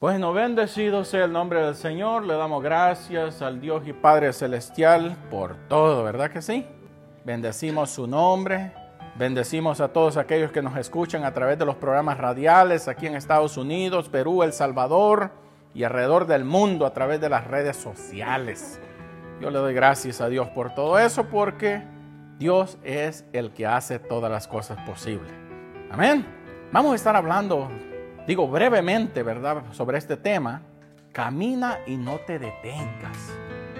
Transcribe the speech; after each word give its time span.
Bueno, 0.00 0.32
bendecido 0.32 1.04
sea 1.04 1.26
el 1.26 1.32
nombre 1.32 1.62
del 1.62 1.74
Señor. 1.74 2.24
Le 2.24 2.32
damos 2.32 2.62
gracias 2.62 3.42
al 3.42 3.60
Dios 3.60 3.86
y 3.86 3.92
Padre 3.92 4.32
Celestial 4.32 5.14
por 5.30 5.56
todo, 5.68 6.02
¿verdad 6.02 6.30
que 6.30 6.40
sí? 6.40 6.66
Bendecimos 7.26 7.90
su 7.90 8.06
nombre. 8.06 8.72
Bendecimos 9.16 9.78
a 9.82 9.92
todos 9.92 10.16
aquellos 10.16 10.52
que 10.52 10.62
nos 10.62 10.78
escuchan 10.78 11.24
a 11.24 11.34
través 11.34 11.58
de 11.58 11.66
los 11.66 11.76
programas 11.76 12.16
radiales 12.16 12.88
aquí 12.88 13.08
en 13.08 13.14
Estados 13.14 13.58
Unidos, 13.58 14.08
Perú, 14.08 14.42
El 14.42 14.54
Salvador 14.54 15.32
y 15.74 15.84
alrededor 15.84 16.26
del 16.26 16.46
mundo 16.46 16.86
a 16.86 16.94
través 16.94 17.20
de 17.20 17.28
las 17.28 17.46
redes 17.46 17.76
sociales. 17.76 18.80
Yo 19.38 19.50
le 19.50 19.58
doy 19.58 19.74
gracias 19.74 20.22
a 20.22 20.30
Dios 20.30 20.48
por 20.48 20.72
todo 20.72 20.98
eso 20.98 21.24
porque 21.24 21.82
Dios 22.38 22.78
es 22.84 23.26
el 23.34 23.52
que 23.52 23.66
hace 23.66 23.98
todas 23.98 24.32
las 24.32 24.48
cosas 24.48 24.78
posibles. 24.86 25.30
Amén. 25.90 26.24
Vamos 26.72 26.92
a 26.92 26.94
estar 26.94 27.14
hablando 27.14 27.68
digo 28.26 28.48
brevemente, 28.48 29.22
¿verdad?, 29.22 29.64
sobre 29.72 29.98
este 29.98 30.16
tema, 30.16 30.62
camina 31.12 31.78
y 31.86 31.96
no 31.96 32.18
te 32.18 32.38
detengas. 32.38 33.34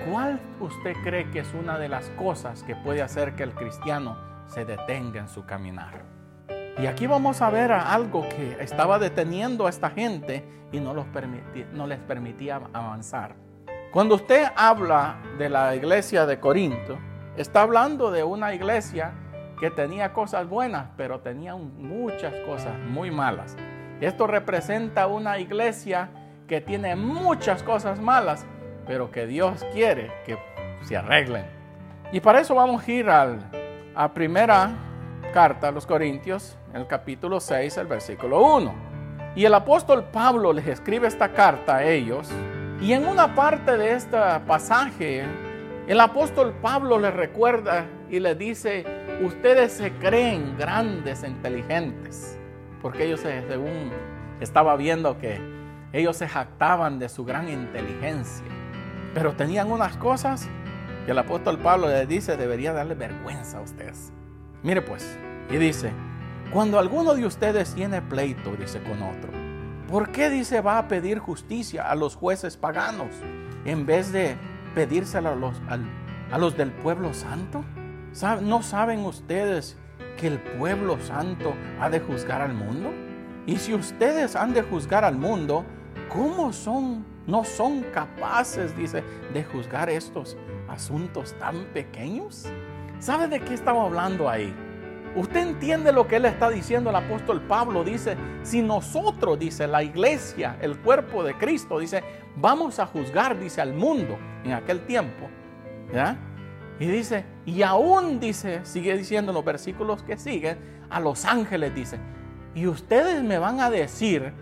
¿Cuál 0.08 0.40
usted 0.60 0.94
cree 1.04 1.30
que 1.30 1.40
es 1.40 1.54
una 1.54 1.78
de 1.78 1.88
las 1.88 2.08
cosas 2.10 2.62
que 2.62 2.74
puede 2.74 3.02
hacer 3.02 3.34
que 3.34 3.42
el 3.42 3.54
cristiano 3.54 4.16
se 4.46 4.64
detenga 4.64 5.20
en 5.20 5.28
su 5.28 5.44
caminar? 5.44 6.04
Y 6.78 6.86
aquí 6.86 7.06
vamos 7.06 7.42
a 7.42 7.50
ver 7.50 7.72
algo 7.72 8.26
que 8.28 8.56
estaba 8.60 8.98
deteniendo 8.98 9.66
a 9.66 9.70
esta 9.70 9.90
gente 9.90 10.44
y 10.72 10.80
no, 10.80 10.94
les 11.86 11.98
permitía 11.98 12.60
avanzar. 12.72 13.34
Cuando 13.92 14.14
usted 14.14 14.46
habla 14.56 15.16
de 15.36 15.48
la 15.48 15.74
iglesia 15.74 16.24
de 16.24 16.40
Corinto, 16.40 16.98
está 17.36 17.62
hablando 17.62 18.10
de 18.10 18.22
una 18.22 18.54
iglesia 18.54 19.12
que 19.58 19.70
tenía 19.70 20.12
cosas 20.12 20.48
buenas, 20.48 20.86
pero 20.96 21.20
tenía 21.20 21.54
muchas 21.54 22.34
cosas 22.46 22.78
muy 22.88 23.10
malas. 23.10 23.56
Esto 24.00 24.26
representa 24.26 25.06
una 25.06 25.38
iglesia 25.38 26.08
que 26.48 26.62
tiene 26.62 26.96
muchas 26.96 27.62
cosas 27.62 28.00
malas, 28.00 28.46
pero 28.86 29.10
que 29.10 29.26
Dios 29.26 29.64
quiere 29.74 30.10
que 30.24 30.38
se 30.82 30.96
arreglen. 30.96 31.44
Y 32.10 32.20
para 32.20 32.40
eso 32.40 32.54
vamos 32.54 32.82
a 32.82 32.90
ir 32.90 33.10
al, 33.10 33.40
a 33.94 34.10
primera 34.14 34.70
carta 35.34 35.68
a 35.68 35.70
los 35.70 35.86
Corintios, 35.86 36.56
el 36.72 36.86
capítulo 36.86 37.40
6, 37.40 37.76
el 37.76 37.86
versículo 37.86 38.42
1. 38.56 38.74
Y 39.36 39.44
el 39.44 39.52
apóstol 39.52 40.04
Pablo 40.10 40.54
les 40.54 40.66
escribe 40.66 41.06
esta 41.06 41.32
carta 41.32 41.76
a 41.76 41.84
ellos. 41.84 42.30
Y 42.80 42.94
en 42.94 43.06
una 43.06 43.34
parte 43.34 43.76
de 43.76 43.92
este 43.92 44.16
pasaje, 44.46 45.26
el 45.86 46.00
apóstol 46.00 46.54
Pablo 46.62 46.98
les 46.98 47.12
recuerda 47.12 47.84
y 48.08 48.18
les 48.18 48.38
dice, 48.38 48.86
ustedes 49.22 49.72
se 49.72 49.92
creen 49.92 50.56
grandes 50.56 51.22
e 51.22 51.28
inteligentes 51.28 52.39
porque 52.80 53.04
ellos, 53.04 53.20
según 53.20 53.90
estaba 54.40 54.76
viendo 54.76 55.18
que 55.18 55.40
ellos 55.92 56.16
se 56.16 56.28
jactaban 56.28 56.98
de 56.98 57.08
su 57.08 57.24
gran 57.24 57.48
inteligencia, 57.48 58.46
pero 59.14 59.32
tenían 59.32 59.70
unas 59.70 59.96
cosas 59.96 60.48
que 61.04 61.12
el 61.12 61.18
apóstol 61.18 61.58
Pablo 61.58 61.88
les 61.88 62.08
dice 62.08 62.36
debería 62.36 62.72
darle 62.72 62.94
vergüenza 62.94 63.58
a 63.58 63.60
ustedes. 63.62 64.12
Mire 64.62 64.82
pues, 64.82 65.18
y 65.50 65.56
dice, 65.56 65.92
cuando 66.52 66.78
alguno 66.78 67.14
de 67.14 67.26
ustedes 67.26 67.74
tiene 67.74 68.02
pleito, 68.02 68.54
dice 68.56 68.82
con 68.82 69.02
otro, 69.02 69.30
¿por 69.88 70.10
qué 70.10 70.30
dice 70.30 70.60
va 70.60 70.78
a 70.78 70.88
pedir 70.88 71.18
justicia 71.18 71.90
a 71.90 71.94
los 71.94 72.14
jueces 72.14 72.56
paganos 72.56 73.10
en 73.64 73.86
vez 73.86 74.12
de 74.12 74.36
pedírsela 74.74 75.32
a 75.32 75.36
los, 75.36 75.60
a 76.30 76.38
los 76.38 76.56
del 76.56 76.70
pueblo 76.70 77.14
santo? 77.14 77.64
¿No 78.42 78.62
saben 78.62 79.00
ustedes 79.00 79.76
que 80.20 80.26
el 80.26 80.38
pueblo 80.38 80.98
santo 81.00 81.54
ha 81.80 81.88
de 81.88 82.00
juzgar 82.00 82.42
al 82.42 82.54
mundo? 82.54 82.92
Y 83.46 83.56
si 83.56 83.74
ustedes 83.74 84.36
han 84.36 84.52
de 84.52 84.62
juzgar 84.62 85.04
al 85.04 85.16
mundo, 85.16 85.64
¿cómo 86.08 86.52
son, 86.52 87.04
no 87.26 87.44
son 87.44 87.82
capaces, 87.94 88.76
dice, 88.76 89.02
de 89.32 89.42
juzgar 89.44 89.88
estos 89.88 90.36
asuntos 90.68 91.34
tan 91.38 91.64
pequeños? 91.72 92.46
¿Sabe 92.98 93.28
de 93.28 93.40
qué 93.40 93.54
estamos 93.54 93.86
hablando 93.86 94.28
ahí? 94.28 94.54
Usted 95.16 95.40
entiende 95.40 95.90
lo 95.90 96.06
que 96.06 96.16
él 96.16 96.26
está 96.26 96.50
diciendo 96.50 96.90
el 96.90 96.96
apóstol 96.96 97.40
Pablo. 97.42 97.82
Dice, 97.82 98.16
si 98.42 98.62
nosotros, 98.62 99.38
dice 99.38 99.66
la 99.66 99.82
iglesia, 99.82 100.56
el 100.60 100.78
cuerpo 100.78 101.24
de 101.24 101.34
Cristo, 101.34 101.80
dice, 101.80 102.04
vamos 102.36 102.78
a 102.78 102.86
juzgar, 102.86 103.38
dice, 103.40 103.60
al 103.60 103.74
mundo 103.74 104.16
en 104.44 104.52
aquel 104.52 104.80
tiempo. 104.86 105.28
¿Ya? 105.92 106.16
Y 106.80 106.86
dice, 106.86 107.26
y 107.44 107.62
aún 107.62 108.18
dice, 108.18 108.64
sigue 108.64 108.96
diciendo 108.96 109.30
en 109.30 109.34
los 109.34 109.44
versículos 109.44 110.02
que 110.02 110.16
siguen, 110.16 110.58
a 110.88 110.98
los 110.98 111.26
ángeles 111.26 111.74
dice, 111.74 112.00
y 112.54 112.66
ustedes 112.66 113.22
me 113.22 113.38
van 113.38 113.60
a 113.60 113.70
decir 113.70 114.32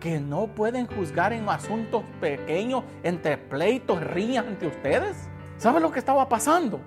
que 0.00 0.20
no 0.20 0.48
pueden 0.48 0.88
juzgar 0.88 1.32
en 1.32 1.48
asuntos 1.48 2.02
pequeños, 2.20 2.82
entre 3.04 3.38
pleitos, 3.38 4.02
rías 4.02 4.44
entre 4.44 4.68
ustedes. 4.68 5.30
¿Saben 5.56 5.82
lo 5.82 5.92
que 5.92 6.00
estaba 6.00 6.28
pasando? 6.28 6.80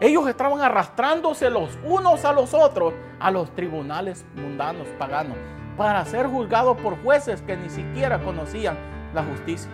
Ellos 0.00 0.28
estaban 0.28 0.60
arrastrándose 0.60 1.50
los 1.50 1.78
unos 1.84 2.24
a 2.24 2.32
los 2.32 2.52
otros 2.52 2.94
a 3.20 3.30
los 3.30 3.54
tribunales 3.54 4.26
mundanos, 4.34 4.86
paganos, 4.98 5.38
para 5.76 6.04
ser 6.04 6.26
juzgados 6.26 6.76
por 6.78 7.00
jueces 7.02 7.42
que 7.42 7.56
ni 7.56 7.70
siquiera 7.70 8.20
conocían 8.22 8.76
la 9.14 9.22
justicia, 9.22 9.70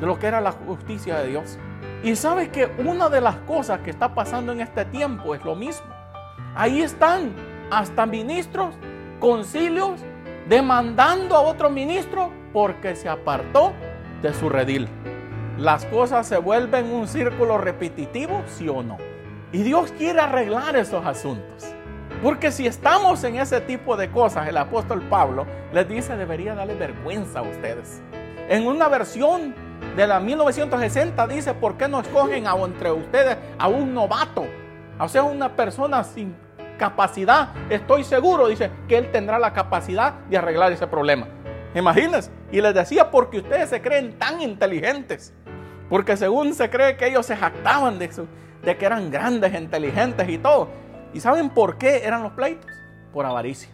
de 0.00 0.06
lo 0.06 0.18
que 0.18 0.26
era 0.26 0.40
la 0.40 0.52
justicia 0.52 1.18
de 1.18 1.28
Dios. 1.28 1.58
Y 2.02 2.14
sabe 2.16 2.50
que 2.50 2.70
una 2.78 3.08
de 3.08 3.20
las 3.20 3.36
cosas 3.36 3.80
que 3.80 3.90
está 3.90 4.14
pasando 4.14 4.52
en 4.52 4.60
este 4.60 4.84
tiempo 4.84 5.34
es 5.34 5.44
lo 5.44 5.54
mismo. 5.54 5.86
Ahí 6.54 6.82
están 6.82 7.32
hasta 7.70 8.06
ministros, 8.06 8.74
concilios, 9.20 10.00
demandando 10.48 11.36
a 11.36 11.40
otro 11.40 11.70
ministro 11.70 12.30
porque 12.52 12.96
se 12.96 13.08
apartó 13.08 13.72
de 14.22 14.32
su 14.32 14.48
redil. 14.48 14.88
Las 15.58 15.84
cosas 15.86 16.26
se 16.26 16.38
vuelven 16.38 16.86
un 16.92 17.08
círculo 17.08 17.58
repetitivo, 17.58 18.42
sí 18.46 18.68
o 18.68 18.82
no. 18.82 18.96
Y 19.52 19.62
Dios 19.62 19.92
quiere 19.92 20.20
arreglar 20.20 20.76
esos 20.76 21.04
asuntos. 21.04 21.74
Porque 22.22 22.50
si 22.50 22.66
estamos 22.66 23.22
en 23.24 23.36
ese 23.36 23.60
tipo 23.60 23.96
de 23.96 24.10
cosas, 24.10 24.48
el 24.48 24.56
apóstol 24.56 25.02
Pablo 25.02 25.46
les 25.72 25.88
dice, 25.88 26.16
debería 26.16 26.54
darle 26.54 26.74
vergüenza 26.74 27.40
a 27.40 27.42
ustedes. 27.42 28.00
En 28.48 28.66
una 28.66 28.88
versión 28.88 29.54
de 29.96 30.06
la 30.06 30.20
1960 30.20 31.26
dice, 31.26 31.54
¿por 31.54 31.76
qué 31.76 31.88
no 31.88 32.00
escogen 32.00 32.46
a, 32.46 32.54
entre 32.54 32.92
ustedes 32.92 33.36
a 33.58 33.68
un 33.68 33.94
novato? 33.94 34.46
O 34.98 35.08
sea, 35.08 35.22
una 35.24 35.54
persona 35.54 36.04
sin 36.04 36.36
capacidad. 36.78 37.48
Estoy 37.68 38.04
seguro, 38.04 38.48
dice, 38.48 38.70
que 38.88 38.96
él 38.96 39.10
tendrá 39.10 39.38
la 39.38 39.52
capacidad 39.52 40.14
de 40.30 40.38
arreglar 40.38 40.72
ese 40.72 40.86
problema. 40.86 41.26
Imagínense. 41.74 42.30
Y 42.50 42.60
les 42.60 42.74
decía, 42.74 43.10
porque 43.10 43.38
ustedes 43.38 43.68
se 43.68 43.82
creen 43.82 44.18
tan 44.18 44.40
inteligentes. 44.40 45.34
Porque 45.88 46.16
según 46.16 46.54
se 46.54 46.70
cree 46.70 46.96
que 46.96 47.08
ellos 47.08 47.26
se 47.26 47.36
jactaban 47.36 47.98
de, 47.98 48.10
de 48.62 48.76
que 48.76 48.86
eran 48.86 49.10
grandes, 49.10 49.54
inteligentes 49.54 50.28
y 50.28 50.38
todo. 50.38 50.68
¿Y 51.12 51.20
saben 51.20 51.50
por 51.50 51.78
qué 51.78 52.04
eran 52.04 52.22
los 52.22 52.32
pleitos? 52.32 52.70
Por 53.12 53.26
avaricia. 53.26 53.70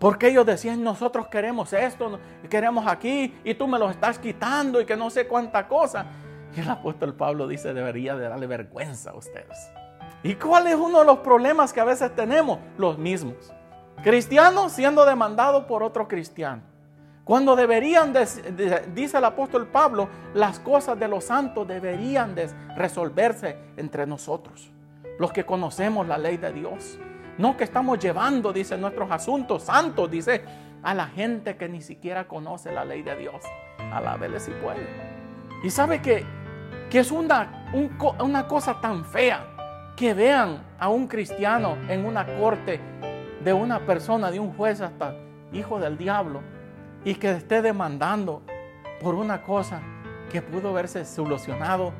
Porque 0.00 0.28
ellos 0.28 0.46
decían, 0.46 0.82
nosotros 0.82 1.28
queremos 1.28 1.74
esto, 1.74 2.18
queremos 2.48 2.86
aquí, 2.86 3.34
y 3.44 3.52
tú 3.54 3.68
me 3.68 3.78
lo 3.78 3.90
estás 3.90 4.18
quitando 4.18 4.80
y 4.80 4.86
que 4.86 4.96
no 4.96 5.10
sé 5.10 5.28
cuánta 5.28 5.68
cosa. 5.68 6.06
Y 6.56 6.60
el 6.60 6.70
apóstol 6.70 7.14
Pablo 7.14 7.46
dice, 7.46 7.74
debería 7.74 8.16
de 8.16 8.26
darle 8.26 8.46
vergüenza 8.46 9.10
a 9.10 9.14
ustedes. 9.14 9.70
¿Y 10.22 10.36
cuál 10.36 10.68
es 10.68 10.74
uno 10.74 11.00
de 11.00 11.04
los 11.04 11.18
problemas 11.18 11.74
que 11.74 11.80
a 11.80 11.84
veces 11.84 12.14
tenemos? 12.16 12.58
Los 12.78 12.96
mismos. 12.96 13.52
Cristianos 14.02 14.72
siendo 14.72 15.04
demandados 15.04 15.66
por 15.66 15.82
otro 15.82 16.08
cristiano. 16.08 16.62
Cuando 17.22 17.54
deberían, 17.54 18.14
dice 18.94 19.18
el 19.18 19.24
apóstol 19.24 19.66
Pablo, 19.66 20.08
las 20.32 20.58
cosas 20.60 20.98
de 20.98 21.08
los 21.08 21.24
santos 21.24 21.68
deberían 21.68 22.34
de 22.34 22.48
resolverse 22.74 23.58
entre 23.76 24.06
nosotros, 24.06 24.72
los 25.18 25.30
que 25.30 25.44
conocemos 25.44 26.08
la 26.08 26.16
ley 26.16 26.38
de 26.38 26.52
Dios. 26.54 26.98
No 27.40 27.56
que 27.56 27.64
estamos 27.64 27.98
llevando, 27.98 28.52
dice, 28.52 28.76
nuestros 28.76 29.10
asuntos 29.10 29.62
santos, 29.62 30.10
dice, 30.10 30.44
a 30.82 30.92
la 30.92 31.06
gente 31.06 31.56
que 31.56 31.70
ni 31.70 31.80
siquiera 31.80 32.28
conoce 32.28 32.70
la 32.70 32.84
ley 32.84 33.00
de 33.00 33.16
Dios. 33.16 33.42
Alábele 33.90 34.38
si 34.38 34.50
puede. 34.50 34.86
Y 35.64 35.70
sabe 35.70 36.02
que, 36.02 36.22
que 36.90 36.98
es 36.98 37.10
una, 37.10 37.66
una 38.18 38.46
cosa 38.46 38.78
tan 38.82 39.06
fea 39.06 39.46
que 39.96 40.12
vean 40.12 40.62
a 40.78 40.90
un 40.90 41.06
cristiano 41.06 41.78
en 41.88 42.04
una 42.04 42.26
corte 42.26 42.78
de 43.42 43.54
una 43.54 43.86
persona, 43.86 44.30
de 44.30 44.38
un 44.38 44.52
juez 44.52 44.82
hasta 44.82 45.14
hijo 45.50 45.80
del 45.80 45.96
diablo, 45.96 46.42
y 47.06 47.14
que 47.14 47.30
esté 47.30 47.62
demandando 47.62 48.42
por 49.00 49.14
una 49.14 49.40
cosa 49.40 49.80
que 50.30 50.42
pudo 50.42 50.68
haberse 50.68 51.06
solucionado 51.06 51.94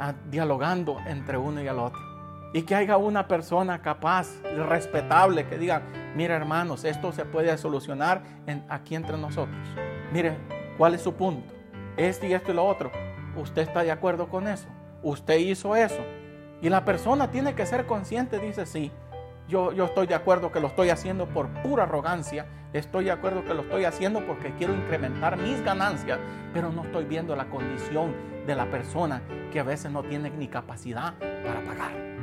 ah, 0.00 0.14
dialogando 0.30 0.96
entre 1.06 1.36
uno 1.36 1.60
y 1.60 1.66
el 1.66 1.78
otro 1.80 2.05
y 2.52 2.62
que 2.62 2.74
haya 2.74 2.96
una 2.96 3.28
persona 3.28 3.82
capaz, 3.82 4.28
respetable, 4.68 5.46
que 5.46 5.58
diga, 5.58 5.82
mire 6.14 6.34
hermanos, 6.34 6.84
esto 6.84 7.12
se 7.12 7.24
puede 7.24 7.56
solucionar 7.58 8.22
aquí 8.68 8.94
entre 8.94 9.18
nosotros. 9.18 9.56
Mire, 10.12 10.36
¿cuál 10.78 10.94
es 10.94 11.02
su 11.02 11.14
punto? 11.14 11.52
Este 11.96 12.28
y 12.28 12.32
esto 12.32 12.52
y 12.52 12.54
lo 12.54 12.64
otro. 12.64 12.90
¿Usted 13.36 13.62
está 13.62 13.82
de 13.82 13.90
acuerdo 13.90 14.28
con 14.28 14.48
eso? 14.48 14.68
¿Usted 15.02 15.38
hizo 15.38 15.76
eso? 15.76 16.02
Y 16.62 16.70
la 16.70 16.84
persona 16.84 17.30
tiene 17.30 17.54
que 17.54 17.66
ser 17.66 17.86
consciente, 17.86 18.38
dice, 18.38 18.64
sí, 18.64 18.90
yo, 19.48 19.72
yo 19.72 19.84
estoy 19.84 20.06
de 20.06 20.14
acuerdo 20.14 20.50
que 20.50 20.60
lo 20.60 20.68
estoy 20.68 20.90
haciendo 20.90 21.26
por 21.26 21.48
pura 21.62 21.82
arrogancia, 21.82 22.46
estoy 22.72 23.04
de 23.04 23.12
acuerdo 23.12 23.44
que 23.44 23.54
lo 23.54 23.62
estoy 23.62 23.84
haciendo 23.84 24.26
porque 24.26 24.54
quiero 24.54 24.74
incrementar 24.74 25.36
mis 25.36 25.62
ganancias, 25.62 26.18
pero 26.54 26.72
no 26.72 26.84
estoy 26.84 27.04
viendo 27.04 27.36
la 27.36 27.44
condición 27.46 28.14
de 28.46 28.54
la 28.54 28.70
persona 28.70 29.22
que 29.52 29.60
a 29.60 29.64
veces 29.64 29.92
no 29.92 30.02
tiene 30.02 30.30
ni 30.30 30.48
capacidad 30.48 31.14
para 31.18 31.60
pagar. 31.60 32.15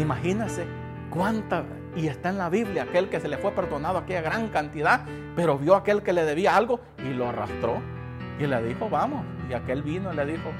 Imagínense 0.00 0.66
cuánta, 1.10 1.64
y 1.94 2.06
está 2.06 2.30
en 2.30 2.38
la 2.38 2.48
Biblia, 2.48 2.84
aquel 2.84 3.08
que 3.08 3.20
se 3.20 3.28
le 3.28 3.36
fue 3.36 3.52
perdonado 3.52 3.98
aquella 3.98 4.22
gran 4.22 4.48
cantidad, 4.48 5.02
pero 5.36 5.58
vio 5.58 5.74
aquel 5.74 6.02
que 6.02 6.12
le 6.12 6.24
debía 6.24 6.56
algo 6.56 6.80
y 6.98 7.12
lo 7.12 7.28
arrastró 7.28 7.80
y 8.38 8.46
le 8.46 8.62
dijo, 8.62 8.88
vamos, 8.88 9.24
y 9.48 9.52
aquel 9.52 9.82
vino 9.82 10.12
y 10.12 10.16
le 10.16 10.24
dijo, 10.26 10.50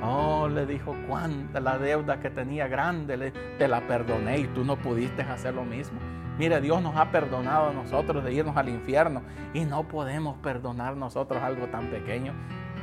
Oh, 0.00 0.48
le 0.48 0.64
dijo, 0.64 0.94
cuánta 1.08 1.58
la 1.58 1.76
deuda 1.76 2.20
que 2.20 2.30
tenía 2.30 2.68
grande, 2.68 3.32
te 3.58 3.66
la 3.66 3.80
perdoné 3.80 4.38
y 4.38 4.46
tú 4.46 4.64
no 4.64 4.76
pudiste 4.76 5.22
hacer 5.22 5.54
lo 5.54 5.64
mismo. 5.64 5.98
Mire, 6.38 6.60
Dios 6.60 6.80
nos 6.80 6.94
ha 6.96 7.10
perdonado 7.10 7.70
a 7.70 7.72
nosotros 7.72 8.22
de 8.22 8.32
irnos 8.32 8.56
al 8.56 8.68
infierno 8.68 9.22
y 9.54 9.64
no 9.64 9.88
podemos 9.88 10.36
perdonar 10.36 10.96
nosotros 10.96 11.42
algo 11.42 11.66
tan 11.66 11.90
pequeño. 11.90 12.32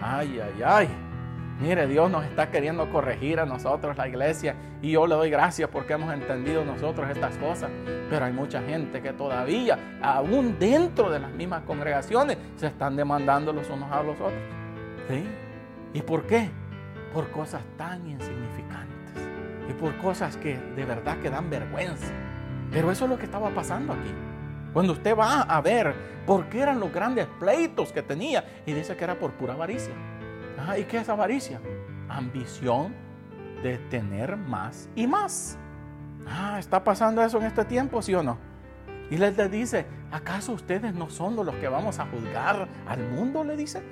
Ay, 0.01 0.41
ay, 0.41 0.61
ay. 0.65 0.89
Mire, 1.59 1.87
Dios 1.87 2.11
nos 2.11 2.25
está 2.25 2.51
queriendo 2.51 2.89
corregir 2.89 3.39
a 3.39 3.45
nosotros, 3.45 3.95
la 3.95 4.07
iglesia, 4.07 4.55
y 4.81 4.91
yo 4.91 5.07
le 5.07 5.15
doy 5.15 5.29
gracias 5.29 5.69
porque 5.69 5.93
hemos 5.93 6.13
entendido 6.13 6.65
nosotros 6.65 7.09
estas 7.09 7.37
cosas. 7.37 7.69
Pero 8.09 8.25
hay 8.25 8.33
mucha 8.33 8.61
gente 8.61 9.01
que 9.01 9.13
todavía, 9.13 9.97
aún 10.01 10.57
dentro 10.59 11.09
de 11.09 11.19
las 11.19 11.31
mismas 11.31 11.63
congregaciones, 11.63 12.37
se 12.57 12.67
están 12.67 12.95
demandando 12.95 13.53
los 13.53 13.69
unos 13.69 13.91
a 13.91 14.03
los 14.03 14.15
otros. 14.15 14.33
¿Sí? 15.07 15.23
¿Y 15.93 16.01
por 16.01 16.27
qué? 16.27 16.49
por 17.15 17.31
cosas 17.31 17.61
tan 17.77 18.05
insignificantes 18.05 19.23
y 19.69 19.73
por 19.73 19.95
cosas 19.99 20.35
que 20.35 20.57
de 20.57 20.83
verdad 20.83 21.17
que 21.19 21.29
dan 21.29 21.49
vergüenza. 21.49 22.11
Pero 22.69 22.91
eso 22.91 23.05
es 23.05 23.09
lo 23.09 23.17
que 23.17 23.23
estaba 23.23 23.51
pasando 23.51 23.93
aquí. 23.93 24.13
Cuando 24.73 24.91
usted 24.91 25.17
va 25.17 25.43
a 25.43 25.61
ver 25.61 25.95
por 26.25 26.49
qué 26.49 26.59
eran 26.59 26.81
los 26.81 26.91
grandes 26.91 27.25
pleitos 27.39 27.93
que 27.93 28.01
tenía 28.01 28.43
y 28.65 28.73
dice 28.73 28.97
que 28.97 29.05
era 29.05 29.17
por 29.17 29.31
pura 29.31 29.53
avaricia. 29.53 29.93
¿Y 30.77 30.83
qué 30.83 30.97
es 30.97 31.09
avaricia? 31.09 31.61
Ambición 32.09 32.93
de 33.63 33.77
tener 33.89 34.37
más 34.37 34.89
y 34.95 35.07
más. 35.07 35.57
Ah, 36.27 36.57
¿está 36.59 36.83
pasando 36.83 37.21
eso 37.23 37.37
en 37.37 37.45
este 37.45 37.65
tiempo, 37.65 38.01
sí 38.01 38.13
o 38.13 38.23
no? 38.23 38.37
Y 39.09 39.17
les 39.17 39.51
dice, 39.51 39.85
¿acaso 40.11 40.53
ustedes 40.53 40.93
no 40.93 41.09
son 41.09 41.35
los 41.35 41.55
que 41.55 41.67
vamos 41.67 41.99
a 41.99 42.07
juzgar 42.07 42.67
al 42.87 43.03
mundo? 43.09 43.43
Le 43.43 43.55
dice. 43.55 43.83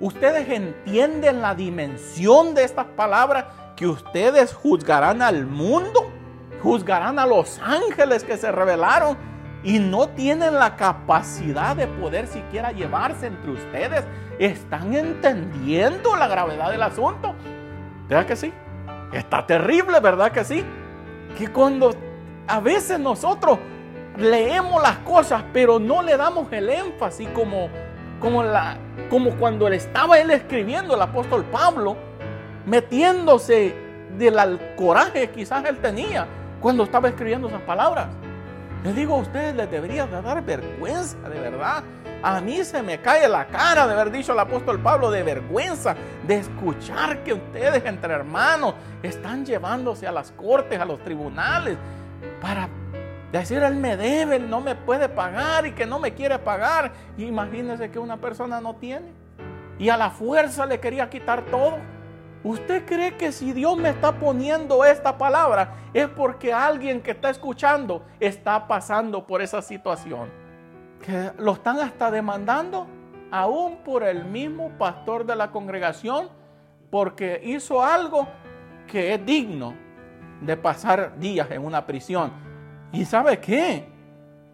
¿Ustedes 0.00 0.48
entienden 0.48 1.42
la 1.42 1.54
dimensión 1.54 2.54
de 2.54 2.64
estas 2.64 2.86
palabras? 2.86 3.44
Que 3.76 3.86
ustedes 3.86 4.54
juzgarán 4.54 5.20
al 5.20 5.44
mundo, 5.44 6.10
juzgarán 6.62 7.18
a 7.18 7.26
los 7.26 7.60
ángeles 7.62 8.24
que 8.24 8.38
se 8.38 8.50
revelaron 8.50 9.18
y 9.62 9.78
no 9.78 10.08
tienen 10.08 10.54
la 10.54 10.74
capacidad 10.76 11.76
de 11.76 11.86
poder 11.86 12.26
siquiera 12.26 12.72
llevarse 12.72 13.26
entre 13.26 13.50
ustedes. 13.50 14.04
¿Están 14.40 14.94
entendiendo 14.94 16.16
la 16.16 16.26
gravedad 16.26 16.70
del 16.70 16.82
asunto? 16.82 17.34
¿Verdad 18.08 18.26
que 18.26 18.36
sí? 18.36 18.52
Está 19.12 19.46
terrible, 19.46 20.00
¿verdad 20.00 20.32
que 20.32 20.44
sí? 20.44 20.64
Que 21.36 21.48
cuando 21.48 21.94
a 22.48 22.58
veces 22.58 22.98
nosotros 22.98 23.58
leemos 24.16 24.82
las 24.82 24.96
cosas, 24.98 25.44
pero 25.52 25.78
no 25.78 26.02
le 26.02 26.16
damos 26.16 26.50
el 26.52 26.70
énfasis 26.70 27.28
como 27.28 27.68
como, 28.18 28.42
la, 28.42 28.76
como 29.08 29.36
cuando 29.36 29.66
él 29.66 29.74
estaba 29.74 30.18
él 30.18 30.30
escribiendo, 30.30 30.94
el 30.94 31.02
apóstol 31.02 31.44
Pablo, 31.44 31.96
metiéndose 32.66 33.74
del 34.16 34.60
coraje 34.76 35.12
que 35.12 35.30
quizás 35.30 35.64
él 35.64 35.78
tenía 35.78 36.26
cuando 36.60 36.84
estaba 36.84 37.08
escribiendo 37.08 37.48
esas 37.48 37.62
palabras. 37.62 38.08
Les 38.84 38.94
digo 38.94 39.14
a 39.14 39.18
ustedes, 39.18 39.54
les 39.54 39.70
debería 39.70 40.06
de 40.06 40.22
dar 40.22 40.42
vergüenza, 40.42 41.16
de 41.28 41.40
verdad. 41.40 41.82
A 42.22 42.40
mí 42.40 42.62
se 42.64 42.82
me 42.82 43.00
cae 43.00 43.28
la 43.28 43.46
cara 43.46 43.86
de 43.86 43.94
haber 43.94 44.10
dicho 44.10 44.32
el 44.32 44.38
apóstol 44.38 44.78
Pablo 44.80 45.10
de 45.10 45.22
vergüenza 45.22 45.96
de 46.26 46.36
escuchar 46.36 47.24
que 47.24 47.32
ustedes 47.32 47.84
entre 47.86 48.12
hermanos 48.12 48.74
están 49.02 49.46
llevándose 49.46 50.06
a 50.06 50.12
las 50.12 50.30
cortes, 50.32 50.78
a 50.78 50.84
los 50.84 51.02
tribunales, 51.02 51.78
para 52.42 52.68
Decir, 53.32 53.62
él 53.62 53.76
me 53.76 53.96
debe, 53.96 54.36
él 54.36 54.50
no 54.50 54.60
me 54.60 54.74
puede 54.74 55.08
pagar 55.08 55.64
y 55.64 55.72
que 55.72 55.86
no 55.86 56.00
me 56.00 56.14
quiere 56.14 56.38
pagar. 56.38 56.90
Imagínese 57.16 57.90
que 57.90 57.98
una 57.98 58.16
persona 58.16 58.60
no 58.60 58.74
tiene. 58.74 59.12
Y 59.78 59.88
a 59.88 59.96
la 59.96 60.10
fuerza 60.10 60.66
le 60.66 60.80
quería 60.80 61.08
quitar 61.08 61.42
todo. 61.42 61.78
¿Usted 62.42 62.84
cree 62.86 63.16
que 63.16 63.30
si 63.30 63.52
Dios 63.52 63.76
me 63.76 63.90
está 63.90 64.12
poniendo 64.12 64.84
esta 64.84 65.16
palabra 65.16 65.74
es 65.94 66.08
porque 66.08 66.52
alguien 66.52 67.00
que 67.00 67.12
está 67.12 67.30
escuchando 67.30 68.04
está 68.18 68.66
pasando 68.66 69.24
por 69.26 69.42
esa 69.42 69.62
situación? 69.62 70.39
Que 71.00 71.32
lo 71.38 71.52
están 71.52 71.78
hasta 71.78 72.10
demandando 72.10 72.86
aún 73.30 73.78
por 73.84 74.02
el 74.02 74.24
mismo 74.24 74.70
pastor 74.78 75.24
de 75.24 75.36
la 75.36 75.50
congregación 75.50 76.28
porque 76.90 77.40
hizo 77.44 77.82
algo 77.82 78.28
que 78.86 79.14
es 79.14 79.24
digno 79.24 79.74
de 80.40 80.56
pasar 80.56 81.18
días 81.18 81.50
en 81.50 81.64
una 81.64 81.86
prisión 81.86 82.32
¿Y 82.92 83.04
sabe 83.04 83.38
qué? 83.38 83.88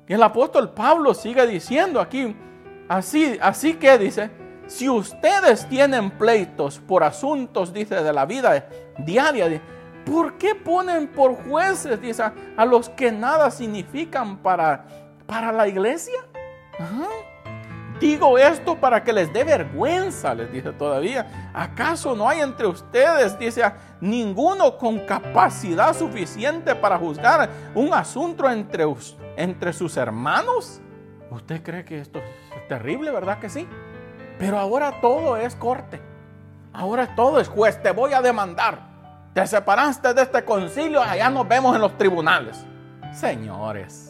El 0.07 0.23
apóstol 0.23 0.71
Pablo 0.71 1.15
sigue 1.15 1.47
diciendo 1.47 2.01
aquí, 2.01 2.37
así, 2.89 3.39
así 3.41 3.75
que 3.75 3.99
dice, 3.99 4.31
si 4.67 4.89
ustedes 4.89 5.67
tienen 5.69 6.11
pleitos 6.11 6.79
por 6.79 7.03
asuntos, 7.03 7.73
dice, 7.73 8.03
de 8.03 8.13
la 8.13 8.27
vida 8.27 8.69
diaria, 8.99 9.61
¿por 10.05 10.37
qué 10.37 10.55
ponen 10.55 11.09
por 11.09 11.35
jueces, 11.49 12.01
dice, 12.01 12.25
a 12.57 12.65
los 12.65 12.89
que 12.91 13.11
nada 13.11 13.51
significan 13.51 14.37
para, 14.39 14.87
para 15.27 15.51
la 15.51 15.67
iglesia? 15.67 16.21
Digo 18.01 18.37
esto 18.37 18.77
para 18.77 19.03
que 19.03 19.13
les 19.13 19.33
dé 19.33 19.43
vergüenza, 19.43 20.35
les 20.35 20.53
dice 20.53 20.73
todavía. 20.73 21.51
¿Acaso 21.55 22.15
no 22.15 22.29
hay 22.29 22.41
entre 22.41 22.67
ustedes, 22.67 23.39
dice, 23.39 23.63
ninguno 24.01 24.77
con 24.77 25.01
capacidad 25.01 25.97
suficiente 25.97 26.75
para 26.75 26.99
juzgar 26.99 27.49
un 27.75 27.95
asunto 27.95 28.51
entre, 28.51 28.85
entre 29.37 29.73
sus 29.73 29.97
hermanos? 29.97 30.81
¿Usted 31.31 31.63
cree 31.63 31.85
que 31.85 32.01
esto 32.01 32.19
es 32.19 32.69
terrible, 32.69 33.11
verdad 33.11 33.39
que 33.39 33.49
sí? 33.49 33.67
Pero 34.39 34.59
ahora 34.59 35.01
todo 35.01 35.39
es 35.39 35.57
corte. 35.57 36.01
Ahora 36.75 37.15
todo 37.15 37.41
es 37.41 37.49
juez. 37.49 37.83
Te 37.83 37.93
voy 37.93 38.13
a 38.13 38.21
demandar. 38.21 38.79
Te 39.33 39.47
separaste 39.47 40.13
de 40.13 40.23
este 40.23 40.45
concilio, 40.45 41.03
allá 41.03 41.31
nos 41.31 41.49
vemos 41.49 41.75
en 41.75 41.81
los 41.81 41.97
tribunales. 41.97 42.65
Señores, 43.13 44.06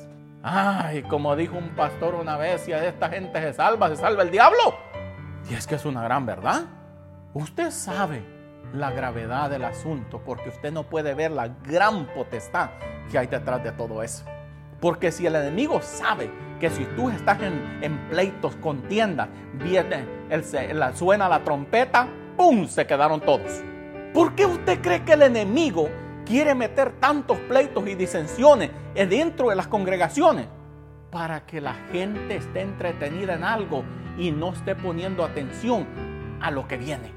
Ay, 0.48 1.02
como 1.02 1.34
dijo 1.34 1.58
un 1.58 1.70
pastor 1.70 2.14
una 2.14 2.36
vez, 2.36 2.60
si 2.60 2.72
a 2.72 2.86
esta 2.86 3.08
gente 3.08 3.40
se 3.40 3.52
salva, 3.52 3.88
se 3.88 3.96
salva 3.96 4.22
el 4.22 4.30
diablo. 4.30 4.78
Y 5.50 5.54
es 5.54 5.66
que 5.66 5.74
es 5.74 5.84
una 5.84 6.04
gran 6.04 6.24
verdad. 6.24 6.66
Usted 7.34 7.72
sabe 7.72 8.22
la 8.72 8.92
gravedad 8.92 9.50
del 9.50 9.64
asunto 9.64 10.22
porque 10.24 10.50
usted 10.50 10.72
no 10.72 10.84
puede 10.84 11.14
ver 11.14 11.32
la 11.32 11.48
gran 11.48 12.06
potestad 12.14 12.70
que 13.10 13.18
hay 13.18 13.26
detrás 13.26 13.64
de 13.64 13.72
todo 13.72 14.04
eso. 14.04 14.24
Porque 14.80 15.10
si 15.10 15.26
el 15.26 15.34
enemigo 15.34 15.82
sabe 15.82 16.30
que 16.60 16.70
si 16.70 16.84
tú 16.94 17.10
estás 17.10 17.40
en, 17.42 18.08
pleitos, 18.08 18.54
contienda, 18.54 19.28
viene, 19.54 20.06
el, 20.30 20.44
suena 20.94 21.28
la 21.28 21.42
trompeta, 21.42 22.06
¡pum! 22.36 22.68
Se 22.68 22.86
quedaron 22.86 23.20
todos. 23.20 23.64
¿Por 24.14 24.36
qué 24.36 24.46
usted 24.46 24.80
cree 24.80 25.02
que 25.02 25.14
el 25.14 25.22
enemigo 25.22 25.88
quiere 26.26 26.54
meter 26.54 26.92
tantos 27.00 27.38
pleitos 27.38 27.86
y 27.88 27.94
disensiones 27.94 28.70
dentro 28.94 29.48
de 29.48 29.56
las 29.56 29.68
congregaciones 29.68 30.46
para 31.10 31.46
que 31.46 31.60
la 31.60 31.74
gente 31.92 32.36
esté 32.36 32.60
entretenida 32.60 33.34
en 33.34 33.44
algo 33.44 33.84
y 34.18 34.32
no 34.32 34.52
esté 34.52 34.74
poniendo 34.74 35.24
atención 35.24 35.86
a 36.42 36.50
lo 36.50 36.66
que 36.68 36.76
viene. 36.76 37.14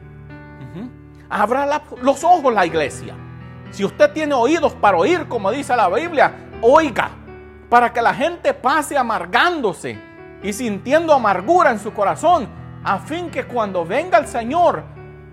Abra 1.30 1.82
los 2.02 2.24
ojos 2.24 2.54
la 2.54 2.66
iglesia. 2.66 3.14
Si 3.72 3.84
usted 3.84 4.12
tiene 4.14 4.34
oídos 4.34 4.74
para 4.74 4.98
oír, 4.98 5.28
como 5.28 5.52
dice 5.52 5.76
la 5.76 5.90
Biblia, 5.90 6.34
oiga, 6.62 7.12
para 7.70 7.94
que 7.94 8.02
la 8.02 8.14
gente 8.14 8.54
pase 8.54 8.98
amargándose 8.98 10.00
y 10.42 10.54
sintiendo 10.54 11.14
amargura 11.14 11.72
en 11.72 11.80
su 11.80 11.94
corazón, 11.94 12.48
a 12.84 13.00
fin 13.00 13.30
que 13.30 13.46
cuando 13.46 13.86
venga 13.86 14.18
el 14.18 14.28
Señor 14.28 14.84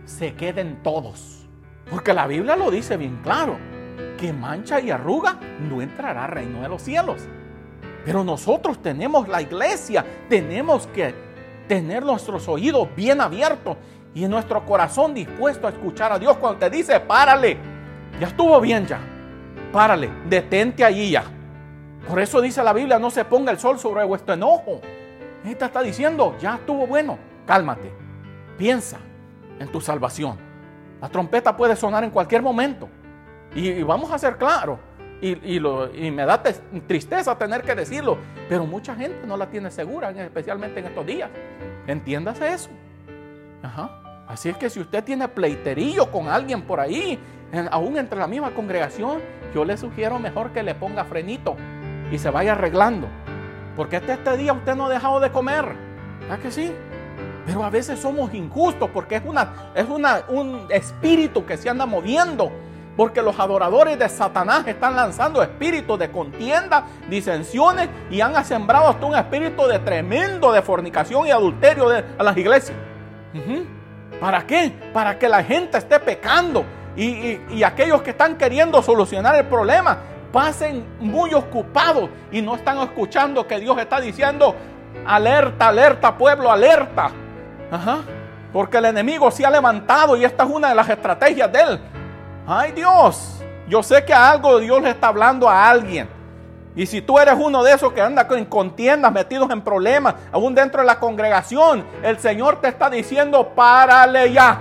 se 0.05 0.35
queden 0.35 0.83
todos. 0.83 1.36
Porque 1.91 2.13
la 2.13 2.27
Biblia 2.27 2.57
lo 2.57 2.71
dice 2.71 2.97
bien 2.97 3.21
claro, 3.23 3.57
que 4.17 4.33
mancha 4.33 4.81
y 4.81 4.91
arruga 4.91 5.39
no 5.61 5.83
entrará 5.83 6.25
al 6.25 6.31
reino 6.31 6.63
de 6.63 6.69
los 6.69 6.83
cielos. 6.83 7.23
Pero 8.05 8.25
nosotros 8.25 8.81
tenemos 8.83 9.29
la 9.29 9.43
iglesia, 9.43 10.05
tenemos 10.29 10.87
que 10.89 11.15
tener 11.69 12.05
nuestros 12.05 12.49
oídos 12.49 12.89
bien 12.95 13.21
abiertos 13.21 13.77
y 14.15 14.27
nuestro 14.27 14.65
corazón 14.65 15.13
dispuesto 15.13 15.67
a 15.67 15.71
escuchar 15.71 16.13
a 16.13 16.19
Dios 16.19 16.37
cuando 16.39 16.61
te 16.61 16.71
dice, 16.71 17.01
párale, 17.01 17.59
ya 18.21 18.29
estuvo 18.29 18.61
bien 18.61 18.87
ya, 18.87 19.01
párale, 19.73 20.11
detente 20.29 20.85
allí 20.85 21.11
ya. 21.11 21.25
Por 22.09 22.21
eso 22.21 22.41
dice 22.41 22.63
la 22.63 22.73
Biblia, 22.73 22.99
no 22.99 23.11
se 23.11 23.25
ponga 23.25 23.51
el 23.51 23.59
sol 23.59 23.79
sobre 23.79 24.05
vuestro 24.05 24.35
enojo. 24.35 24.81
Esta 25.45 25.67
está 25.67 25.83
diciendo, 25.83 26.37
ya 26.41 26.55
estuvo 26.55 26.87
bueno, 26.87 27.19
cálmate, 27.47 27.93
piensa 28.57 28.99
en 29.59 29.69
tu 29.69 29.81
salvación. 29.81 30.46
La 31.01 31.09
trompeta 31.09 31.57
puede 31.57 31.77
sonar 31.77 32.05
en 32.05 32.11
cualquier 32.11 32.43
momento. 32.43 32.89
Y, 33.55 33.83
vamos 33.83 34.11
a 34.13 34.19
ser 34.19 34.37
claros, 34.37 34.79
Y, 35.21 35.61
me 36.11 36.27
da 36.27 36.43
tristeza 36.87 37.37
tener 37.39 37.63
que 37.63 37.75
decirlo, 37.75 38.19
pero 38.49 38.67
mucha 38.67 38.95
gente 38.95 39.27
no 39.27 39.37
la 39.37 39.47
tiene 39.47 39.71
segura, 39.71 40.11
especialmente 40.11 40.81
en 40.81 40.87
estos 40.87 41.07
días. 41.07 41.31
Entiéndase 41.87 42.53
eso. 42.53 42.71
Ajá. 43.63 44.03
Así 44.29 44.49
es 44.49 44.57
que 44.57 44.69
si 44.69 44.81
usted 44.81 45.05
tiene 45.05 45.29
pleiterillo 45.29 46.11
con 46.11 46.29
alguien 46.29 46.63
por 46.63 46.81
ahí, 46.81 47.19
aún 47.71 47.97
entre 47.97 48.19
la 48.19 48.27
misma 48.27 48.51
congregación, 48.51 49.21
yo 49.55 49.65
le 49.65 49.77
sugiero 49.77 50.19
mejor 50.19 50.51
que 50.53 50.63
le 50.63 50.75
ponga 50.75 51.05
frenito 51.05 51.57
y 52.11 52.19
se 52.19 52.31
vaya 52.31 52.53
arreglando. 52.53 53.07
Porque 53.77 53.97
este, 53.97 54.13
este 54.13 54.37
día 54.37 54.53
usted 54.53 54.75
no 54.75 54.87
ha 54.87 54.91
dejado 54.91 55.21
de 55.21 55.31
comer. 55.31 55.65
¿Verdad 56.21 56.39
que 56.41 56.51
sí? 56.51 56.73
Pero 57.47 57.63
a 57.63 57.71
veces 57.71 58.01
somos 58.01 58.35
injustos 58.35 58.91
porque 58.93 59.17
es, 59.17 59.23
una, 59.25 59.71
es 59.75 59.89
una, 59.89 60.25
un 60.29 60.67
espíritu 60.69 61.47
que 61.47 61.57
se 61.57 61.71
anda 61.71 61.87
moviendo. 61.87 62.51
Porque 62.97 63.23
los 63.23 63.39
adoradores 63.39 63.99
de 63.99 64.09
Satanás 64.09 64.67
están 64.67 64.97
lanzando 64.97 65.43
espíritus 65.43 65.99
de 65.99 66.11
contienda, 66.11 66.87
disensiones 67.09 67.89
y 68.11 68.23
han 68.23 68.43
sembrado 68.45 68.89
hasta 68.89 69.05
un 69.05 69.15
espíritu 69.15 69.67
de 69.67 69.79
tremendo 69.79 70.51
de 70.51 70.63
fornicación 70.63 71.27
y 71.27 71.31
adulterio 71.31 71.89
a 72.19 72.23
las 72.23 72.37
iglesias. 72.37 72.77
¿Para 74.19 74.47
qué? 74.47 74.73
Para 74.95 75.19
que 75.19 75.29
la 75.29 75.45
gente 75.45 75.77
esté 75.77 76.01
pecando 76.01 76.65
y, 76.97 77.39
y 77.51 77.63
aquellos 77.63 78.01
que 78.01 78.11
están 78.11 78.39
queriendo 78.39 78.83
solucionar 78.83 79.37
el 79.37 79.45
problema 79.45 79.99
pasen 80.33 80.85
muy 80.99 81.35
ocupados 81.35 82.09
y 82.33 82.41
no 82.41 82.57
están 82.57 82.79
escuchando 82.79 83.47
que 83.47 83.61
Dios 83.61 83.79
está 83.79 84.01
diciendo, 84.01 84.55
alerta, 85.07 85.69
alerta, 85.69 86.17
pueblo, 86.17 86.51
alerta. 86.51 87.11
Ajá. 87.71 87.99
Porque 88.53 88.79
el 88.79 88.87
enemigo 88.87 89.31
se 89.31 89.45
ha 89.45 89.51
levantado 89.51 90.17
y 90.17 90.25
esta 90.25 90.45
es 90.45 90.51
una 90.51 90.69
de 90.69 90.75
las 90.75 90.89
estrategias 90.89 91.53
de 91.53 91.61
él. 91.61 91.81
Ay 92.47 92.73
Dios, 92.73 93.43
yo 93.69 93.83
sé 93.83 94.05
que 94.05 94.15
algo 94.15 94.59
Dios 94.59 94.81
le 94.81 94.91
está 94.91 95.09
hablando 95.09 95.49
a 95.49 95.69
alguien. 95.69 96.09
Y 96.77 96.87
si 96.87 97.01
tú 97.01 97.19
eres 97.19 97.35
uno 97.39 97.65
de 97.65 97.73
esos 97.73 97.93
que 97.93 98.03
anda 98.03 98.27
en 98.31 98.45
contiendas, 98.45 99.11
metidos 99.11 99.51
en 99.51 99.63
problemas, 99.63 100.15
aún 100.31 100.55
dentro 100.55 100.83
de 100.83 100.87
la 100.87 101.01
congregación, 101.01 101.85
el 102.03 102.19
Señor 102.19 102.61
te 102.61 102.69
está 102.69 102.91
diciendo, 102.91 103.49
párale 103.55 104.31
ya. 104.31 104.61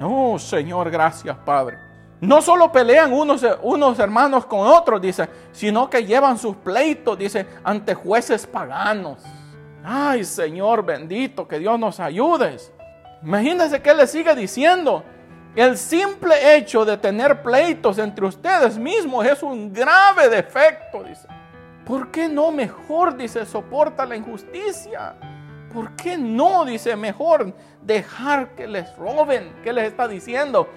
Oh 0.00 0.38
Señor, 0.38 0.90
gracias 0.90 1.36
Padre. 1.44 1.78
No 2.20 2.42
solo 2.42 2.72
pelean 2.72 3.12
unos, 3.12 3.46
unos 3.62 3.98
hermanos 4.00 4.44
con 4.46 4.66
otros, 4.66 5.00
dice, 5.00 5.28
sino 5.52 5.88
que 5.88 6.04
llevan 6.04 6.36
sus 6.36 6.56
pleitos, 6.56 7.16
dice, 7.16 7.46
ante 7.62 7.94
jueces 7.94 8.44
paganos. 8.44 9.22
Ay, 9.90 10.22
Señor 10.22 10.84
bendito, 10.84 11.48
que 11.48 11.58
Dios 11.58 11.78
nos 11.80 11.98
ayude. 11.98 12.58
Imagínense 13.22 13.80
que 13.80 13.94
le 13.94 14.06
sigue 14.06 14.34
diciendo. 14.34 15.02
El 15.56 15.78
simple 15.78 16.56
hecho 16.56 16.84
de 16.84 16.98
tener 16.98 17.42
pleitos 17.42 17.96
entre 17.98 18.26
ustedes 18.26 18.76
mismos 18.76 19.24
es 19.24 19.42
un 19.42 19.72
grave 19.72 20.28
defecto, 20.28 21.02
dice. 21.02 21.26
¿Por 21.86 22.10
qué 22.10 22.28
no 22.28 22.52
mejor, 22.52 23.16
dice, 23.16 23.46
soporta 23.46 24.04
la 24.04 24.14
injusticia? 24.14 25.14
¿Por 25.72 25.96
qué 25.96 26.18
no, 26.18 26.66
dice, 26.66 26.94
mejor 26.94 27.54
dejar 27.80 28.54
que 28.54 28.66
les 28.66 28.94
roben? 28.94 29.54
¿Qué 29.64 29.72
les 29.72 29.86
está 29.86 30.06
diciendo? 30.06 30.68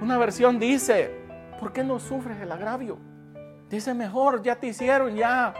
Una 0.00 0.16
versión 0.16 0.60
dice, 0.60 1.10
¿por 1.58 1.72
qué 1.72 1.82
no 1.82 1.98
sufres 1.98 2.40
el 2.40 2.52
agravio? 2.52 2.98
Dice, 3.68 3.94
mejor, 3.94 4.44
ya 4.44 4.54
te 4.54 4.68
hicieron, 4.68 5.16
ya, 5.16 5.54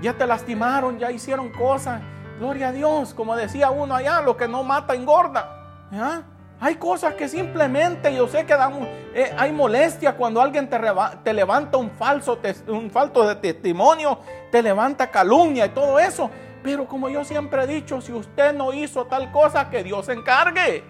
ya 0.00 0.12
te 0.12 0.24
lastimaron, 0.24 1.00
ya 1.00 1.10
hicieron 1.10 1.50
cosas 1.50 2.00
Gloria 2.38 2.68
a 2.68 2.72
Dios, 2.72 3.14
como 3.14 3.34
decía 3.34 3.70
uno 3.70 3.94
allá, 3.94 4.20
lo 4.20 4.36
que 4.36 4.46
no 4.46 4.62
mata 4.62 4.94
engorda. 4.94 5.58
Hay 6.60 6.76
cosas 6.76 7.14
que 7.14 7.28
simplemente 7.28 8.14
yo 8.14 8.26
sé 8.28 8.44
que 8.44 8.56
eh, 9.14 9.34
hay 9.36 9.52
molestia 9.52 10.16
cuando 10.16 10.40
alguien 10.40 10.68
te, 10.68 10.78
te 11.22 11.32
levanta 11.32 11.78
un 11.78 11.90
falso, 11.90 12.38
un 12.68 12.90
de 12.90 13.34
testimonio, 13.36 14.18
te 14.50 14.62
levanta 14.62 15.10
calumnia 15.10 15.66
y 15.66 15.68
todo 15.70 15.98
eso. 15.98 16.30
Pero 16.62 16.86
como 16.86 17.08
yo 17.08 17.24
siempre 17.24 17.62
he 17.62 17.66
dicho, 17.66 18.00
si 18.00 18.12
usted 18.12 18.52
no 18.54 18.72
hizo 18.72 19.06
tal 19.06 19.30
cosa, 19.30 19.70
que 19.70 19.84
Dios 19.84 20.06
se 20.06 20.12
encargue. 20.12 20.84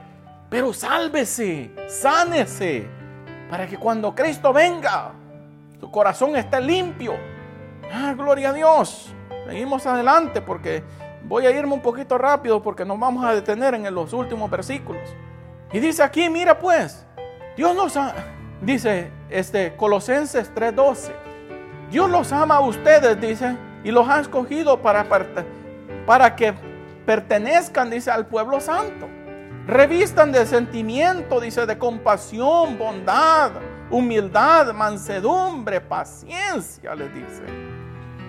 Pero 0.48 0.72
sálvese, 0.72 1.70
sánese, 1.86 2.86
para 3.50 3.66
que 3.66 3.76
cuando 3.76 4.14
Cristo 4.14 4.52
venga, 4.52 5.12
su 5.78 5.90
corazón 5.90 6.36
esté 6.36 6.60
limpio. 6.60 7.14
Ah, 7.92 8.14
gloria 8.16 8.50
a 8.50 8.52
Dios. 8.54 9.14
Seguimos 9.46 9.86
adelante 9.86 10.40
porque 10.40 10.82
Voy 11.24 11.46
a 11.46 11.50
irme 11.50 11.74
un 11.74 11.82
poquito 11.82 12.16
rápido 12.16 12.62
porque 12.62 12.84
nos 12.84 12.98
vamos 12.98 13.24
a 13.24 13.34
detener 13.34 13.74
en 13.74 13.94
los 13.94 14.12
últimos 14.12 14.50
versículos. 14.50 15.02
Y 15.72 15.80
dice 15.80 16.02
aquí, 16.02 16.28
mira 16.30 16.58
pues, 16.58 17.04
Dios 17.56 17.74
nos 17.74 17.96
ha, 17.96 18.14
dice 18.62 19.10
este 19.28 19.74
Colosenses 19.76 20.52
3:12. 20.54 21.12
Dios 21.90 22.10
los 22.10 22.32
ama 22.32 22.56
a 22.56 22.60
ustedes, 22.60 23.20
dice, 23.20 23.56
y 23.82 23.90
los 23.90 24.06
ha 24.08 24.20
escogido 24.20 24.82
para, 24.82 25.06
para 26.06 26.36
que 26.36 26.52
pertenezcan, 27.06 27.88
dice, 27.88 28.10
al 28.10 28.26
pueblo 28.26 28.60
santo. 28.60 29.08
Revistan 29.66 30.30
de 30.30 30.44
sentimiento, 30.44 31.40
dice, 31.40 31.64
de 31.64 31.78
compasión, 31.78 32.76
bondad, 32.76 33.52
humildad, 33.90 34.74
mansedumbre, 34.74 35.80
paciencia, 35.80 36.94
les 36.94 37.14
dice 37.14 37.77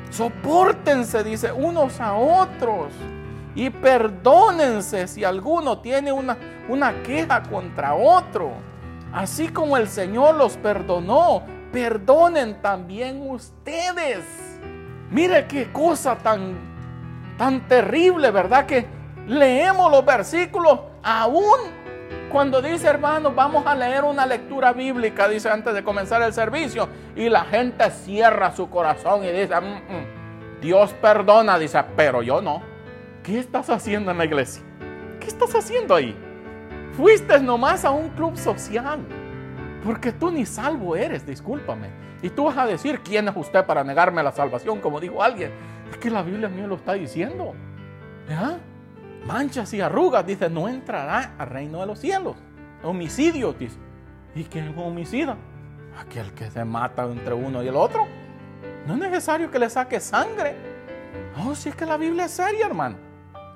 Sopórtense, 0.10 1.24
dice, 1.24 1.52
unos 1.52 2.00
a 2.00 2.14
otros. 2.14 2.94
Y 3.56 3.70
perdónense 3.70 5.08
si 5.08 5.24
alguno 5.24 5.80
tiene 5.80 6.12
una, 6.12 6.38
una 6.68 7.02
queja 7.04 7.44
contra 7.44 7.94
otro. 7.94 8.52
Así 9.12 9.50
como 9.50 9.76
el 9.78 9.88
Señor 9.88 10.36
los 10.36 10.58
perdonó, 10.58 11.44
perdonen 11.72 12.62
también 12.62 13.28
ustedes. 13.30 14.24
Mire 15.10 15.48
qué 15.48 15.72
cosa 15.72 16.16
tan, 16.16 16.56
tan 17.38 17.68
terrible, 17.68 18.30
¿verdad? 18.32 18.66
Que 18.66 18.86
leemos 19.28 19.92
los 19.92 20.06
versículos 20.06 20.80
aún 21.04 21.79
cuando 22.30 22.62
dice, 22.62 22.88
hermano, 22.88 23.32
vamos 23.32 23.66
a 23.66 23.76
leer 23.76 24.04
una 24.04 24.26
lectura 24.26 24.72
bíblica, 24.72 25.28
dice 25.28 25.50
antes 25.50 25.74
de 25.74 25.84
comenzar 25.84 26.22
el 26.22 26.34
servicio, 26.34 26.88
y 27.16 27.30
la 27.30 27.44
gente 27.46 27.90
cierra 27.90 28.56
su 28.56 28.70
corazón 28.70 29.24
y 29.24 29.32
dice, 29.32 29.60
mm, 29.60 29.66
mm, 29.66 30.62
Dios 30.62 30.94
perdona, 30.94 31.58
dice, 31.58 31.84
pero 31.96 32.22
yo 32.22 32.42
no. 32.42 32.62
¿Qué 33.24 33.40
estás 33.40 33.70
haciendo 33.70 34.12
en 34.12 34.18
la 34.18 34.26
iglesia? 34.26 34.64
¿Qué 35.20 35.28
estás 35.28 35.54
haciendo 35.56 35.96
ahí? 35.96 36.16
Fuiste 36.94 37.40
nomás 37.40 37.84
a 37.84 37.92
un 37.92 38.10
club 38.10 38.38
social, 38.38 39.00
porque 39.84 40.12
tú 40.12 40.32
ni 40.32 40.46
salvo 40.46 40.96
eres, 40.96 41.26
discúlpame. 41.26 41.90
Y 42.22 42.30
tú 42.30 42.46
vas 42.46 42.58
a 42.58 42.66
decir, 42.66 43.00
¿quién 43.00 43.28
es 43.28 43.36
usted 43.36 43.66
para 43.66 43.84
negarme 43.84 44.22
la 44.22 44.32
salvación? 44.32 44.82
Como 44.82 45.00
dijo 45.00 45.24
alguien. 45.24 45.52
Es 45.90 45.98
que 45.98 46.10
la 46.10 46.22
Biblia 46.22 46.50
mí 46.50 46.62
lo 46.62 46.76
está 46.76 46.94
diciendo. 46.94 47.54
¿Ya? 48.28 48.60
Manchas 49.26 49.74
y 49.74 49.82
arrugas, 49.82 50.26
dice, 50.26 50.50
no 50.50 50.68
entrará 50.68 51.34
al 51.38 51.50
reino 51.50 51.80
de 51.82 51.88
los 51.88 52.00
cielos. 52.00 52.36
Homicidio, 52.84 53.54
dice. 53.54 53.78
¿Y 54.36 54.44
quién 54.44 54.66
es 54.66 54.78
un 54.78 54.84
homicida? 54.84 55.36
Aquel 56.00 56.34
que 56.34 56.50
se 56.50 56.64
mata 56.64 57.04
entre 57.04 57.34
uno 57.34 57.64
y 57.64 57.68
el 57.68 57.76
otro. 57.76 58.08
No 58.88 58.94
es 58.94 59.00
necesario 59.00 59.52
que 59.52 59.60
le 59.60 59.70
saque 59.70 60.00
sangre. 60.00 60.56
Oh, 61.38 61.56
si 61.56 61.70
es 61.70 61.76
que 61.76 61.86
la 61.86 61.98
Biblia 61.98 62.26
es 62.26 62.32
seria, 62.32 62.66
hermano. 62.66 62.98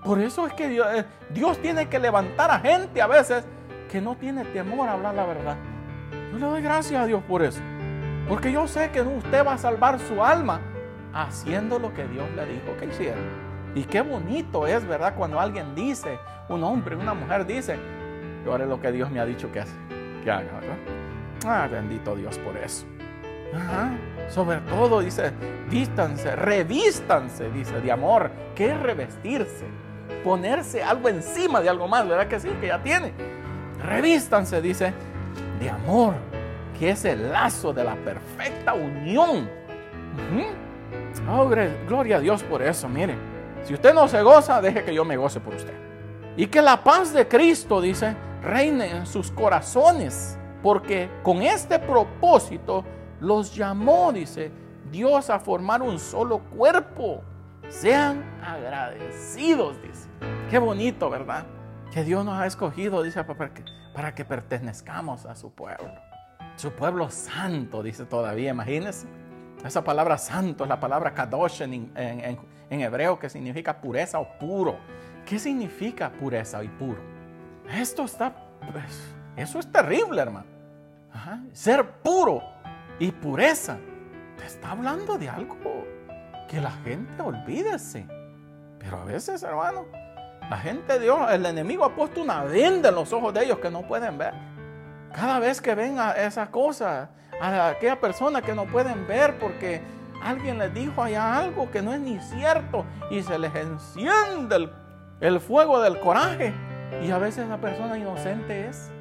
Por 0.04 0.20
eso 0.20 0.46
es 0.46 0.54
que 0.54 0.68
Dios, 0.68 0.88
eh, 0.94 1.06
Dios, 1.34 1.58
tiene 1.60 1.88
que 1.88 2.00
levantar 2.00 2.52
a 2.52 2.60
gente 2.60 3.02
a 3.02 3.08
veces 3.08 3.46
que 3.90 4.02
no 4.02 4.16
tiene 4.16 4.44
temor 4.46 4.90
a 4.90 4.94
hablar 4.94 5.16
la 5.16 5.26
verdad. 5.26 5.56
Yo 6.32 6.40
le 6.40 6.46
doy 6.46 6.62
gracias 6.62 7.02
a 7.02 7.06
Dios 7.06 7.24
por 7.24 7.42
eso. 7.42 7.62
Porque 8.28 8.52
yo 8.52 8.68
sé 8.68 8.90
que 8.92 9.02
usted 9.02 9.46
va 9.46 9.54
a 9.54 9.58
salvar 9.58 10.00
su 10.00 10.24
alma 10.24 10.60
haciendo 11.14 11.80
lo 11.80 11.94
que 11.94 12.08
Dios 12.08 12.26
le 12.36 12.46
dijo 12.46 12.76
que 12.80 12.88
hiciera. 12.88 13.18
Y 13.76 13.84
qué 13.84 14.02
bonito 14.02 14.68
es, 14.68 14.86
¿verdad? 14.86 15.16
Cuando 15.16 15.40
alguien 15.40 15.74
dice, 15.74 16.20
un 16.50 16.64
hombre, 16.64 16.96
una 16.96 17.14
mujer 17.14 17.46
dice, 17.46 17.78
yo 18.46 18.54
haré 18.54 18.66
lo 18.66 18.80
que 18.80 18.92
Dios 18.92 19.10
me 19.10 19.20
ha 19.20 19.26
dicho 19.26 19.52
que, 19.52 19.62
hace, 19.62 19.74
que 20.24 20.30
haga, 20.30 20.60
¿verdad? 20.60 20.78
Ah, 21.46 21.68
bendito 21.70 22.16
Dios 22.16 22.38
por 22.40 22.56
eso. 22.58 22.86
Sobre 24.30 24.58
todo 24.62 25.02
dice, 25.02 25.32
vístanse, 25.70 26.36
revístanse, 26.36 27.50
dice, 27.52 27.82
de 27.82 27.92
amor. 27.92 28.32
¿Qué 28.56 28.72
es 28.72 28.80
revestirse? 28.80 29.66
Ponerse 30.24 30.84
algo 30.84 31.10
encima 31.10 31.62
de 31.62 31.70
algo 31.70 31.88
más, 31.88 32.08
¿verdad 32.08 32.28
que 32.28 32.40
sí? 32.40 32.50
Que 32.62 32.68
ya 32.68 32.82
tiene. 32.82 33.12
Revístanse, 33.84 34.62
dice, 34.62 34.94
de 35.60 35.70
amor, 35.70 36.14
que 36.80 36.92
es 36.92 37.06
el 37.06 37.32
lazo 37.32 37.74
de 37.74 37.84
la 37.84 37.96
perfecta 37.96 38.74
unión. 38.74 39.50
Oh, 41.30 41.50
gloria 41.88 42.18
a 42.18 42.20
Dios 42.20 42.44
por 42.44 42.62
eso, 42.62 42.88
miren. 42.88 43.33
Si 43.64 43.74
usted 43.74 43.94
no 43.94 44.08
se 44.08 44.22
goza, 44.22 44.62
deje 44.62 44.84
que 44.84 44.94
yo 44.94 45.06
me 45.06 45.16
goce 45.16 45.40
por 45.40 45.56
usted. 45.56 45.74
Y 46.36 46.48
que 46.48 46.62
la 46.62 46.84
paz 46.84 47.14
de 47.14 47.28
Cristo, 47.28 47.80
dice, 47.80 48.16
reine 48.42 48.92
en 48.92 49.06
sus 49.06 49.32
corazones, 49.32 50.38
porque 50.62 51.10
con 51.24 51.42
este 51.42 51.80
propósito 51.80 52.84
los 53.22 53.56
llamó, 53.56 54.12
dice, 54.12 54.52
Dios 54.92 55.30
a 55.30 55.40
formar 55.40 55.82
un 55.82 55.98
solo 55.98 56.40
cuerpo. 56.40 57.24
Sean 57.70 58.24
agradecidos, 58.44 59.82
dice. 59.82 60.10
Qué 60.50 60.60
bonito, 60.60 61.10
¿verdad? 61.10 61.46
Que 61.94 62.04
Dios 62.04 62.26
nos 62.26 62.40
ha 62.40 62.46
escogido, 62.46 63.02
dice, 63.02 63.24
para 63.24 63.54
que, 63.54 63.64
para 63.96 64.14
que 64.14 64.26
pertenezcamos 64.26 65.26
a 65.26 65.36
su 65.36 65.52
pueblo. 65.54 65.90
Su 66.58 66.72
pueblo 66.72 67.10
santo, 67.10 67.82
dice 67.82 68.06
todavía, 68.06 68.52
imagínense. 68.52 69.08
Esa 69.64 69.84
palabra 69.84 70.18
santo 70.18 70.66
es 70.66 70.70
la 70.70 70.80
palabra 70.80 71.14
kadosh 71.14 71.62
en, 71.62 71.92
en 71.96 72.38
hebreo 72.82 73.20
que 73.20 73.30
significa 73.30 73.80
pureza 73.80 74.20
o 74.20 74.28
puro. 74.40 74.78
¿Qué 75.26 75.40
significa 75.40 76.12
pureza 76.12 76.64
y 76.64 76.68
puro? 76.68 77.02
Esto 77.70 78.04
está, 78.04 78.36
pues, 78.72 79.14
eso 79.36 79.60
es 79.60 79.72
terrible, 79.72 80.22
hermano. 80.22 80.46
Ser 81.54 81.86
puro 82.02 82.42
y 83.00 83.12
pureza. 83.12 83.78
Te 84.38 84.46
está 84.46 84.72
hablando 84.72 85.18
de 85.18 85.30
algo 85.30 85.58
que 86.50 86.60
la 86.60 86.72
gente 86.72 87.22
olvídese. 87.22 88.06
Pero 88.80 88.98
a 89.00 89.06
veces, 89.06 89.44
hermano, 89.44 89.86
la 90.50 90.58
gente 90.58 90.94
de 90.94 91.00
Dios, 91.00 91.20
el 91.32 91.46
enemigo 91.46 91.86
ha 91.86 91.96
puesto 91.96 92.22
una 92.22 92.44
venda 92.44 92.90
en 92.90 92.96
los 92.96 93.14
ojos 93.14 93.34
de 93.34 93.46
ellos 93.46 93.60
que 93.60 93.70
no 93.70 93.84
pueden 93.84 94.18
ver. 94.18 94.34
Cada 95.14 95.40
vez 95.40 95.62
que 95.62 95.74
ven 95.76 96.00
a 96.00 96.12
esa 96.12 96.52
cosa, 96.52 97.10
a 97.40 97.70
aquella 97.70 98.00
persona 98.00 98.42
que 98.42 98.54
no 98.54 98.66
pueden 98.66 99.08
ver 99.08 99.38
porque 99.38 99.82
alguien 100.24 100.58
les 100.58 100.74
dijo 100.74 101.02
allá 101.02 101.38
algo 101.38 101.70
que 101.70 101.82
no 101.82 101.94
es 101.94 102.00
ni 102.00 102.20
cierto 102.20 102.86
y 103.10 103.22
se 103.22 103.38
les 103.38 103.54
enciende 103.56 104.56
el, 104.56 104.72
el 105.20 105.40
fuego 105.40 105.82
del 105.82 106.00
coraje. 106.00 106.54
Y 107.02 107.12
a 107.12 107.18
veces 107.18 107.48
la 107.48 107.58
persona 107.58 107.98
inocente 107.98 108.68
es. 108.68 108.92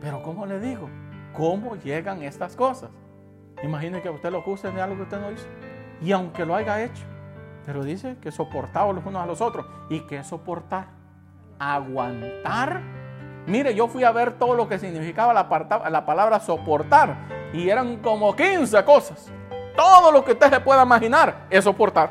Pero 0.00 0.22
¿cómo 0.22 0.46
le 0.46 0.60
digo? 0.60 0.88
¿Cómo 1.32 1.76
llegan 1.76 2.22
estas 2.22 2.56
cosas? 2.56 2.90
Imagine 3.62 4.00
que 4.02 4.10
usted 4.10 4.30
lo 4.30 4.38
acuse 4.38 4.70
de 4.70 4.80
algo 4.80 4.96
que 4.96 5.02
usted 5.02 5.20
no 5.20 5.30
hizo. 5.30 5.46
Y 6.00 6.12
aunque 6.12 6.44
lo 6.44 6.54
haya 6.54 6.82
hecho, 6.82 7.04
pero 7.66 7.82
dice 7.82 8.16
que 8.20 8.30
soportaba 8.30 8.92
los 8.92 9.04
unos 9.04 9.22
a 9.22 9.26
los 9.26 9.40
otros. 9.40 9.66
¿Y 9.88 10.00
qué 10.00 10.22
soportar? 10.22 10.86
Aguantar. 11.58 12.80
Mire, 13.46 13.74
yo 13.74 13.88
fui 13.88 14.04
a 14.04 14.12
ver 14.12 14.32
todo 14.38 14.54
lo 14.54 14.68
que 14.68 14.78
significaba 14.78 15.32
la, 15.32 15.90
la 15.90 16.06
palabra 16.06 16.40
soportar. 16.40 17.16
Y 17.52 17.68
eran 17.68 17.98
como 17.98 18.34
15 18.36 18.84
cosas. 18.84 19.32
Todo 19.78 20.10
lo 20.10 20.24
que 20.24 20.32
usted 20.32 20.50
se 20.50 20.58
pueda 20.58 20.82
imaginar 20.82 21.46
es 21.48 21.62
soportar. 21.62 22.10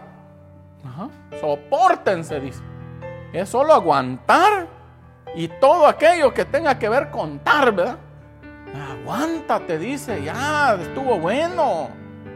Ajá. 0.86 1.10
Sopórtense, 1.42 2.40
dice. 2.40 2.64
Es 3.34 3.50
solo 3.50 3.74
aguantar 3.74 4.68
y 5.36 5.50
todo 5.50 5.86
aquello 5.86 6.34
que 6.34 6.46
tenga 6.46 6.80
que 6.80 6.88
ver 6.88 7.12
con 7.12 7.44
dar, 7.44 7.74
¿verdad? 7.74 7.98
Aguántate, 9.02 9.78
dice, 9.78 10.24
ya, 10.24 10.76
estuvo 10.76 11.20
bueno. 11.20 11.90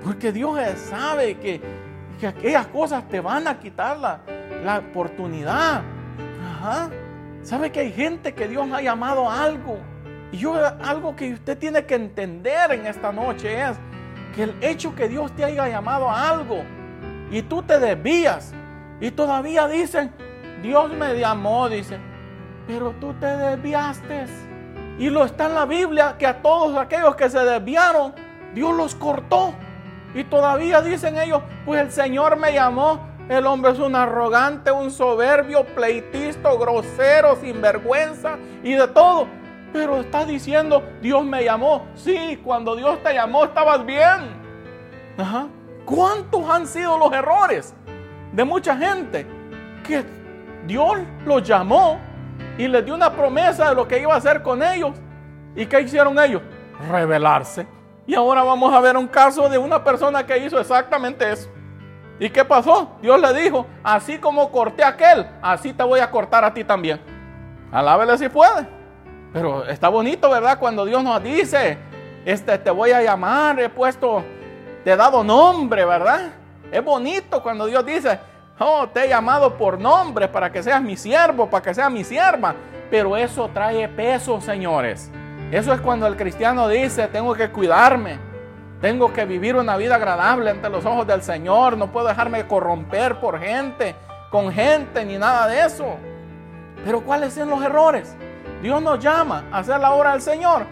Porque 0.04 0.34
Dios 0.34 0.60
sabe 0.90 1.38
que, 1.38 1.62
que 2.20 2.28
aquellas 2.28 2.68
cosas 2.68 3.08
te 3.08 3.22
van 3.22 3.48
a 3.48 3.58
quitar 3.58 3.98
la, 3.98 4.20
la 4.66 4.80
oportunidad. 4.80 5.82
Ajá. 6.44 6.90
Sabe 7.42 7.72
que 7.72 7.80
hay 7.80 7.94
gente 7.94 8.34
que 8.34 8.50
Dios 8.50 8.68
ha 8.74 8.82
llamado 8.82 9.30
a 9.30 9.44
algo. 9.44 9.78
Y 10.34 10.40
yo 10.40 10.56
algo 10.84 11.16
que 11.16 11.32
usted 11.32 11.58
tiene 11.58 11.86
que 11.86 11.96
entender 11.96 12.74
en 12.74 12.86
esta 12.86 13.14
noche 13.14 13.62
es 13.62 13.80
que 14.36 14.44
el 14.44 14.56
hecho 14.62 14.96
que 14.96 15.08
Dios 15.08 15.32
te 15.36 15.44
haya 15.44 15.68
llamado 15.68 16.10
a 16.10 16.30
algo 16.30 16.64
y 17.30 17.42
tú 17.42 17.64
te 17.64 17.80
desvías 17.80 18.54
y 19.00 19.12
todavía 19.12 19.68
dicen, 19.68 20.12
Dios 20.62 20.92
me 20.94 21.18
llamó, 21.18 21.68
dice, 21.70 21.98
pero 22.68 22.94
tú 23.00 23.14
te 23.14 23.26
desviaste. 23.26 24.28
Y 25.00 25.10
lo 25.10 25.26
está 25.26 25.48
en 25.48 25.56
la 25.56 25.66
Biblia 25.66 26.16
que 26.20 26.28
a 26.28 26.42
todos 26.42 26.78
aquellos 26.78 27.16
que 27.16 27.30
se 27.30 27.40
desviaron, 27.40 28.14
Dios 28.54 28.76
los 28.76 28.94
cortó. 28.94 29.54
Y 30.14 30.24
todavía 30.26 30.82
dicen 30.82 31.18
ellos, 31.18 31.42
pues 31.66 31.82
el 31.82 31.92
Señor 31.92 32.38
me 32.38 32.54
llamó. 32.54 33.10
El 33.30 33.48
hombre 33.48 33.72
es 33.72 33.80
un 33.80 33.96
arrogante, 33.96 34.72
un 34.72 34.92
soberbio, 34.92 35.66
pleitista, 35.66 36.54
grosero, 36.54 37.36
sinvergüenza 37.38 38.38
y 38.62 38.74
de 38.74 38.88
todo. 38.90 39.26
Pero 39.74 40.02
está 40.02 40.26
diciendo, 40.26 40.84
Dios 41.02 41.24
me 41.24 41.44
llamó. 41.44 41.88
Sí, 41.96 42.40
cuando 42.44 42.76
Dios 42.76 43.02
te 43.04 43.14
llamó 43.14 43.46
estabas 43.46 43.86
bien. 43.86 44.42
Ajá. 45.18 45.48
¿Cuántos 45.86 46.50
han 46.50 46.68
sido 46.68 46.98
los 46.98 47.12
errores 47.14 47.74
de 48.32 48.44
mucha 48.44 48.76
gente 48.76 49.26
que 49.84 50.06
Dios 50.66 51.00
los 51.26 51.44
llamó 51.44 52.00
y 52.58 52.68
les 52.68 52.86
dio 52.86 52.94
una 52.94 53.12
promesa 53.12 53.70
de 53.70 53.76
lo 53.76 53.88
que 53.88 54.00
iba 54.00 54.14
a 54.14 54.18
hacer 54.18 54.42
con 54.42 54.62
ellos. 54.62 54.92
¿Y 55.56 55.66
qué 55.66 55.82
hicieron 55.82 56.18
ellos? 56.20 56.42
Rebelarse. 56.90 57.68
Y 58.06 58.16
ahora 58.16 58.44
vamos 58.44 58.74
a 58.74 58.80
ver 58.80 58.98
un 58.98 59.08
caso 59.08 59.48
de 59.50 59.58
una 59.58 59.84
persona 59.84 60.26
que 60.26 60.38
hizo 60.38 60.60
exactamente 60.60 61.32
eso. 61.32 61.50
¿Y 62.20 62.30
qué 62.30 62.46
pasó? 62.46 62.92
Dios 63.02 63.20
le 63.20 63.34
dijo, 63.34 63.66
así 63.84 64.18
como 64.18 64.52
corté 64.52 64.84
a 64.84 64.90
aquel, 64.90 65.28
así 65.42 65.74
te 65.74 65.84
voy 65.84 66.00
a 66.00 66.12
cortar 66.12 66.44
a 66.44 66.54
ti 66.54 66.64
también. 66.64 67.02
Alábele 67.72 68.18
si 68.18 68.30
puede. 68.30 68.68
Pero 69.34 69.66
está 69.66 69.90
bonito, 69.90 70.30
¿verdad? 70.30 70.60
Cuando 70.60 70.86
Dios 70.86 71.04
nos 71.04 71.22
dice, 71.24 71.78
este, 72.26 72.58
te 72.58 72.72
voy 72.72 72.92
a 72.92 73.02
llamar, 73.02 73.60
he 73.60 73.70
puesto, 73.70 74.24
te 74.84 74.92
he 74.92 74.96
dado 74.96 75.24
nombre, 75.24 75.86
¿verdad? 75.86 76.30
Es 76.72 76.84
bonito 76.84 77.42
cuando 77.42 77.66
Dios 77.66 77.86
dice, 77.86 78.20
Oh, 78.64 78.88
te 78.88 79.06
he 79.06 79.10
llamado 79.10 79.58
por 79.58 79.80
nombre 79.80 80.28
para 80.28 80.52
que 80.52 80.62
seas 80.62 80.84
mi 80.84 80.96
siervo, 80.96 81.50
para 81.50 81.64
que 81.64 81.74
seas 81.74 81.90
mi 81.90 82.04
sierva. 82.04 82.54
Pero 82.92 83.18
eso 83.18 83.50
trae 83.52 83.88
peso, 83.88 84.40
señores. 84.40 85.10
Eso 85.52 85.74
es 85.74 85.82
cuando 85.82 86.06
el 86.06 86.16
cristiano 86.16 86.68
dice, 86.68 87.08
tengo 87.08 87.34
que 87.34 87.50
cuidarme. 87.50 88.20
Tengo 88.80 89.12
que 89.12 89.26
vivir 89.26 89.56
una 89.56 89.78
vida 89.78 89.96
agradable 89.96 90.52
ante 90.52 90.70
los 90.70 90.86
ojos 90.86 91.08
del 91.08 91.24
Señor. 91.24 91.76
No 91.76 91.92
puedo 91.92 92.08
dejarme 92.08 92.46
corromper 92.46 93.20
por 93.20 93.40
gente, 93.40 93.96
con 94.30 94.52
gente, 94.52 95.06
ni 95.06 95.18
nada 95.18 95.48
de 95.48 95.62
eso. 95.62 95.98
Pero 96.86 97.02
¿cuáles 97.02 97.34
son 97.34 97.50
los 97.50 97.64
errores? 97.64 98.16
Dios 98.62 98.82
nos 98.82 99.00
llama 99.00 99.46
a 99.52 99.60
hacer 99.60 99.80
la 99.80 99.94
obra 99.94 100.12
del 100.12 100.22
Señor, 100.22 100.66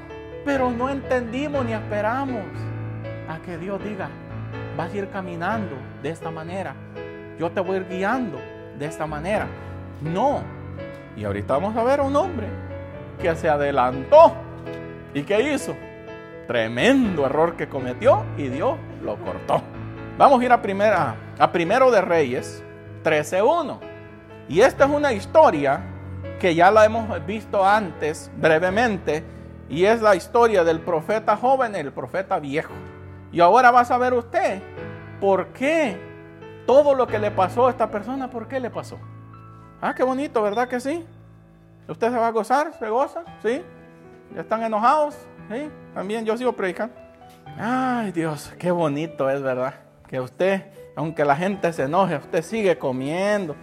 pero 0.46 0.70
no 0.70 0.90
entendimos 0.90 1.66
ni 1.66 1.74
esperamos 1.74 2.44
a 3.28 3.40
que 3.40 3.58
Dios 3.58 3.84
diga, 3.84 4.10
vas 4.78 4.94
a 4.94 4.98
ir 4.98 5.10
caminando 5.10 5.76
de 6.02 6.10
esta 6.10 6.32
manera 6.32 6.76
yo 7.40 7.50
te 7.50 7.62
voy 7.62 7.76
a 7.76 7.78
ir 7.78 7.88
guiando 7.88 8.38
de 8.78 8.86
esta 8.86 9.08
manera. 9.08 9.48
No. 10.02 10.42
Y 11.16 11.24
ahorita 11.24 11.54
vamos 11.54 11.76
a 11.78 11.84
ver 11.84 12.02
a 12.02 12.04
un 12.04 12.16
hombre 12.16 12.48
que 13.20 13.34
se 13.36 13.50
adelantó. 13.50 14.34
¿Y 15.14 15.24
qué 15.24 15.54
hizo? 15.54 15.74
Tremendo 16.48 17.26
error 17.26 17.56
que 17.56 17.70
cometió 17.70 18.26
y 18.38 18.50
Dios 18.50 18.78
lo 19.02 19.16
cortó. 19.18 19.62
Vamos 20.18 20.42
a 20.42 20.46
ir 20.46 20.52
a, 20.52 20.62
primera, 20.62 21.16
a 21.40 21.52
primero 21.52 21.90
de 21.92 22.02
Reyes 22.02 22.62
13.1. 23.06 23.80
Y 24.50 24.60
esta 24.60 24.84
es 24.84 24.92
una 24.92 25.14
historia 25.14 25.82
que 26.40 26.56
ya 26.56 26.72
la 26.72 26.86
hemos 26.86 27.26
visto 27.26 27.66
antes 27.66 28.32
brevemente. 28.38 29.24
Y 29.70 29.86
es 29.86 30.02
la 30.02 30.16
historia 30.16 30.64
del 30.64 30.80
profeta 30.80 31.38
joven 31.38 31.76
y 31.76 31.80
el 31.80 31.94
profeta 31.94 32.40
viejo. 32.40 32.74
Y 33.32 33.40
ahora 33.40 33.70
va 33.70 33.82
a 33.82 33.86
saber 33.86 34.14
usted 34.14 34.62
por 35.20 35.48
qué 35.50 35.96
todo 36.66 36.96
lo 36.96 37.06
que 37.06 37.20
le 37.20 37.30
pasó 37.30 37.68
a 37.68 37.70
esta 37.70 37.92
persona, 37.92 38.30
¿por 38.30 38.48
qué 38.48 38.60
le 38.60 38.72
pasó? 38.72 38.98
Ah, 39.82 39.94
qué 39.94 40.04
bonito, 40.04 40.42
¿verdad 40.42 40.68
que 40.68 40.80
sí? 40.80 41.06
¿Usted 41.88 42.12
se 42.12 42.18
va 42.18 42.28
a 42.28 42.32
gozar? 42.32 42.74
¿Se 42.80 42.90
goza? 42.90 43.24
¿Sí? 43.44 43.62
¿Ya 44.34 44.42
están 44.42 44.64
enojados? 44.64 45.16
¿Sí? 45.52 45.70
También 45.94 46.26
yo 46.26 46.38
sigo 46.38 46.54
predicando. 46.54 46.96
Ay, 47.58 48.12
Dios, 48.12 48.54
qué 48.58 48.72
bonito 48.72 49.30
es, 49.30 49.42
¿verdad? 49.42 49.74
Que 50.08 50.20
usted, 50.20 50.64
aunque 50.96 51.26
la 51.26 51.36
gente 51.36 51.72
se 51.74 51.84
enoje, 51.84 52.18
usted 52.18 52.44
sigue 52.44 52.78
comiendo. 52.78 53.56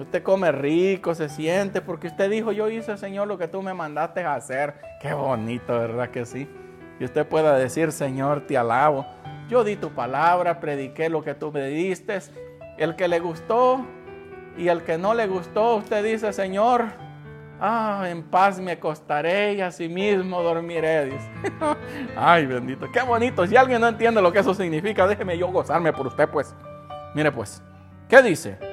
Usted 0.00 0.22
come 0.22 0.50
rico, 0.50 1.14
se 1.14 1.28
siente, 1.28 1.82
porque 1.82 2.06
usted 2.06 2.30
dijo, 2.30 2.52
yo 2.52 2.70
hice, 2.70 2.96
Señor, 2.96 3.28
lo 3.28 3.36
que 3.36 3.48
tú 3.48 3.60
me 3.60 3.74
mandaste 3.74 4.24
a 4.24 4.34
hacer. 4.34 4.74
Qué 5.00 5.12
bonito, 5.12 5.78
¿verdad 5.78 6.08
que 6.08 6.24
sí? 6.24 6.48
Y 6.98 7.04
usted 7.04 7.26
pueda 7.26 7.56
decir, 7.58 7.92
Señor, 7.92 8.46
te 8.46 8.56
alabo. 8.56 9.04
Yo 9.50 9.62
di 9.62 9.76
tu 9.76 9.90
palabra, 9.90 10.58
prediqué 10.58 11.10
lo 11.10 11.22
que 11.22 11.34
tú 11.34 11.52
me 11.52 11.66
diste. 11.66 12.18
El 12.78 12.96
que 12.96 13.08
le 13.08 13.20
gustó 13.20 13.84
y 14.56 14.68
el 14.68 14.84
que 14.84 14.96
no 14.96 15.12
le 15.12 15.26
gustó, 15.26 15.76
usted 15.76 16.02
dice, 16.02 16.32
Señor, 16.32 16.86
ah, 17.60 18.06
en 18.08 18.22
paz 18.22 18.58
me 18.58 18.72
acostaré 18.72 19.52
y 19.54 19.60
así 19.60 19.86
mismo 19.86 20.42
dormiré. 20.42 21.06
Dice. 21.06 21.30
Ay, 22.16 22.46
bendito, 22.46 22.86
qué 22.90 23.02
bonito. 23.02 23.46
Si 23.46 23.54
alguien 23.54 23.82
no 23.82 23.88
entiende 23.88 24.22
lo 24.22 24.32
que 24.32 24.38
eso 24.38 24.54
significa, 24.54 25.06
déjeme 25.06 25.36
yo 25.36 25.48
gozarme 25.48 25.92
por 25.92 26.06
usted, 26.06 26.26
pues. 26.26 26.54
Mire, 27.14 27.30
pues, 27.30 27.62
¿qué 28.08 28.22
dice? 28.22 28.69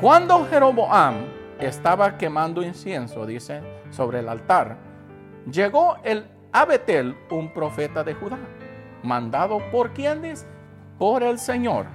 Cuando 0.00 0.44
Jeroboam 0.44 1.24
estaba 1.58 2.18
quemando 2.18 2.62
incienso, 2.62 3.24
dice, 3.24 3.62
sobre 3.88 4.18
el 4.18 4.28
altar, 4.28 4.76
llegó 5.50 5.96
el 6.04 6.26
a 6.52 6.66
un 7.30 7.52
profeta 7.52 8.04
de 8.04 8.12
Judá 8.12 8.38
mandado 9.02 9.58
por 9.70 9.94
quienes? 9.94 10.46
Por 10.98 11.22
el 11.22 11.38
Señor. 11.38 11.86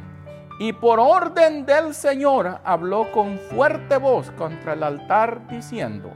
Y 0.60 0.74
por 0.74 1.00
orden 1.00 1.66
del 1.66 1.94
Señor 1.94 2.60
habló 2.64 3.12
con 3.12 3.38
fuerte 3.38 3.98
voz 3.98 4.32
contra 4.32 4.74
el 4.74 4.82
altar 4.82 5.48
diciendo, 5.48 6.12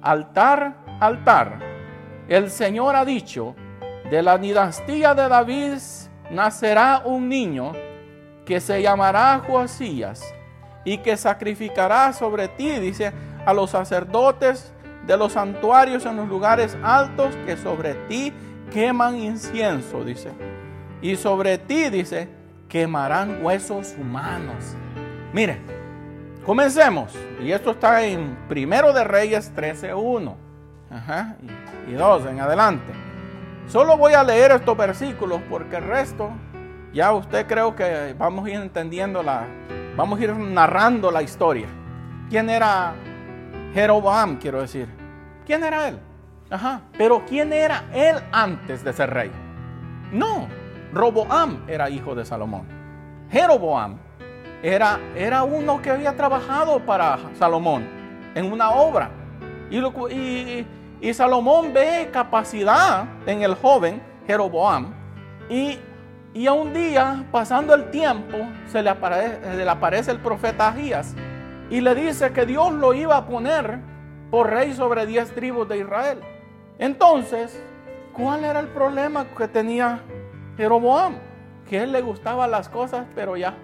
altar, 0.00 0.76
altar, 0.98 1.58
el 2.28 2.50
Señor 2.50 2.96
ha 2.96 3.04
dicho, 3.04 3.54
de 4.10 4.22
la 4.22 4.38
dinastía 4.38 5.14
de 5.14 5.28
David 5.28 5.78
nacerá 6.30 7.02
un 7.04 7.28
niño 7.28 7.72
que 8.46 8.60
se 8.60 8.80
llamará 8.80 9.42
Joasías 9.46 10.34
y 10.88 10.96
que 10.96 11.18
sacrificará 11.18 12.14
sobre 12.14 12.48
ti, 12.48 12.70
dice, 12.78 13.12
a 13.44 13.52
los 13.52 13.72
sacerdotes 13.72 14.72
de 15.06 15.18
los 15.18 15.34
santuarios 15.34 16.06
en 16.06 16.16
los 16.16 16.26
lugares 16.26 16.78
altos 16.82 17.36
que 17.44 17.58
sobre 17.58 17.92
ti 18.08 18.32
queman 18.72 19.16
incienso, 19.16 20.02
dice. 20.02 20.30
Y 21.02 21.16
sobre 21.16 21.58
ti, 21.58 21.90
dice, 21.90 22.30
quemarán 22.70 23.44
huesos 23.44 23.94
humanos. 24.00 24.76
Mire, 25.34 25.58
comencemos. 26.46 27.14
Y 27.38 27.52
esto 27.52 27.72
está 27.72 28.02
en 28.06 28.38
Primero 28.48 28.94
de 28.94 29.04
Reyes 29.04 29.52
13.1. 29.54 30.34
Ajá. 30.90 31.36
Y 31.86 31.92
2 31.92 32.26
en 32.28 32.40
adelante. 32.40 32.94
Solo 33.66 33.98
voy 33.98 34.14
a 34.14 34.24
leer 34.24 34.52
estos 34.52 34.74
versículos 34.74 35.42
porque 35.50 35.76
el 35.76 35.84
resto 35.84 36.30
ya 36.94 37.12
usted 37.12 37.46
creo 37.46 37.76
que 37.76 38.14
vamos 38.18 38.46
a 38.46 38.50
ir 38.50 38.56
entendiendo 38.56 39.22
la, 39.22 39.44
vamos 39.98 40.20
a 40.20 40.22
ir 40.22 40.36
narrando 40.36 41.10
la 41.10 41.22
historia. 41.22 41.66
¿Quién 42.30 42.48
era 42.48 42.94
Jeroboam, 43.74 44.36
quiero 44.36 44.60
decir? 44.60 44.88
¿Quién 45.44 45.64
era 45.64 45.88
él? 45.88 45.98
Ajá. 46.48 46.82
Pero 46.96 47.24
¿quién 47.26 47.52
era 47.52 47.82
él 47.92 48.14
antes 48.30 48.84
de 48.84 48.92
ser 48.92 49.10
rey? 49.10 49.32
No, 50.12 50.46
Roboam 50.92 51.64
era 51.66 51.90
hijo 51.90 52.14
de 52.14 52.24
Salomón. 52.24 52.68
Jeroboam 53.28 53.96
era, 54.62 55.00
era 55.16 55.42
uno 55.42 55.82
que 55.82 55.90
había 55.90 56.14
trabajado 56.14 56.78
para 56.78 57.18
Salomón 57.36 57.84
en 58.36 58.52
una 58.52 58.70
obra. 58.70 59.10
Y, 59.68 59.80
y, 60.14 60.66
y 61.00 61.12
Salomón 61.12 61.72
ve 61.72 62.08
capacidad 62.12 63.04
en 63.26 63.42
el 63.42 63.56
joven 63.56 64.00
Jeroboam. 64.28 64.94
Y, 65.50 65.76
y 66.34 66.46
a 66.46 66.52
un 66.52 66.72
día, 66.74 67.24
pasando 67.32 67.74
el 67.74 67.90
tiempo, 67.90 68.36
se 68.66 68.82
le, 68.82 68.90
aparece, 68.90 70.10
el 70.10 70.20
profeta 70.20 70.68
Agías 70.68 71.14
y 71.70 71.80
le 71.80 71.94
dice 71.94 72.32
que 72.32 72.46
Dios 72.46 72.72
lo 72.72 72.94
iba 72.94 73.16
a 73.16 73.26
poner 73.26 73.78
por 74.30 74.50
rey 74.50 74.72
sobre 74.74 75.06
diez 75.06 75.34
tribus 75.34 75.68
de 75.68 75.78
Israel. 75.78 76.20
Entonces, 76.78 77.62
¿cuál 78.12 78.44
era 78.44 78.60
el 78.60 78.68
problema 78.68 79.26
que 79.36 79.48
tenía 79.48 80.00
Jeroboam? 80.56 81.16
Que 81.68 81.82
él 81.82 81.92
le 81.92 82.02
gustaban 82.02 82.50
las 82.50 82.68
cosas, 82.68 83.06
pero 83.14 83.36
ya. 83.36 83.54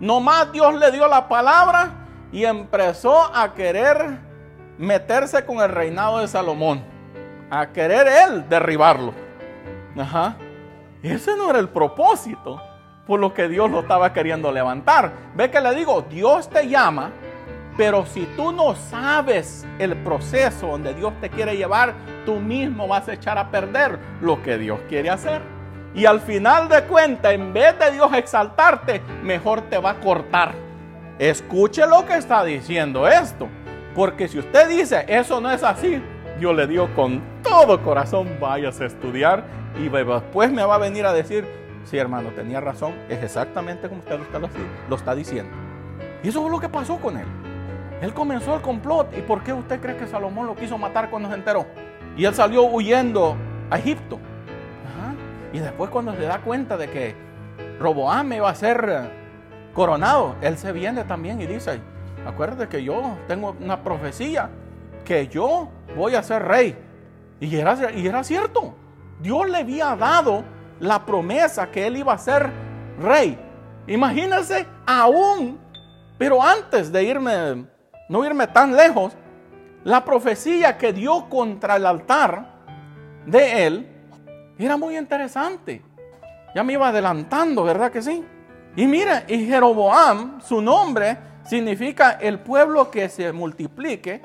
Nomás 0.00 0.50
Dios 0.52 0.74
le 0.74 0.90
dio 0.90 1.06
la 1.06 1.28
palabra 1.28 1.90
y 2.32 2.44
empezó 2.44 3.34
a 3.34 3.52
querer 3.54 4.18
meterse 4.78 5.44
con 5.44 5.58
el 5.58 5.68
reinado 5.68 6.18
de 6.18 6.28
Salomón. 6.28 6.82
A 7.50 7.66
querer 7.68 8.06
él 8.08 8.48
derribarlo. 8.48 9.12
Ajá. 9.98 10.36
Ese 11.02 11.34
no 11.36 11.48
era 11.48 11.58
el 11.58 11.68
propósito 11.68 12.60
por 13.06 13.20
lo 13.20 13.32
que 13.32 13.48
Dios 13.48 13.70
lo 13.70 13.80
estaba 13.80 14.12
queriendo 14.12 14.52
levantar. 14.52 15.12
Ve 15.34 15.50
que 15.50 15.60
le 15.60 15.74
digo, 15.74 16.02
Dios 16.02 16.48
te 16.50 16.68
llama, 16.68 17.10
pero 17.76 18.04
si 18.04 18.26
tú 18.36 18.52
no 18.52 18.74
sabes 18.74 19.66
el 19.78 19.96
proceso 19.96 20.66
donde 20.68 20.92
Dios 20.92 21.14
te 21.20 21.30
quiere 21.30 21.56
llevar, 21.56 21.94
tú 22.26 22.36
mismo 22.36 22.86
vas 22.86 23.08
a 23.08 23.14
echar 23.14 23.38
a 23.38 23.50
perder 23.50 23.98
lo 24.20 24.42
que 24.42 24.58
Dios 24.58 24.78
quiere 24.88 25.08
hacer. 25.08 25.40
Y 25.94 26.04
al 26.04 26.20
final 26.20 26.68
de 26.68 26.84
cuentas, 26.84 27.32
en 27.32 27.52
vez 27.52 27.78
de 27.78 27.92
Dios 27.92 28.12
exaltarte, 28.12 29.00
mejor 29.22 29.62
te 29.62 29.78
va 29.78 29.90
a 29.90 30.00
cortar. 30.00 30.52
Escuche 31.18 31.86
lo 31.86 32.04
que 32.06 32.14
está 32.14 32.44
diciendo 32.44 33.08
esto. 33.08 33.48
Porque 33.94 34.28
si 34.28 34.38
usted 34.38 34.68
dice, 34.68 35.04
eso 35.08 35.40
no 35.40 35.50
es 35.50 35.64
así, 35.64 36.00
yo 36.38 36.52
le 36.52 36.66
digo 36.66 36.88
con 36.94 37.20
todo 37.42 37.82
corazón, 37.82 38.36
vayas 38.40 38.80
a 38.80 38.86
estudiar 38.86 39.59
y 39.78 39.88
después 39.88 40.52
me 40.52 40.64
va 40.64 40.74
a 40.74 40.78
venir 40.78 41.06
a 41.06 41.12
decir, 41.12 41.46
sí 41.84 41.98
hermano, 41.98 42.30
tenía 42.30 42.60
razón, 42.60 42.94
es 43.08 43.22
exactamente 43.22 43.88
como 43.88 44.00
usted 44.00 44.18
lo 44.88 44.96
está 44.96 45.14
diciendo. 45.14 45.52
Y 46.22 46.28
eso 46.28 46.42
fue 46.42 46.50
lo 46.50 46.60
que 46.60 46.68
pasó 46.68 46.98
con 46.98 47.16
él. 47.16 47.26
Él 48.00 48.14
comenzó 48.14 48.54
el 48.54 48.62
complot. 48.62 49.16
¿Y 49.16 49.22
por 49.22 49.42
qué 49.42 49.52
usted 49.52 49.80
cree 49.80 49.96
que 49.96 50.06
Salomón 50.06 50.46
lo 50.46 50.54
quiso 50.54 50.78
matar 50.78 51.10
cuando 51.10 51.28
se 51.28 51.34
enteró? 51.34 51.66
Y 52.16 52.24
él 52.24 52.34
salió 52.34 52.64
huyendo 52.64 53.36
a 53.70 53.78
Egipto. 53.78 54.18
Y 55.52 55.58
después 55.58 55.90
cuando 55.90 56.14
se 56.14 56.22
da 56.22 56.38
cuenta 56.38 56.76
de 56.76 56.88
que 56.88 57.14
Roboam 57.80 58.32
iba 58.32 58.48
a 58.48 58.54
ser 58.54 58.86
eh, 58.88 59.10
coronado, 59.74 60.36
él 60.42 60.56
se 60.56 60.70
viene 60.70 61.02
también 61.02 61.40
y 61.40 61.46
dice, 61.46 61.80
acuérdate 62.24 62.68
que 62.68 62.84
yo 62.84 63.16
tengo 63.26 63.56
una 63.60 63.82
profecía, 63.82 64.48
que 65.04 65.26
yo 65.26 65.68
voy 65.96 66.14
a 66.14 66.22
ser 66.22 66.44
rey. 66.44 66.76
Y 67.40 67.56
era, 67.56 67.90
y 67.90 68.06
era 68.06 68.22
cierto. 68.22 68.74
Dios 69.20 69.48
le 69.48 69.58
había 69.58 69.94
dado 69.96 70.44
la 70.78 71.04
promesa 71.04 71.70
que 71.70 71.86
él 71.86 71.98
iba 71.98 72.12
a 72.12 72.18
ser 72.18 72.50
rey. 72.98 73.38
Imagínense 73.86 74.66
aún, 74.86 75.58
pero 76.18 76.42
antes 76.42 76.90
de 76.90 77.04
irme, 77.04 77.66
no 78.08 78.24
irme 78.24 78.46
tan 78.46 78.74
lejos, 78.74 79.14
la 79.84 80.04
profecía 80.04 80.76
que 80.76 80.92
dio 80.92 81.28
contra 81.28 81.76
el 81.76 81.86
altar 81.86 82.46
de 83.26 83.66
él 83.66 83.86
era 84.58 84.76
muy 84.76 84.96
interesante. 84.96 85.82
Ya 86.54 86.62
me 86.62 86.74
iba 86.74 86.88
adelantando, 86.88 87.64
¿verdad 87.64 87.90
que 87.90 88.02
sí? 88.02 88.24
Y 88.76 88.86
mira, 88.86 89.24
y 89.26 89.46
Jeroboam, 89.46 90.40
su 90.40 90.60
nombre 90.60 91.16
significa 91.44 92.12
el 92.12 92.40
pueblo 92.40 92.90
que 92.90 93.08
se 93.08 93.32
multiplique, 93.32 94.22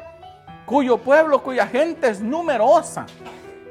cuyo 0.65 0.97
pueblo, 0.97 1.41
cuya 1.41 1.67
gente 1.67 2.09
es 2.09 2.21
numerosa. 2.21 3.05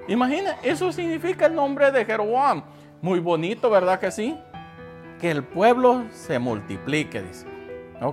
Imagina, 0.07 0.57
eso 0.63 0.93
significa 0.93 1.47
el 1.47 1.55
nombre 1.55 1.91
de 1.91 2.05
Jeroboam. 2.05 2.63
Muy 3.01 3.21
bonito, 3.21 3.71
¿verdad 3.71 3.99
que 3.99 4.11
sí? 4.11 4.39
Que 5.21 5.31
el 5.31 5.43
pueblo 5.45 6.05
se 6.11 6.39
multiplique, 6.39 7.23
dice. 7.23 7.47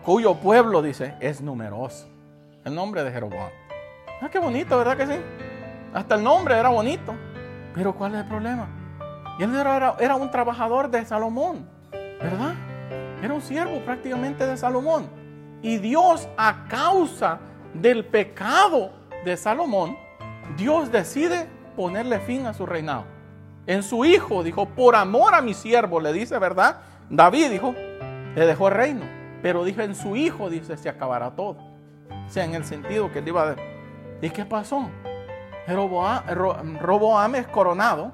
Cuyo 0.04 0.36
pueblo, 0.36 0.82
dice, 0.82 1.15
es 1.19 1.41
numeroso. 1.41 2.08
El 2.63 2.75
nombre 2.75 3.04
de 3.04 3.12
Jeroboam. 3.12 3.49
Ah, 4.21 4.30
qué 4.30 4.39
bonito, 4.39 4.77
¿verdad 4.77 4.95
que 4.95 5.08
sí? 5.08 5.19
Hasta 5.93 6.15
el 6.15 6.23
nombre 6.23 6.56
era 6.56 6.69
bonito. 6.69 7.13
Pero 7.73 7.93
¿cuál 7.93 8.13
es 8.13 8.21
el 8.21 8.27
problema? 8.27 8.67
Él 9.39 9.54
era 9.56 10.15
un 10.15 10.30
trabajador 10.30 10.89
de 10.89 11.04
Salomón, 11.04 11.67
¿verdad? 11.91 12.54
Era 13.21 13.34
un 13.34 13.41
siervo 13.41 13.80
prácticamente 13.80 14.45
de 14.45 14.56
Salomón. 14.56 15.10
Y 15.62 15.77
Dios, 15.77 16.30
a 16.38 16.65
causa 16.67 17.39
del 17.73 18.06
pecado 18.06 18.91
de 19.25 19.36
Salomón, 19.36 19.97
Dios 20.58 20.91
decide 20.91 21.47
ponerle 21.76 22.20
fin 22.20 22.46
a 22.46 22.54
su 22.54 22.66
reinado. 22.66 23.06
En 23.68 23.84
su 23.84 24.06
hijo 24.06 24.44
dijo, 24.44 24.66
por 24.66 24.96
amor 24.96 25.36
a 25.36 25.42
mi 25.42 25.54
siervo, 25.54 26.00
le 26.00 26.14
dice, 26.14 26.38
¿verdad? 26.40 26.78
David 27.10 27.50
dijo, 27.50 27.76
le 28.36 28.46
dejó 28.46 28.68
el 28.70 28.74
reino. 28.74 29.06
Pero 29.42 29.64
dijo, 29.64 29.82
en 29.82 29.96
su 29.96 30.16
hijo, 30.16 30.50
dice, 30.50 30.78
se 30.78 30.90
acabará 30.90 31.32
todo. 31.32 31.58
O 32.10 32.30
sea, 32.30 32.46
en 32.46 32.56
el 32.56 32.64
sentido 32.64 33.12
que 33.12 33.20
él 33.20 33.28
iba 33.28 33.52
a... 33.52 33.56
¿Y 34.22 34.30
qué 34.30 34.46
pasó? 34.46 34.90
Roboam, 35.68 37.36
es 37.36 37.48
coronado 37.48 38.12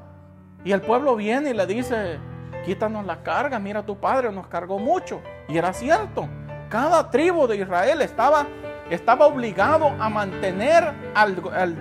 y 0.64 0.72
el 0.72 0.82
pueblo 0.82 1.16
viene 1.16 1.52
y 1.52 1.54
le 1.54 1.66
dice, 1.66 2.20
quítanos 2.66 3.06
la 3.06 3.24
carga, 3.24 3.60
mira 3.60 3.86
tu 3.86 3.98
padre 3.98 4.32
nos 4.32 4.48
cargó 4.48 4.80
mucho. 4.80 5.22
Y 5.48 5.58
era 5.58 5.74
cierto, 5.74 6.28
cada 6.70 7.10
tribu 7.10 7.48
de 7.48 7.58
Israel 7.58 8.02
estaba, 8.02 8.46
estaba 8.90 9.28
obligado 9.28 9.88
a 10.00 10.10
mantener 10.10 10.94
al, 11.16 11.36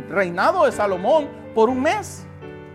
reinado 0.09 0.67
de 0.67 0.73
Salomón 0.73 1.29
por 1.57 1.71
un 1.71 1.81
mes. 1.81 2.27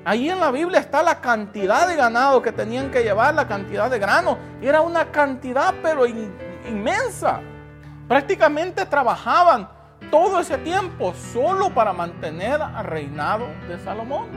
Ahí 0.03 0.27
en 0.27 0.39
la 0.39 0.49
Biblia 0.49 0.79
está 0.79 1.03
la 1.03 1.21
cantidad 1.21 1.87
de 1.87 1.95
ganado 1.95 2.41
que 2.41 2.51
tenían 2.51 2.89
que 2.89 3.03
llevar, 3.03 3.35
la 3.35 3.47
cantidad 3.47 3.91
de 3.91 3.99
grano. 3.99 4.39
Era 4.59 4.81
una 4.81 5.11
cantidad 5.11 5.75
pero 5.83 6.07
inmensa. 6.07 7.41
Prácticamente 8.07 8.83
trabajaban 8.87 9.69
todo 10.09 10.39
ese 10.39 10.57
tiempo 10.57 11.13
solo 11.13 11.69
para 11.69 11.93
mantener 11.93 12.59
al 12.59 12.83
reinado 12.85 13.45
de 13.69 13.77
Salomón. 13.79 14.29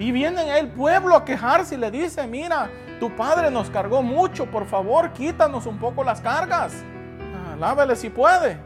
Y 0.00 0.10
viene 0.10 0.58
el 0.58 0.72
pueblo 0.72 1.14
a 1.14 1.24
quejarse 1.24 1.76
y 1.76 1.78
le 1.78 1.92
dice, 1.92 2.26
mira, 2.26 2.68
tu 2.98 3.14
padre 3.14 3.48
nos 3.48 3.70
cargó 3.70 4.02
mucho, 4.02 4.46
por 4.46 4.66
favor, 4.66 5.12
quítanos 5.12 5.66
un 5.66 5.78
poco 5.78 6.02
las 6.02 6.20
cargas. 6.20 6.82
Lávele 7.60 7.94
si 7.94 8.10
puede. 8.10 8.58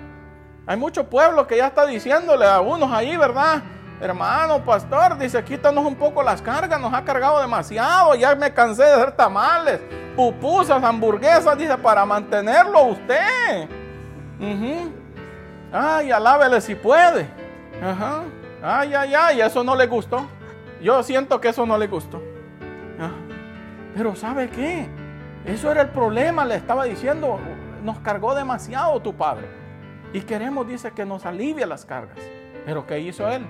Hay 0.66 0.78
mucho 0.78 1.04
pueblo 1.04 1.46
que 1.46 1.58
ya 1.58 1.66
está 1.66 1.84
diciéndole 1.84 2.46
a 2.46 2.62
unos 2.62 2.90
ahí, 2.90 3.14
¿verdad? 3.18 3.62
Hermano, 4.00 4.64
pastor, 4.64 5.18
dice, 5.18 5.42
quítanos 5.42 5.84
un 5.84 5.96
poco 5.96 6.22
las 6.22 6.40
cargas, 6.40 6.80
nos 6.80 6.94
ha 6.94 7.04
cargado 7.04 7.40
demasiado, 7.40 8.14
ya 8.14 8.34
me 8.36 8.52
cansé 8.54 8.84
de 8.84 8.92
hacer 8.92 9.12
tamales, 9.12 9.80
pupusas, 10.14 10.82
hamburguesas, 10.84 11.58
dice, 11.58 11.76
para 11.76 12.06
mantenerlo 12.06 12.84
usted. 12.84 13.68
Ay, 15.72 16.12
alábele 16.12 16.60
si 16.60 16.76
puede. 16.76 17.28
Ajá. 17.82 18.22
Ay, 18.62 18.94
ay, 18.94 19.14
ay, 19.14 19.40
eso 19.40 19.64
no 19.64 19.74
le 19.74 19.86
gustó. 19.86 20.26
Yo 20.80 21.02
siento 21.02 21.40
que 21.40 21.48
eso 21.48 21.66
no 21.66 21.76
le 21.76 21.88
gustó. 21.88 22.22
Pero 23.94 24.14
¿sabe 24.14 24.48
qué? 24.48 24.88
Eso 25.44 25.72
era 25.72 25.82
el 25.82 25.88
problema, 25.88 26.44
le 26.44 26.54
estaba 26.54 26.84
diciendo, 26.84 27.40
nos 27.82 27.98
cargó 27.98 28.34
demasiado 28.36 29.00
tu 29.02 29.14
padre. 29.14 29.48
Y 30.12 30.20
queremos, 30.20 30.68
dice, 30.68 30.92
que 30.92 31.04
nos 31.04 31.26
alivie 31.26 31.66
las 31.66 31.84
cargas. 31.84 32.18
Pero 32.64 32.86
¿qué 32.86 33.00
hizo 33.00 33.28
él? 33.28 33.44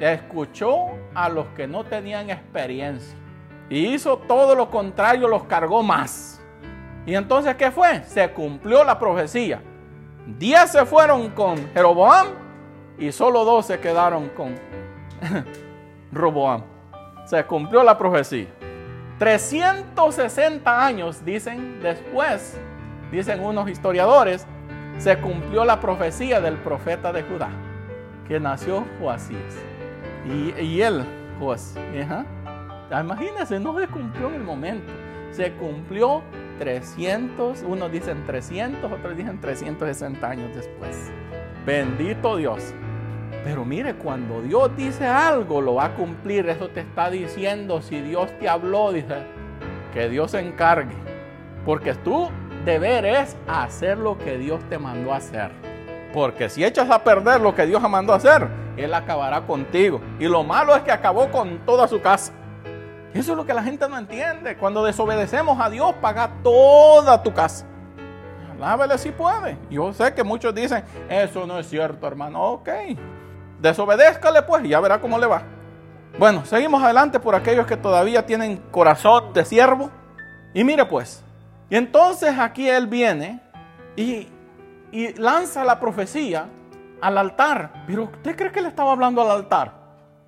Escuchó 0.00 0.88
a 1.14 1.28
los 1.28 1.46
que 1.48 1.66
no 1.66 1.84
tenían 1.84 2.30
experiencia. 2.30 3.16
Y 3.68 3.94
hizo 3.94 4.18
todo 4.18 4.54
lo 4.54 4.70
contrario, 4.70 5.28
los 5.28 5.44
cargó 5.44 5.82
más. 5.82 6.40
Y 7.06 7.14
entonces, 7.14 7.54
¿qué 7.56 7.70
fue? 7.70 8.02
Se 8.04 8.30
cumplió 8.30 8.84
la 8.84 8.98
profecía. 8.98 9.60
Diez 10.26 10.72
se 10.72 10.84
fueron 10.84 11.30
con 11.30 11.56
Jeroboam 11.72 12.28
y 12.98 13.12
solo 13.12 13.44
dos 13.44 13.66
se 13.66 13.78
quedaron 13.78 14.28
con 14.30 14.54
Roboam. 16.12 16.62
Se 17.26 17.44
cumplió 17.44 17.82
la 17.82 17.96
profecía. 17.96 18.46
360 19.18 20.86
años, 20.86 21.24
dicen 21.24 21.80
después, 21.82 22.58
dicen 23.10 23.42
unos 23.42 23.68
historiadores, 23.68 24.46
se 24.98 25.18
cumplió 25.18 25.64
la 25.64 25.80
profecía 25.80 26.40
del 26.40 26.56
profeta 26.56 27.12
de 27.12 27.22
Judá, 27.22 27.48
que 28.28 28.38
nació 28.38 28.84
Joasías. 29.00 29.54
Y, 30.28 30.80
él, 30.80 31.04
Joasías, 31.38 32.26
imagínense, 33.00 33.60
no 33.60 33.78
se 33.78 33.86
cumplió 33.86 34.28
en 34.28 34.34
el 34.34 34.42
momento, 34.42 34.92
se 35.30 35.52
cumplió 35.52 36.22
300, 36.58 37.62
unos 37.62 37.92
dicen 37.92 38.24
300, 38.24 38.90
otros 38.90 39.16
dicen 39.16 39.40
360 39.40 40.28
años 40.28 40.54
después. 40.54 41.10
Bendito 41.64 42.36
Dios. 42.36 42.74
Pero 43.44 43.64
mire, 43.64 43.94
cuando 43.94 44.42
Dios 44.42 44.76
dice 44.76 45.06
algo, 45.06 45.60
lo 45.60 45.74
va 45.74 45.86
a 45.86 45.94
cumplir. 45.94 46.48
Eso 46.48 46.68
te 46.68 46.80
está 46.80 47.10
diciendo, 47.10 47.80
si 47.80 48.00
Dios 48.00 48.30
te 48.40 48.48
habló, 48.48 48.92
dice, 48.92 49.22
que 49.92 50.08
Dios 50.08 50.32
se 50.32 50.40
encargue. 50.40 50.96
Porque 51.64 51.94
tu 51.94 52.28
deber 52.64 53.04
es 53.04 53.36
hacer 53.46 53.98
lo 53.98 54.18
que 54.18 54.38
Dios 54.38 54.60
te 54.68 54.78
mandó 54.78 55.12
a 55.12 55.18
hacer. 55.18 55.65
Porque 56.16 56.48
si 56.48 56.64
echas 56.64 56.88
a 56.88 57.04
perder 57.04 57.42
lo 57.42 57.54
que 57.54 57.66
Dios 57.66 57.82
te 57.82 57.88
mandó 57.88 58.14
a 58.14 58.16
hacer, 58.16 58.48
Él 58.78 58.94
acabará 58.94 59.42
contigo. 59.42 60.00
Y 60.18 60.24
lo 60.24 60.44
malo 60.44 60.74
es 60.74 60.80
que 60.80 60.90
acabó 60.90 61.30
con 61.30 61.58
toda 61.66 61.86
su 61.86 62.00
casa. 62.00 62.32
Eso 63.12 63.32
es 63.32 63.36
lo 63.36 63.44
que 63.44 63.52
la 63.52 63.62
gente 63.62 63.86
no 63.86 63.98
entiende. 63.98 64.56
Cuando 64.56 64.82
desobedecemos 64.82 65.60
a 65.60 65.68
Dios, 65.68 65.94
paga 66.00 66.30
toda 66.42 67.22
tu 67.22 67.34
casa. 67.34 67.66
Alábele 68.50 68.96
si 68.96 69.10
puede. 69.10 69.58
Yo 69.68 69.92
sé 69.92 70.14
que 70.14 70.24
muchos 70.24 70.54
dicen, 70.54 70.84
eso 71.10 71.46
no 71.46 71.58
es 71.58 71.68
cierto, 71.68 72.06
hermano. 72.06 72.42
Ok. 72.44 72.70
Desobedézcale 73.60 74.40
pues 74.40 74.64
y 74.64 74.68
ya 74.68 74.80
verá 74.80 74.98
cómo 74.98 75.18
le 75.18 75.26
va. 75.26 75.42
Bueno, 76.18 76.46
seguimos 76.46 76.82
adelante 76.82 77.20
por 77.20 77.34
aquellos 77.34 77.66
que 77.66 77.76
todavía 77.76 78.24
tienen 78.24 78.56
corazón 78.70 79.34
de 79.34 79.44
siervo. 79.44 79.90
Y 80.54 80.64
mire 80.64 80.86
pues. 80.86 81.22
Y 81.68 81.76
entonces 81.76 82.38
aquí 82.38 82.70
él 82.70 82.86
viene 82.86 83.42
y, 83.96 84.28
y 84.92 85.14
lanza 85.14 85.64
la 85.64 85.78
profecía 85.80 86.48
al 87.00 87.18
altar. 87.18 87.84
Pero 87.86 88.04
¿usted 88.04 88.36
cree 88.36 88.52
que 88.52 88.62
le 88.62 88.68
estaba 88.68 88.92
hablando 88.92 89.22
al 89.22 89.30
altar? 89.30 89.72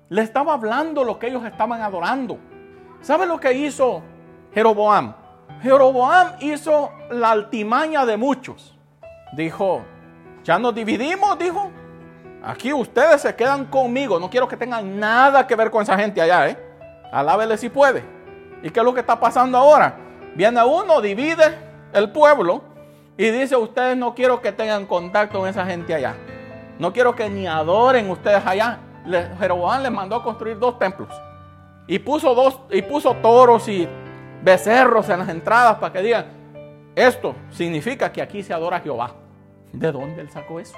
Le 0.09 0.21
estaba 0.21 0.53
hablando 0.53 1.03
lo 1.03 1.19
que 1.19 1.27
ellos 1.27 1.45
estaban 1.45 1.81
adorando. 1.81 2.37
¿Sabe 3.01 3.25
lo 3.25 3.39
que 3.39 3.53
hizo 3.53 4.01
Jeroboam? 4.53 5.13
Jeroboam 5.61 6.33
hizo 6.39 6.91
la 7.11 7.31
altimaña 7.31 8.05
de 8.05 8.17
muchos. 8.17 8.75
Dijo, 9.33 9.83
ya 10.43 10.57
nos 10.57 10.73
dividimos, 10.73 11.37
dijo. 11.37 11.71
Aquí 12.41 12.71
ustedes 12.71 13.21
se 13.21 13.35
quedan 13.35 13.65
conmigo. 13.65 14.19
No 14.19 14.29
quiero 14.29 14.47
que 14.47 14.57
tengan 14.57 14.99
nada 14.99 15.45
que 15.45 15.55
ver 15.55 15.69
con 15.69 15.83
esa 15.83 15.97
gente 15.97 16.21
allá, 16.21 16.49
¿eh? 16.49 16.57
Alábele 17.11 17.57
si 17.57 17.69
puede. 17.69 18.03
¿Y 18.63 18.69
qué 18.69 18.79
es 18.79 18.85
lo 18.85 18.93
que 18.93 19.01
está 19.01 19.19
pasando 19.19 19.57
ahora? 19.57 19.97
Viene 20.35 20.63
uno, 20.63 21.01
divide 21.01 21.57
el 21.93 22.11
pueblo 22.11 22.63
y 23.19 23.31
dice, 23.31 23.57
ustedes 23.57 23.97
no 23.97 24.15
quiero 24.15 24.39
que 24.39 24.53
tengan 24.53 24.85
contacto 24.85 25.39
con 25.39 25.49
esa 25.49 25.65
gente 25.65 25.93
allá. 25.93 26.15
No 26.79 26.93
quiero 26.93 27.13
que 27.13 27.29
ni 27.29 27.47
adoren 27.47 28.09
ustedes 28.09 28.41
allá. 28.45 28.79
Jeroboam 29.37 29.83
les 29.83 29.91
mandó 29.91 30.15
a 30.15 30.23
construir 30.23 30.57
dos 30.57 30.79
templos. 30.79 31.09
Y 31.85 31.99
puso, 31.99 32.33
dos, 32.33 32.61
y 32.71 32.81
puso 32.81 33.13
toros 33.15 33.67
y 33.67 33.85
becerros 34.41 35.09
en 35.09 35.19
las 35.19 35.27
entradas 35.27 35.75
para 35.79 35.91
que 35.91 36.01
digan, 36.01 36.27
esto 36.95 37.35
significa 37.49 38.09
que 38.09 38.21
aquí 38.21 38.41
se 38.41 38.53
adora 38.53 38.77
a 38.77 38.79
Jehová. 38.79 39.11
¿De 39.73 39.91
dónde 39.91 40.21
él 40.21 40.29
sacó 40.29 40.61
eso? 40.61 40.77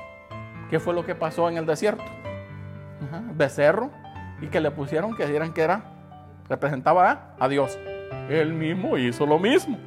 ¿Qué 0.71 0.80
fue 0.80 0.95
lo 0.95 1.06
que 1.06 1.13
pasó 1.13 1.47
en 1.47 1.58
el 1.58 1.67
desierto? 1.67 2.04
becerro 3.36 3.91
y 4.41 4.47
que 4.47 4.60
le 4.60 4.71
pusieron 4.71 5.15
que 5.15 5.27
dieran 5.27 5.54
que 5.54 5.62
era, 5.62 5.84
representaba 6.49 7.36
a 7.39 7.47
Dios. 7.47 7.77
Él 8.30 8.51
mismo 8.51 8.97
hizo 8.97 9.27
lo 9.27 9.38
mismo. 9.38 9.77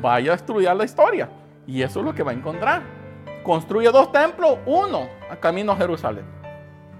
Vaya 0.00 0.32
a 0.32 0.36
estudiar 0.36 0.76
la 0.76 0.84
historia. 0.84 1.28
Y 1.66 1.82
eso 1.82 2.00
es 2.00 2.06
lo 2.06 2.14
que 2.14 2.22
va 2.22 2.32
a 2.32 2.34
encontrar. 2.34 2.82
Construye 3.42 3.90
dos 3.90 4.12
templos, 4.12 4.58
uno 4.66 5.08
a 5.30 5.36
camino 5.36 5.72
a 5.72 5.76
Jerusalén. 5.76 6.24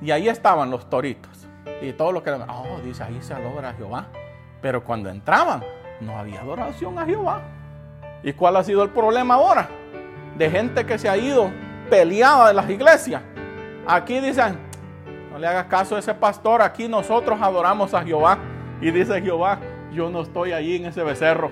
Y 0.01 0.11
ahí 0.11 0.29
estaban 0.29 0.70
los 0.70 0.88
toritos 0.88 1.40
y 1.81 1.92
todo 1.92 2.12
lo 2.12 2.23
que 2.23 2.31
oh, 2.31 2.81
dice, 2.85 3.03
ahí 3.03 3.18
se 3.20 3.35
adora 3.35 3.70
a 3.70 3.75
Jehová. 3.75 4.07
Pero 4.61 4.85
cuando 4.85 5.09
entraban, 5.09 5.62
no 6.01 6.16
había 6.16 6.40
adoración 6.40 6.99
a 6.99 7.07
Jehová. 7.07 7.40
¿Y 8.23 8.33
cuál 8.33 8.57
ha 8.57 8.64
sido 8.64 8.83
el 8.83 8.90
problema 8.90 9.35
ahora? 9.35 9.68
De 10.37 10.51
gente 10.51 10.85
que 10.85 10.99
se 10.99 11.09
ha 11.09 11.16
ido 11.16 11.51
peleada 11.88 12.49
de 12.49 12.55
las 12.55 12.68
iglesias. 12.68 13.23
Aquí 13.87 14.20
dicen, 14.20 14.59
no 15.33 15.38
le 15.38 15.46
hagas 15.46 15.66
caso 15.66 15.96
a 15.96 15.99
ese 15.99 16.12
pastor, 16.12 16.61
aquí 16.61 16.87
nosotros 16.87 17.38
adoramos 17.40 17.94
a 17.94 18.03
Jehová. 18.03 18.38
Y 18.81 18.90
dice 18.90 19.20
Jehová, 19.23 19.59
yo 19.92 20.11
no 20.11 20.23
estoy 20.23 20.53
ahí 20.53 20.77
en 20.77 20.87
ese 20.87 21.03
becerro. 21.03 21.51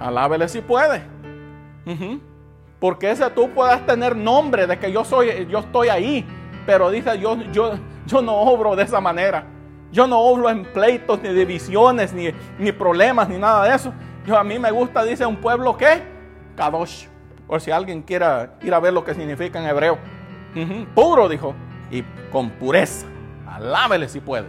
Alábele 0.00 0.48
si 0.48 0.60
puede. 0.60 1.13
Porque 2.78 3.10
ese 3.10 3.28
tú 3.30 3.50
puedas 3.50 3.84
tener 3.86 4.16
nombre 4.16 4.66
de 4.66 4.78
que 4.78 4.92
yo 4.92 5.04
soy, 5.04 5.46
yo 5.48 5.60
estoy 5.60 5.88
ahí. 5.88 6.26
Pero 6.66 6.90
dice, 6.90 7.18
yo, 7.18 7.36
yo, 7.52 7.74
yo 8.06 8.22
no 8.22 8.34
obro 8.34 8.76
de 8.76 8.84
esa 8.84 9.00
manera. 9.00 9.46
Yo 9.92 10.06
no 10.06 10.18
obro 10.18 10.50
en 10.50 10.64
pleitos, 10.64 11.22
ni 11.22 11.28
divisiones, 11.30 12.12
ni, 12.12 12.30
ni 12.58 12.72
problemas, 12.72 13.28
ni 13.28 13.38
nada 13.38 13.64
de 13.64 13.74
eso. 13.74 13.92
Yo 14.26 14.36
a 14.36 14.44
mí 14.44 14.58
me 14.58 14.70
gusta, 14.70 15.04
dice 15.04 15.24
un 15.24 15.36
pueblo 15.36 15.76
que, 15.76 16.02
Kadosh. 16.56 17.06
Por 17.46 17.60
si 17.60 17.70
alguien 17.70 18.02
quiera 18.02 18.56
ir 18.62 18.72
a 18.72 18.80
ver 18.80 18.92
lo 18.92 19.04
que 19.04 19.14
significa 19.14 19.60
en 19.60 19.68
hebreo. 19.68 19.98
Puro, 20.94 21.28
dijo. 21.28 21.54
Y 21.90 22.02
con 22.32 22.50
pureza. 22.50 23.06
Alábele 23.46 24.08
si 24.08 24.20
puede. 24.20 24.48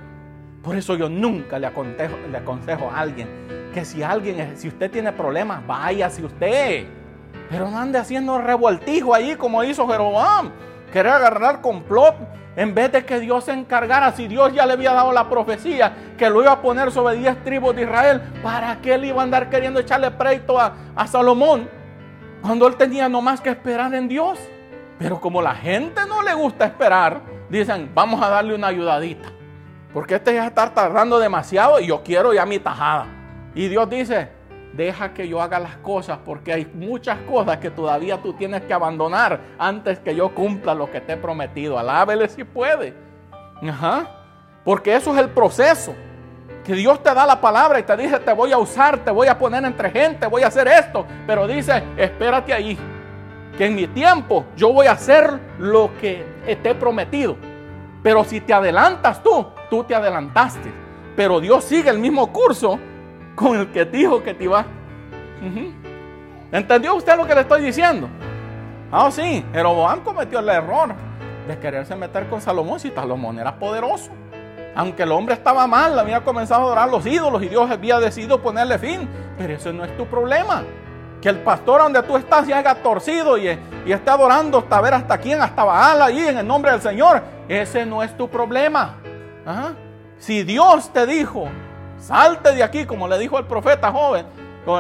Por 0.64 0.76
eso 0.76 0.96
yo 0.96 1.10
nunca 1.10 1.60
le 1.60 1.68
aconsejo, 1.68 2.16
le 2.32 2.38
aconsejo 2.38 2.90
a 2.90 3.00
alguien 3.00 3.28
que 3.76 3.84
si 3.84 4.02
alguien, 4.02 4.58
si 4.58 4.70
usted 4.70 4.90
tiene 4.90 5.12
problemas, 5.12 5.68
váyase 5.68 6.24
usted. 6.24 6.86
Pero 7.50 7.70
no 7.70 7.78
ande 7.78 8.00
haciendo 8.00 8.40
revoltijo 8.40 9.14
ahí 9.14 9.36
como 9.36 9.64
hizo 9.64 9.88
Jeroboam. 9.88 10.52
Querer 10.92 11.14
agarrar 11.14 11.62
complot 11.62 12.16
en 12.56 12.74
vez 12.74 12.92
de 12.92 13.06
que 13.06 13.20
Dios 13.20 13.44
se 13.44 13.52
encargara, 13.52 14.12
si 14.14 14.28
Dios 14.28 14.54
ya 14.54 14.66
le 14.66 14.74
había 14.74 14.94
dado 14.94 15.12
la 15.12 15.30
profecía 15.30 15.94
que 16.18 16.30
lo 16.30 16.42
iba 16.42 16.54
a 16.54 16.62
poner 16.62 16.92
sobre 16.92 17.16
10 17.18 17.44
tribus 17.44 17.76
de 17.76 17.84
Israel, 17.84 18.22
¿para 18.42 18.80
qué 18.82 18.94
él 18.94 19.06
iba 19.06 19.22
a 19.22 19.24
andar 19.24 19.50
queriendo 19.50 19.80
echarle 19.80 20.10
pleito 20.12 20.58
a, 20.58 20.74
a 20.96 21.08
Salomón? 21.08 21.70
Cuando 22.42 22.68
él 22.68 22.76
tenía 22.76 23.10
nomás 23.10 23.42
que 23.42 23.50
esperar 23.50 23.94
en 23.94 24.08
Dios. 24.08 24.40
Pero 24.98 25.20
como 25.20 25.42
la 25.42 25.54
gente 25.54 26.02
no 26.08 26.22
le 26.22 26.34
gusta 26.34 26.66
esperar, 26.66 27.20
dicen, 27.50 27.92
vamos 27.94 28.22
a 28.22 28.30
darle 28.30 28.56
una 28.56 28.68
ayudadita. 28.68 29.28
Porque 29.94 30.16
este 30.16 30.34
ya 30.34 30.48
está 30.48 30.74
tardando 30.74 31.20
demasiado 31.20 31.80
y 31.80 31.88
yo 31.88 32.04
quiero 32.04 32.34
ya 32.34 32.46
mi 32.46 32.60
tajada. 32.60 33.08
Y 33.54 33.68
Dios 33.68 33.90
dice, 33.90 34.30
deja 34.76 35.14
que 35.14 35.28
yo 35.28 35.42
haga 35.42 35.60
las 35.60 35.78
cosas 35.78 36.20
porque 36.24 36.54
hay 36.54 36.66
muchas 36.74 37.20
cosas 37.22 37.58
que 37.58 37.70
todavía 37.70 38.22
tú 38.22 38.34
tienes 38.34 38.64
que 38.64 38.74
abandonar 38.74 39.40
antes 39.58 40.00
que 40.00 40.16
yo 40.16 40.34
cumpla 40.34 40.74
lo 40.74 40.92
que 40.92 41.02
te 41.02 41.14
he 41.14 41.18
prometido. 41.18 41.80
Alábele 41.80 42.28
si 42.28 42.44
puede. 42.44 42.94
Ajá. 43.68 44.08
Porque 44.64 44.96
eso 44.96 45.14
es 45.14 45.20
el 45.20 45.30
proceso. 45.30 45.94
Que 46.64 46.74
Dios 46.74 47.02
te 47.02 47.14
da 47.14 47.26
la 47.26 47.40
palabra 47.40 47.80
y 47.80 47.84
te 47.84 47.96
dice, 47.96 48.20
te 48.20 48.34
voy 48.34 48.52
a 48.52 48.58
usar, 48.58 48.98
te 49.00 49.12
voy 49.12 49.28
a 49.28 49.38
poner 49.38 49.64
entre 49.64 49.92
gente, 49.92 50.26
voy 50.28 50.42
a 50.42 50.48
hacer 50.48 50.68
esto. 50.68 51.06
Pero 51.28 51.48
dice, 51.48 51.84
espérate 51.96 52.54
ahí. 52.54 52.78
Que 53.58 53.68
en 53.68 53.76
mi 53.76 53.88
tiempo 53.88 54.46
yo 54.58 54.74
voy 54.74 54.88
a 54.88 54.94
hacer 54.94 55.40
lo 55.60 55.92
que 56.02 56.26
te 56.62 56.72
he 56.72 56.76
prometido. 56.76 57.38
Pero 58.04 58.24
si 58.24 58.42
te 58.42 58.54
adelantas 58.54 59.22
tú, 59.24 59.48
tú 59.70 59.84
te 59.84 59.96
adelantaste. 59.96 60.72
Pero 61.16 61.40
Dios 61.40 61.64
sigue 61.64 61.90
el 61.90 62.00
mismo 62.00 62.34
curso 62.34 62.80
con 63.36 63.58
el 63.58 63.72
que 63.72 63.86
dijo 63.86 64.24
que 64.24 64.34
te 64.34 64.46
iba. 64.46 64.66
¿Entendió 66.52 66.96
usted 66.96 67.18
lo 67.18 67.26
que 67.26 67.36
le 67.36 67.42
estoy 67.42 67.62
diciendo? 67.62 68.08
Ah, 68.92 69.10
sí, 69.12 69.46
Jeroboam 69.52 70.02
cometió 70.02 70.40
el 70.40 70.50
error 70.50 70.94
de 71.48 71.60
quererse 71.60 71.96
meter 71.96 72.28
con 72.30 72.42
Salomón 72.42 72.80
si 72.80 72.90
Salomón 72.92 73.40
era 73.40 73.56
poderoso. 73.56 74.12
Aunque 74.76 75.04
el 75.04 75.12
hombre 75.12 75.36
estaba 75.36 75.68
mal, 75.68 75.98
había 75.98 76.24
comenzado 76.24 76.62
a 76.62 76.66
adorar 76.66 76.90
los 76.90 77.06
ídolos 77.06 77.44
y 77.44 77.48
Dios 77.48 77.70
había 77.70 78.00
decidido 78.00 78.42
ponerle 78.42 78.78
fin. 78.78 79.08
Pero 79.38 79.54
eso 79.54 79.72
no 79.72 79.86
es 79.86 79.96
tu 79.96 80.06
problema. 80.06 80.64
Que 81.22 81.30
el 81.30 81.38
pastor 81.40 81.82
donde 81.82 82.04
tú 82.04 82.18
estás 82.18 82.46
ya 82.48 82.60
haya 82.60 82.76
torcido 82.76 83.38
y, 83.38 83.48
y 83.86 83.92
esté 83.92 84.10
adorando 84.10 84.60
hasta 84.60 84.82
ver 84.82 84.94
hasta 84.94 85.18
quién, 85.18 85.42
hasta 85.42 85.64
Baal 85.64 86.02
ahí 86.02 86.28
en 86.28 86.38
el 86.38 86.48
nombre 86.48 86.72
del 86.72 86.82
Señor. 86.82 87.22
Ese 87.48 87.86
no 87.86 88.04
es 88.04 88.16
tu 88.18 88.28
problema. 88.28 88.96
Si 90.18 90.44
Dios 90.44 90.92
te 90.92 91.06
dijo, 91.06 91.48
Salte 91.98 92.54
de 92.54 92.64
aquí, 92.64 92.86
como 92.86 93.08
le 93.08 93.18
dijo 93.18 93.38
el 93.40 93.46
profeta 93.46 93.92
joven, 93.92 94.26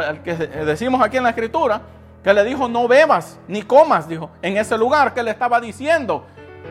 el 0.07 0.21
que 0.21 0.33
decimos 0.35 1.01
aquí 1.01 1.17
en 1.17 1.23
la 1.23 1.29
escritura, 1.29 1.81
que 2.23 2.33
le 2.33 2.43
dijo, 2.43 2.67
no 2.67 2.87
bebas 2.87 3.39
ni 3.47 3.61
comas, 3.61 4.07
dijo, 4.07 4.31
en 4.41 4.57
ese 4.57 4.77
lugar 4.77 5.13
que 5.13 5.21
le 5.21 5.31
estaba 5.31 5.59
diciendo, 5.61 6.25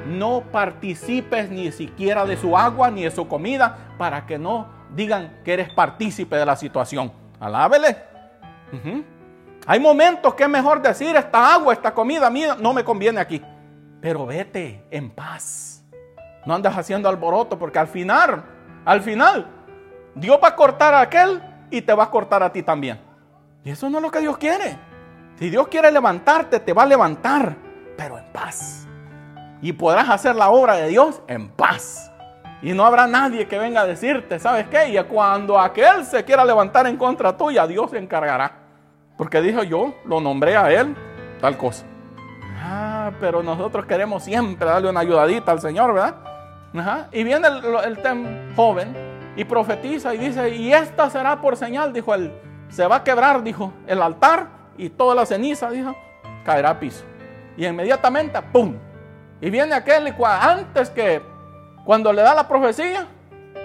no 0.06 0.42
participes 0.52 1.48
ni 1.50 1.70
siquiera 1.72 2.24
de 2.24 2.36
su 2.36 2.56
agua 2.58 2.90
ni 2.90 3.04
de 3.04 3.10
su 3.10 3.28
comida 3.28 3.94
para 3.96 4.26
que 4.26 4.38
no 4.38 4.66
digan 4.94 5.40
que 5.44 5.54
eres 5.54 5.72
partícipe 5.72 6.36
de 6.36 6.46
la 6.46 6.56
situación. 6.56 7.12
Alábele. 7.40 7.96
Hay 9.66 9.80
momentos 9.80 10.34
que 10.34 10.42
es 10.42 10.48
mejor 10.48 10.82
decir, 10.82 11.14
esta 11.16 11.54
agua, 11.54 11.72
esta 11.72 11.94
comida 11.94 12.28
mía 12.30 12.56
no 12.58 12.72
me 12.72 12.84
conviene 12.84 13.20
aquí. 13.20 13.40
Pero 14.00 14.26
vete 14.26 14.84
en 14.90 15.10
paz. 15.10 15.84
No 16.44 16.54
andas 16.54 16.76
haciendo 16.76 17.08
alboroto 17.08 17.58
porque 17.58 17.78
al 17.78 17.86
final, 17.86 18.44
al 18.84 19.00
final, 19.00 19.46
Dios 20.14 20.38
va 20.42 20.48
a 20.48 20.56
cortar 20.56 20.94
a 20.94 21.00
aquel 21.00 21.42
y 21.70 21.82
te 21.82 21.92
va 21.92 22.04
a 22.04 22.10
cortar 22.10 22.42
a 22.42 22.52
ti 22.52 22.62
también. 22.62 23.00
Y 23.64 23.70
eso 23.70 23.88
no 23.90 23.98
es 23.98 24.02
lo 24.02 24.10
que 24.10 24.20
Dios 24.20 24.36
quiere. 24.38 24.78
Si 25.36 25.50
Dios 25.50 25.66
quiere 25.68 25.90
levantarte, 25.90 26.60
te 26.60 26.72
va 26.72 26.84
a 26.84 26.86
levantar, 26.86 27.56
pero 27.96 28.18
en 28.18 28.24
paz. 28.32 28.86
Y 29.60 29.72
podrás 29.72 30.08
hacer 30.10 30.36
la 30.36 30.50
obra 30.50 30.76
de 30.76 30.88
Dios 30.88 31.22
en 31.26 31.48
paz. 31.48 32.12
Y 32.62 32.72
no 32.72 32.84
habrá 32.84 33.06
nadie 33.06 33.46
que 33.48 33.58
venga 33.58 33.80
a 33.80 33.86
decirte, 33.86 34.38
¿sabes 34.38 34.68
qué? 34.68 34.88
Y 34.88 35.02
cuando 35.04 35.58
aquel 35.58 36.04
se 36.04 36.24
quiera 36.24 36.44
levantar 36.44 36.86
en 36.86 36.96
contra 36.96 37.36
tuya, 37.36 37.66
Dios 37.66 37.90
se 37.90 37.98
encargará. 37.98 38.52
Porque 39.16 39.40
dijo 39.40 39.62
yo, 39.62 39.94
lo 40.04 40.20
nombré 40.20 40.56
a 40.56 40.70
él, 40.70 40.94
tal 41.40 41.56
cosa. 41.56 41.84
Ah, 42.62 43.10
pero 43.20 43.42
nosotros 43.42 43.84
queremos 43.86 44.22
siempre 44.22 44.66
darle 44.66 44.88
una 44.88 45.00
ayudadita 45.00 45.52
al 45.52 45.60
Señor, 45.60 45.92
¿verdad? 45.92 46.14
Ajá. 46.74 47.08
Y 47.12 47.22
viene 47.24 47.48
el, 47.48 47.62
el 47.84 48.54
joven 48.56 49.13
y 49.36 49.44
profetiza 49.44 50.14
y 50.14 50.18
dice, 50.18 50.50
y 50.50 50.72
esta 50.72 51.10
será 51.10 51.40
por 51.40 51.56
señal, 51.56 51.92
dijo 51.92 52.14
él, 52.14 52.32
se 52.68 52.86
va 52.86 52.96
a 52.96 53.04
quebrar, 53.04 53.42
dijo, 53.42 53.72
el 53.86 54.00
altar 54.02 54.48
y 54.76 54.90
toda 54.90 55.14
la 55.14 55.26
ceniza, 55.26 55.70
dijo, 55.70 55.94
caerá 56.44 56.70
a 56.70 56.80
piso. 56.80 57.04
Y 57.56 57.66
inmediatamente, 57.66 58.40
¡pum! 58.42 58.74
Y 59.40 59.50
viene 59.50 59.74
aquel 59.74 60.08
y 60.08 60.14
antes 60.24 60.90
que 60.90 61.22
cuando 61.84 62.12
le 62.12 62.22
da 62.22 62.34
la 62.34 62.48
profecía, 62.48 63.06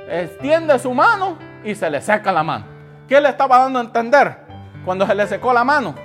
extiende 0.10 0.78
su 0.80 0.94
mano 0.94 1.38
y 1.64 1.76
se 1.76 1.90
le 1.90 2.02
seca 2.02 2.32
la 2.32 2.44
mano. 2.44 2.66
¿Qué 3.08 3.20
le 3.22 3.30
estaba 3.30 3.60
dando 3.60 3.80
a 3.80 3.84
entender 3.84 4.38
cuando 4.86 5.06
se 5.08 5.16
le 5.16 5.26
secó 5.28 5.54
la 5.54 5.64
mano? 5.64 5.96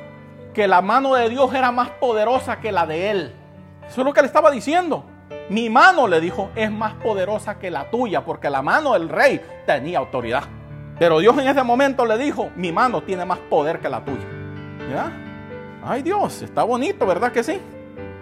Que 0.53 0.69
la 0.69 0.81
mano 0.81 1.15
de 1.15 1.29
Dios 1.29 1.53
era 1.53 1.73
más 1.73 1.91
poderosa 1.91 2.61
que 2.61 2.71
la 2.71 2.87
de 2.87 3.11
él. 3.11 3.35
Eso 3.87 4.01
es 4.01 4.07
lo 4.07 4.13
que 4.13 4.21
le 4.21 4.27
estaba 4.27 4.51
diciendo. 4.51 5.05
Mi 5.51 5.69
mano, 5.69 6.09
le 6.09 6.21
dijo, 6.21 6.51
es 6.55 6.71
más 6.71 6.95
poderosa 6.95 7.59
que 7.59 7.71
la 7.71 7.91
tuya, 7.91 8.25
porque 8.25 8.49
la 8.49 8.63
mano 8.63 8.95
del 8.95 9.09
rey 9.09 9.41
tenía 9.67 9.99
autoridad. 9.99 10.45
Pero 10.99 11.19
Dios 11.19 11.37
en 11.39 11.49
ese 11.49 11.63
momento 11.63 12.07
le 12.07 12.17
dijo, 12.17 12.51
mi 12.57 12.73
mano 12.73 13.03
tiene 13.03 13.25
más 13.25 13.39
poder 13.39 13.81
que 13.81 13.89
la 13.89 14.05
tuya. 14.05 14.25
¿Ya? 14.91 15.13
Ay 15.85 16.03
Dios, 16.03 16.41
está 16.43 16.63
bonito, 16.63 17.07
¿verdad 17.07 17.33
que 17.33 17.43
sí? 17.43 17.61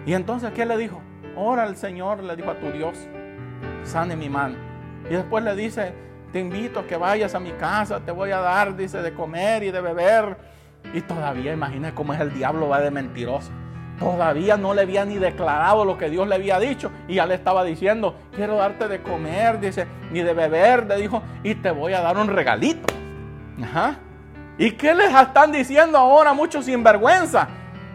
Y 0.05 0.13
entonces, 0.13 0.51
¿qué 0.51 0.65
le 0.65 0.77
dijo? 0.77 1.01
Ora 1.35 1.63
al 1.63 1.77
Señor, 1.77 2.21
le 2.21 2.35
dijo 2.35 2.51
a 2.51 2.59
tu 2.59 2.71
Dios, 2.71 2.97
sane 3.83 4.15
mi 4.15 4.27
mano. 4.29 4.55
Y 5.09 5.13
después 5.13 5.43
le 5.43 5.55
dice, 5.55 5.93
te 6.33 6.39
invito 6.39 6.81
a 6.81 6.87
que 6.87 6.97
vayas 6.97 7.35
a 7.35 7.39
mi 7.39 7.51
casa, 7.51 8.01
te 8.01 8.11
voy 8.11 8.31
a 8.31 8.39
dar, 8.39 8.75
dice, 8.75 9.01
de 9.01 9.13
comer 9.13 9.63
y 9.63 9.71
de 9.71 9.79
beber. 9.79 10.37
Y 10.93 11.01
todavía, 11.01 11.53
imagina 11.53 11.95
cómo 11.95 12.13
es 12.13 12.19
el 12.19 12.33
diablo, 12.33 12.67
va 12.67 12.81
de 12.81 12.91
mentiroso. 12.91 13.51
Todavía 13.99 14.57
no 14.57 14.73
le 14.73 14.81
había 14.81 15.05
ni 15.05 15.17
declarado 15.17 15.85
lo 15.85 15.97
que 15.97 16.09
Dios 16.09 16.27
le 16.27 16.35
había 16.35 16.59
dicho. 16.59 16.91
Y 17.07 17.15
ya 17.15 17.25
le 17.25 17.35
estaba 17.35 17.63
diciendo, 17.63 18.15
quiero 18.35 18.55
darte 18.55 18.87
de 18.87 19.01
comer, 19.01 19.59
dice, 19.59 19.87
ni 20.11 20.21
de 20.21 20.33
beber, 20.33 20.85
le 20.87 20.97
dijo, 20.97 21.21
y 21.43 21.55
te 21.55 21.71
voy 21.71 21.93
a 21.93 22.01
dar 22.01 22.17
un 22.17 22.27
regalito. 22.27 22.93
Ajá. 23.61 23.97
¿Y 24.57 24.71
qué 24.71 24.93
les 24.93 25.13
están 25.13 25.51
diciendo 25.51 25.97
ahora 25.97 26.33
muchos 26.33 26.65
sinvergüenza? 26.65 27.47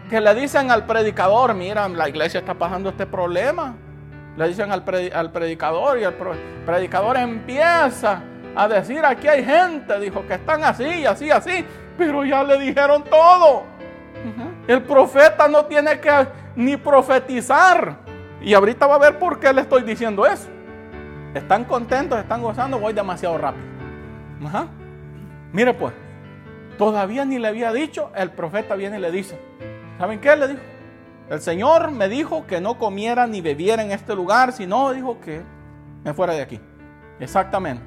Que 0.09 0.19
le 0.19 0.33
dicen 0.35 0.71
al 0.71 0.85
predicador, 0.85 1.53
mira, 1.53 1.87
la 1.87 2.09
iglesia 2.09 2.39
está 2.39 2.53
pasando 2.53 2.89
este 2.89 3.05
problema. 3.05 3.75
Le 4.35 4.47
dicen 4.47 4.71
al, 4.71 4.83
predicador 4.83 5.99
y 5.99 6.03
el 6.03 6.13
predicador 6.65 7.17
empieza 7.17 8.21
a 8.55 8.67
decir, 8.67 9.03
aquí 9.05 9.27
hay 9.27 9.43
gente, 9.43 9.99
dijo, 9.99 10.25
que 10.27 10.35
están 10.35 10.63
así, 10.63 11.05
así, 11.05 11.29
así, 11.29 11.65
pero 11.97 12.25
ya 12.25 12.43
le 12.43 12.57
dijeron 12.57 13.03
todo. 13.03 13.63
El 14.69 14.83
profeta 14.83 15.47
no 15.47 15.65
tiene 15.65 15.99
que 15.99 16.11
ni 16.55 16.77
profetizar. 16.77 17.97
Y 18.39 18.53
ahorita 18.53 18.85
va 18.85 18.95
a 18.95 18.99
ver 18.99 19.17
por 19.17 19.39
qué 19.39 19.51
le 19.51 19.61
estoy 19.61 19.81
diciendo 19.81 20.27
eso. 20.27 20.47
Están 21.33 21.65
contentos, 21.65 22.19
están 22.19 22.43
gozando, 22.43 22.77
voy 22.77 22.93
demasiado 22.93 23.35
rápido. 23.39 23.65
Mire 25.51 25.73
pues, 25.73 25.91
todavía 26.77 27.25
ni 27.25 27.39
le 27.39 27.47
había 27.47 27.73
dicho, 27.73 28.11
el 28.15 28.29
profeta 28.29 28.75
viene 28.75 28.99
y 28.99 29.01
le 29.01 29.11
dice, 29.11 29.41
¿saben 29.97 30.21
qué 30.21 30.35
le 30.35 30.49
dijo? 30.49 30.61
El 31.31 31.41
Señor 31.41 31.89
me 31.89 32.07
dijo 32.07 32.45
que 32.45 32.61
no 32.61 32.77
comiera 32.77 33.25
ni 33.25 33.41
bebiera 33.41 33.81
en 33.81 33.91
este 33.91 34.13
lugar, 34.13 34.51
sino 34.51 34.93
dijo 34.93 35.19
que 35.19 35.41
me 36.03 36.13
fuera 36.13 36.33
de 36.33 36.43
aquí. 36.43 36.61
Exactamente. 37.19 37.83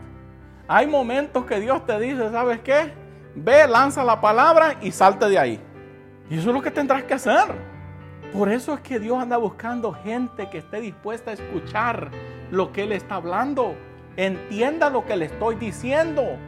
Hay 0.67 0.89
momentos 0.89 1.45
que 1.45 1.61
Dios 1.61 1.87
te 1.87 1.97
dice, 2.01 2.29
¿sabes 2.33 2.59
qué? 2.59 2.93
Ve, 3.37 3.69
lanza 3.69 4.03
la 4.03 4.21
palabra 4.21 4.79
y 4.83 4.91
salte 4.91 5.29
de 5.29 5.39
ahí. 5.39 5.61
Y 6.31 6.39
eso 6.39 6.49
es 6.51 6.55
lo 6.55 6.63
que 6.63 6.71
tendrás 6.71 7.05
que 7.05 7.15
hacer. 7.15 7.45
Por 8.33 8.51
eso 8.51 8.75
es 8.75 8.81
que 8.81 8.99
Dios 8.99 9.21
anda 9.21 9.37
buscando 9.37 9.93
gente 9.93 10.49
que 10.49 10.59
esté 10.59 10.81
dispuesta 10.81 11.33
a 11.33 11.35
escuchar 11.35 12.11
lo 12.51 12.73
que 12.73 12.85
Él 12.85 12.93
está 12.93 13.17
hablando. 13.17 13.75
Entienda 14.17 14.89
lo 14.89 15.05
que 15.05 15.17
le 15.17 15.27
estoy 15.27 15.57
diciendo. 15.57 16.39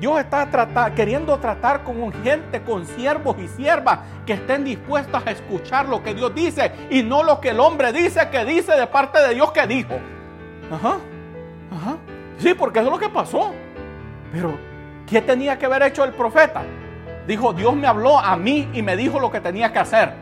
Dios 0.00 0.18
está 0.18 0.48
queriendo 0.94 1.38
tratar 1.38 1.84
con 1.84 2.10
gente, 2.24 2.62
con 2.62 2.86
siervos 2.86 3.36
y 3.38 3.46
siervas 3.48 4.00
que 4.24 4.32
estén 4.32 4.64
dispuestos 4.64 5.22
a 5.24 5.30
escuchar 5.30 5.88
lo 5.88 6.02
que 6.02 6.14
Dios 6.14 6.34
dice 6.34 6.72
y 6.88 7.02
no 7.02 7.22
lo 7.22 7.38
que 7.38 7.50
el 7.50 7.60
hombre 7.60 7.92
dice 7.92 8.28
que 8.30 8.44
dice 8.46 8.72
de 8.72 8.86
parte 8.86 9.20
de 9.20 9.34
Dios 9.34 9.52
que 9.52 9.66
dijo. 9.66 9.94
Ajá, 10.72 10.96
ajá. 11.70 11.96
Sí, 12.38 12.54
porque 12.54 12.78
eso 12.78 12.88
es 12.88 12.92
lo 12.94 12.98
que 12.98 13.10
pasó. 13.10 13.52
Pero, 14.32 14.58
¿qué 15.06 15.20
tenía 15.20 15.58
que 15.58 15.66
haber 15.66 15.82
hecho 15.82 16.02
el 16.04 16.12
profeta? 16.12 16.62
Dijo, 17.26 17.52
Dios 17.52 17.74
me 17.74 17.86
habló 17.86 18.18
a 18.18 18.36
mí 18.36 18.68
y 18.72 18.82
me 18.82 18.96
dijo 18.96 19.20
lo 19.20 19.30
que 19.30 19.40
tenía 19.40 19.72
que 19.72 19.78
hacer. 19.78 20.12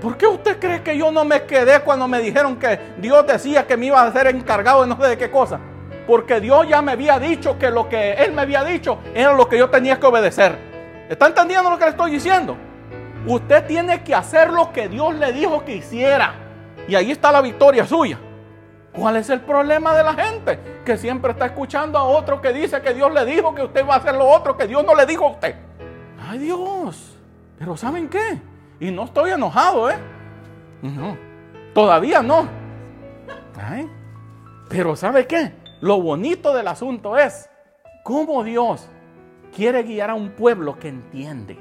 ¿Por 0.00 0.16
qué 0.16 0.26
usted 0.26 0.58
cree 0.58 0.82
que 0.82 0.96
yo 0.96 1.12
no 1.12 1.24
me 1.24 1.42
quedé 1.42 1.80
cuando 1.80 2.08
me 2.08 2.20
dijeron 2.20 2.56
que 2.56 2.78
Dios 2.98 3.26
decía 3.26 3.66
que 3.66 3.76
me 3.76 3.86
iba 3.86 4.02
a 4.02 4.10
ser 4.12 4.28
encargado 4.28 4.82
de 4.82 4.88
no 4.88 4.96
sé 4.96 5.08
de 5.08 5.18
qué 5.18 5.30
cosa? 5.30 5.60
Porque 6.06 6.40
Dios 6.40 6.66
ya 6.66 6.80
me 6.80 6.92
había 6.92 7.18
dicho 7.18 7.58
que 7.58 7.70
lo 7.70 7.88
que 7.88 8.14
Él 8.14 8.32
me 8.32 8.42
había 8.42 8.64
dicho 8.64 8.98
era 9.14 9.34
lo 9.34 9.46
que 9.48 9.58
yo 9.58 9.68
tenía 9.68 10.00
que 10.00 10.06
obedecer. 10.06 10.56
¿Está 11.08 11.26
entendiendo 11.26 11.68
lo 11.68 11.76
que 11.76 11.84
le 11.84 11.90
estoy 11.90 12.12
diciendo? 12.12 12.56
Usted 13.26 13.66
tiene 13.66 14.02
que 14.02 14.14
hacer 14.14 14.50
lo 14.50 14.72
que 14.72 14.88
Dios 14.88 15.14
le 15.16 15.32
dijo 15.32 15.62
que 15.64 15.76
hiciera. 15.76 16.34
Y 16.88 16.94
ahí 16.94 17.10
está 17.10 17.30
la 17.30 17.42
victoria 17.42 17.86
suya. 17.86 18.18
¿Cuál 18.92 19.16
es 19.16 19.28
el 19.28 19.40
problema 19.40 19.94
de 19.94 20.02
la 20.02 20.14
gente? 20.14 20.58
Que 20.84 20.96
siempre 20.96 21.32
está 21.32 21.46
escuchando 21.46 21.98
a 21.98 22.04
otro 22.04 22.40
que 22.40 22.52
dice 22.52 22.80
que 22.80 22.94
Dios 22.94 23.12
le 23.12 23.24
dijo 23.26 23.54
que 23.54 23.62
usted 23.62 23.86
va 23.86 23.94
a 23.94 23.98
hacer 23.98 24.14
lo 24.14 24.26
otro 24.26 24.56
que 24.56 24.66
Dios 24.66 24.82
no 24.84 24.94
le 24.94 25.04
dijo 25.04 25.26
a 25.26 25.30
usted. 25.32 25.69
Ay 26.30 26.38
Dios. 26.38 27.16
Pero 27.58 27.76
¿saben 27.76 28.08
qué? 28.08 28.40
Y 28.78 28.92
no 28.92 29.06
estoy 29.06 29.32
enojado, 29.32 29.90
¿eh? 29.90 29.96
No. 30.80 31.16
Todavía 31.74 32.22
no. 32.22 32.48
Ay. 33.60 33.90
Pero 34.68 34.94
¿sabe 34.94 35.26
qué? 35.26 35.52
Lo 35.80 36.00
bonito 36.00 36.54
del 36.54 36.68
asunto 36.68 37.18
es 37.18 37.50
cómo 38.04 38.44
Dios 38.44 38.88
quiere 39.56 39.82
guiar 39.82 40.10
a 40.10 40.14
un 40.14 40.30
pueblo 40.30 40.78
que 40.78 40.86
entiende. 40.86 41.58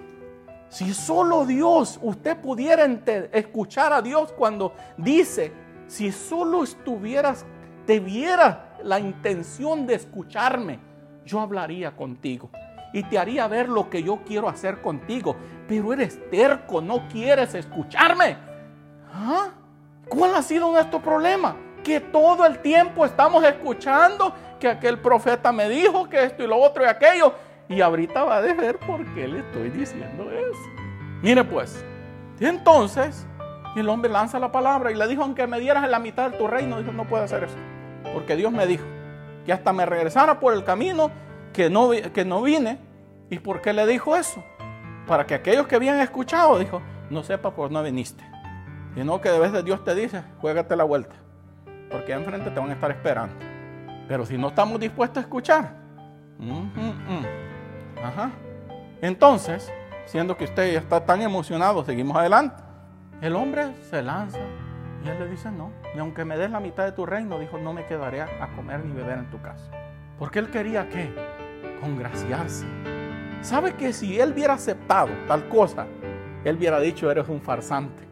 Si 0.70 0.94
solo 0.94 1.48
Dios, 1.48 1.98
usted 2.04 2.38
pudiera 2.38 2.86
escuchar 3.34 3.92
a 3.92 4.04
Dios 4.04 4.32
cuando 4.34 4.76
dice, 4.98 5.52
si 5.88 6.12
solo 6.12 6.64
estuvieras, 6.64 7.44
te 7.88 8.00
viera 8.00 8.76
la 8.84 9.00
intención 9.00 9.88
de 9.88 9.96
escucharme, 9.96 10.80
yo 11.26 11.40
hablaría 11.40 11.96
contigo 11.96 12.52
y 12.94 13.04
te 13.04 13.18
haría 13.18 13.48
ver 13.48 13.70
lo 13.70 13.90
que 13.90 14.04
yo 14.04 14.20
quiero 14.26 14.50
hacer 14.50 14.82
contigo. 14.82 15.36
Pero 15.68 15.94
eres 15.94 16.20
terco, 16.30 16.82
no 16.82 17.08
quieres 17.08 17.54
escucharme. 17.56 18.38
¿Ah? 19.14 19.50
¿Cuál 20.08 20.36
ha 20.36 20.42
sido 20.42 20.72
nuestro 20.72 21.02
problema? 21.02 21.56
que 21.84 22.00
todo 22.00 22.46
el 22.46 22.60
tiempo 22.60 23.06
estamos 23.06 23.44
escuchando 23.44 24.34
que 24.60 24.68
aquel 24.68 25.00
profeta 25.00 25.52
me 25.52 25.70
dijo 25.70 26.10
que 26.10 26.24
esto 26.24 26.44
y 26.44 26.48
lo 26.48 26.58
otro 26.58 26.84
y 26.84 26.88
aquello. 26.88 27.34
Y 27.68 27.82
ahorita 27.82 28.24
va 28.24 28.38
a 28.38 28.42
ver 28.42 28.80
por 28.80 29.06
qué 29.14 29.28
le 29.28 29.40
estoy 29.40 29.70
diciendo 29.70 30.30
eso. 30.32 30.60
Mire 31.22 31.44
pues, 31.44 31.84
entonces 32.40 33.26
el 33.76 33.88
hombre 33.88 34.12
lanza 34.12 34.40
la 34.40 34.52
palabra 34.52 34.92
y 34.92 34.96
le 34.96 35.08
dijo, 35.08 35.24
aunque 35.24 35.48
me 35.48 35.60
dieras 35.60 35.84
en 35.84 35.92
la 35.92 36.00
mitad 36.00 36.32
de 36.32 36.38
tu 36.38 36.48
reino, 36.48 36.80
dijo, 36.80 36.92
no 36.92 37.06
puedo 37.06 37.24
hacer 37.24 37.44
eso. 37.44 37.56
Porque 38.14 38.36
Dios 38.36 38.52
me 38.52 38.66
dijo 38.66 38.86
que 39.46 39.54
hasta 39.54 39.72
me 39.72 39.86
regresara 39.86 40.40
por 40.40 40.54
el 40.54 40.64
camino 40.64 41.12
que 41.54 41.70
no, 41.70 41.92
que 42.14 42.26
no 42.26 42.42
vine. 42.42 42.80
¿Y 43.30 43.40
por 43.40 43.62
qué 43.62 43.74
le 43.74 43.86
dijo 43.86 44.16
eso? 44.16 44.44
Para 45.08 45.26
que 45.26 45.36
aquellos 45.36 45.68
que 45.68 45.76
habían 45.76 46.00
escuchado, 46.00 46.58
dijo, 46.60 46.82
no 47.10 47.24
sepa 47.24 47.52
por 47.52 47.72
no 47.72 47.84
viniste. 47.84 48.24
Sino 48.96 49.22
que 49.22 49.30
de 49.30 49.50
de 49.50 49.64
Dios 49.64 49.84
te 49.84 49.96
dice, 49.96 50.24
juégate 50.42 50.76
la 50.76 50.84
vuelta 50.84 51.16
porque 51.90 52.14
enfrente 52.14 52.52
te 52.52 52.60
van 52.60 52.70
a 52.70 52.74
estar 52.74 52.92
esperando. 52.92 53.36
Pero 54.08 54.26
si 54.26 54.38
no 54.38 54.50
estamos 54.50 54.80
dispuestos 54.80 55.18
a 55.18 55.22
escuchar, 55.22 55.74
entonces, 59.02 59.72
siendo 60.06 60.38
que 60.38 60.46
usted 60.46 60.74
ya 60.74 60.80
está 60.80 61.06
tan 61.06 61.22
emocionado, 61.22 61.84
seguimos 61.84 62.16
adelante. 62.18 62.64
El 63.22 63.36
hombre 63.36 63.74
se 63.90 64.02
lanza 64.02 64.40
y 65.04 65.10
él 65.10 65.20
le 65.20 65.28
dice, 65.28 65.52
no, 65.52 65.72
y 65.96 66.00
aunque 66.00 66.26
me 66.26 66.38
des 66.38 66.50
la 66.50 66.60
mitad 66.60 66.86
de 66.86 66.92
tu 66.92 67.06
reino, 67.06 67.40
dijo, 67.40 67.58
no 67.58 67.74
me 67.74 67.86
quedaré 67.86 68.22
a 68.22 68.50
comer 68.56 68.86
ni 68.86 68.94
beber 68.94 69.20
en 69.20 69.30
tu 69.30 69.42
casa. 69.42 69.70
Porque 70.18 70.40
él 70.40 70.50
quería 70.50 70.90
que 70.90 71.14
congraciarse. 71.80 72.66
¿Sabe 73.42 73.74
que 73.74 73.94
si 73.94 74.20
él 74.20 74.34
hubiera 74.34 74.54
aceptado 74.54 75.10
tal 75.28 75.48
cosa, 75.48 75.88
él 76.44 76.58
hubiera 76.58 76.80
dicho, 76.80 77.10
eres 77.10 77.30
un 77.30 77.42
farsante? 77.42 78.04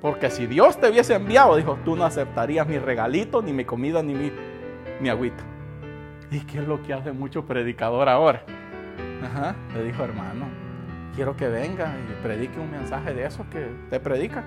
Porque 0.00 0.30
si 0.30 0.46
Dios 0.46 0.78
te 0.78 0.90
hubiese 0.90 1.14
enviado, 1.14 1.56
dijo, 1.56 1.78
tú 1.84 1.96
no 1.96 2.04
aceptarías 2.04 2.66
mi 2.68 2.78
regalito, 2.78 3.42
ni 3.42 3.52
mi 3.52 3.64
comida, 3.64 4.02
ni 4.02 4.14
mi, 4.14 4.30
mi 5.00 5.08
agüita. 5.08 5.42
¿Y 6.30 6.40
qué 6.40 6.58
es 6.58 6.68
lo 6.68 6.82
que 6.82 6.92
hace 6.92 7.12
mucho 7.12 7.46
predicador 7.46 8.08
ahora? 8.08 8.42
Ajá, 9.24 9.56
le 9.74 9.84
dijo, 9.84 10.04
hermano, 10.04 10.46
quiero 11.14 11.36
que 11.36 11.48
venga 11.48 11.94
y 12.10 12.22
predique 12.22 12.60
un 12.60 12.70
mensaje 12.70 13.14
de 13.14 13.24
eso 13.24 13.46
que 13.50 13.66
te 13.90 13.98
predica. 13.98 14.44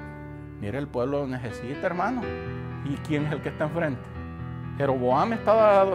Mire, 0.62 0.78
el 0.78 0.88
pueblo 0.88 1.26
necesita, 1.26 1.88
hermano. 1.88 2.22
¿Y 2.86 2.96
quién 3.08 3.26
es 3.26 3.32
el 3.32 3.42
que 3.42 3.50
está 3.50 3.66
enfrente? 3.66 4.02
¿Jeroboam 4.78 5.34
estaba 5.34 5.86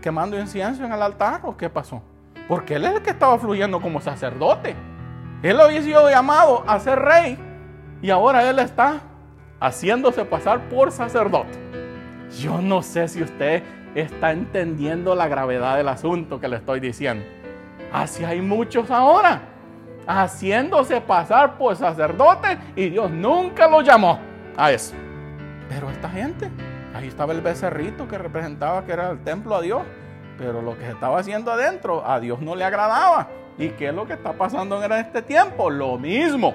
quemando 0.00 0.38
incienso 0.38 0.84
en 0.84 0.92
el 0.92 1.02
altar 1.02 1.40
o 1.44 1.56
qué 1.56 1.68
pasó? 1.68 2.02
Porque 2.48 2.74
él 2.74 2.84
es 2.84 2.94
el 2.94 3.02
que 3.02 3.10
estaba 3.10 3.38
fluyendo 3.38 3.80
como 3.80 4.00
sacerdote. 4.00 4.74
Él 5.42 5.60
había 5.60 5.82
sido 5.82 6.08
llamado 6.08 6.64
a 6.66 6.80
ser 6.80 6.98
rey 6.98 7.38
y 8.00 8.10
ahora 8.10 8.48
él 8.48 8.58
está 8.58 9.00
haciéndose 9.60 10.24
pasar 10.24 10.68
por 10.68 10.90
sacerdote. 10.90 11.58
Yo 12.40 12.60
no 12.60 12.82
sé 12.82 13.08
si 13.08 13.22
usted 13.22 13.62
está 13.94 14.32
entendiendo 14.32 15.14
la 15.14 15.28
gravedad 15.28 15.76
del 15.76 15.88
asunto 15.88 16.40
que 16.40 16.48
le 16.48 16.56
estoy 16.56 16.80
diciendo. 16.80 17.24
Así 17.92 18.24
hay 18.24 18.40
muchos 18.40 18.90
ahora, 18.90 19.40
haciéndose 20.06 21.00
pasar 21.00 21.56
por 21.56 21.76
sacerdote 21.76 22.58
y 22.76 22.90
Dios 22.90 23.10
nunca 23.10 23.68
lo 23.68 23.80
llamó 23.80 24.18
a 24.56 24.70
eso. 24.72 24.94
Pero 25.68 25.90
esta 25.90 26.08
gente, 26.08 26.50
ahí 26.98 27.08
estaba 27.08 27.32
el 27.32 27.40
becerrito 27.40 28.08
que 28.08 28.18
representaba 28.18 28.84
que 28.84 28.92
era 28.92 29.10
el 29.10 29.22
templo 29.22 29.54
a 29.54 29.62
Dios, 29.62 29.82
pero 30.36 30.60
lo 30.62 30.76
que 30.76 30.84
se 30.84 30.90
estaba 30.90 31.20
haciendo 31.20 31.52
adentro 31.52 32.04
a 32.04 32.18
Dios 32.18 32.40
no 32.40 32.56
le 32.56 32.64
agradaba. 32.64 33.28
¿Y 33.56 33.70
qué 33.70 33.88
es 33.88 33.94
lo 33.94 34.06
que 34.06 34.14
está 34.14 34.32
pasando 34.32 34.82
en 34.82 34.92
este 34.92 35.22
tiempo? 35.22 35.70
Lo 35.70 35.96
mismo. 35.96 36.54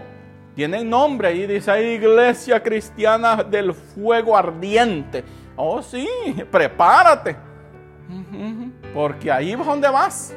Tienen 0.56 0.90
nombre 0.90 1.34
y 1.34 1.48
dice 1.48 1.94
Iglesia 1.94 2.62
Cristiana 2.62 3.38
del 3.44 3.74
Fuego 3.74 4.38
Ardiente. 4.38 5.24
Oh, 5.56 5.82
sí, 5.82 6.08
prepárate. 6.52 7.36
Porque 8.94 9.32
ahí 9.32 9.54
es 9.54 9.66
donde 9.66 9.90
vas. 9.90 10.36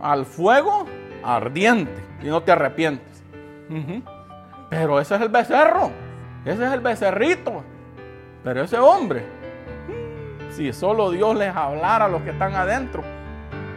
Al 0.00 0.24
fuego 0.24 0.86
ardiente. 1.24 2.04
Y 2.22 2.26
no 2.26 2.42
te 2.42 2.52
arrepientes. 2.52 3.24
Pero 4.70 5.00
ese 5.00 5.16
es 5.16 5.20
el 5.20 5.28
becerro. 5.28 5.90
Ese 6.44 6.64
es 6.64 6.72
el 6.72 6.80
becerrito. 6.80 7.64
Pero 8.44 8.62
ese 8.62 8.78
hombre. 8.78 9.37
Si 10.58 10.72
solo 10.72 11.12
Dios 11.12 11.36
les 11.36 11.54
hablara 11.54 12.06
a 12.06 12.08
los 12.08 12.20
que 12.22 12.30
están 12.30 12.56
adentro. 12.56 13.04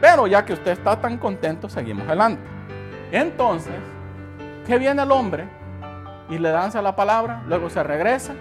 Pero 0.02 0.26
ya 0.26 0.44
que 0.44 0.54
usted 0.54 0.72
está 0.72 1.00
tan 1.00 1.20
contento, 1.20 1.70
seguimos 1.70 2.08
adelante. 2.08 2.42
Entonces, 3.12 3.76
¿qué 4.66 4.80
viene 4.80 5.04
el 5.04 5.12
hombre? 5.12 5.48
Y 6.28 6.40
le 6.40 6.50
danza 6.50 6.82
la 6.82 6.96
palabra, 6.96 7.44
luego 7.46 7.70
se 7.70 7.84
regresa, 7.84 8.34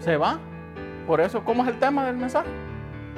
se 0.00 0.18
va 0.18 0.38
por 1.06 1.22
eso, 1.22 1.42
¿cómo 1.42 1.62
es 1.62 1.70
el 1.70 1.78
tema 1.78 2.04
del 2.04 2.18
mensaje? 2.18 2.50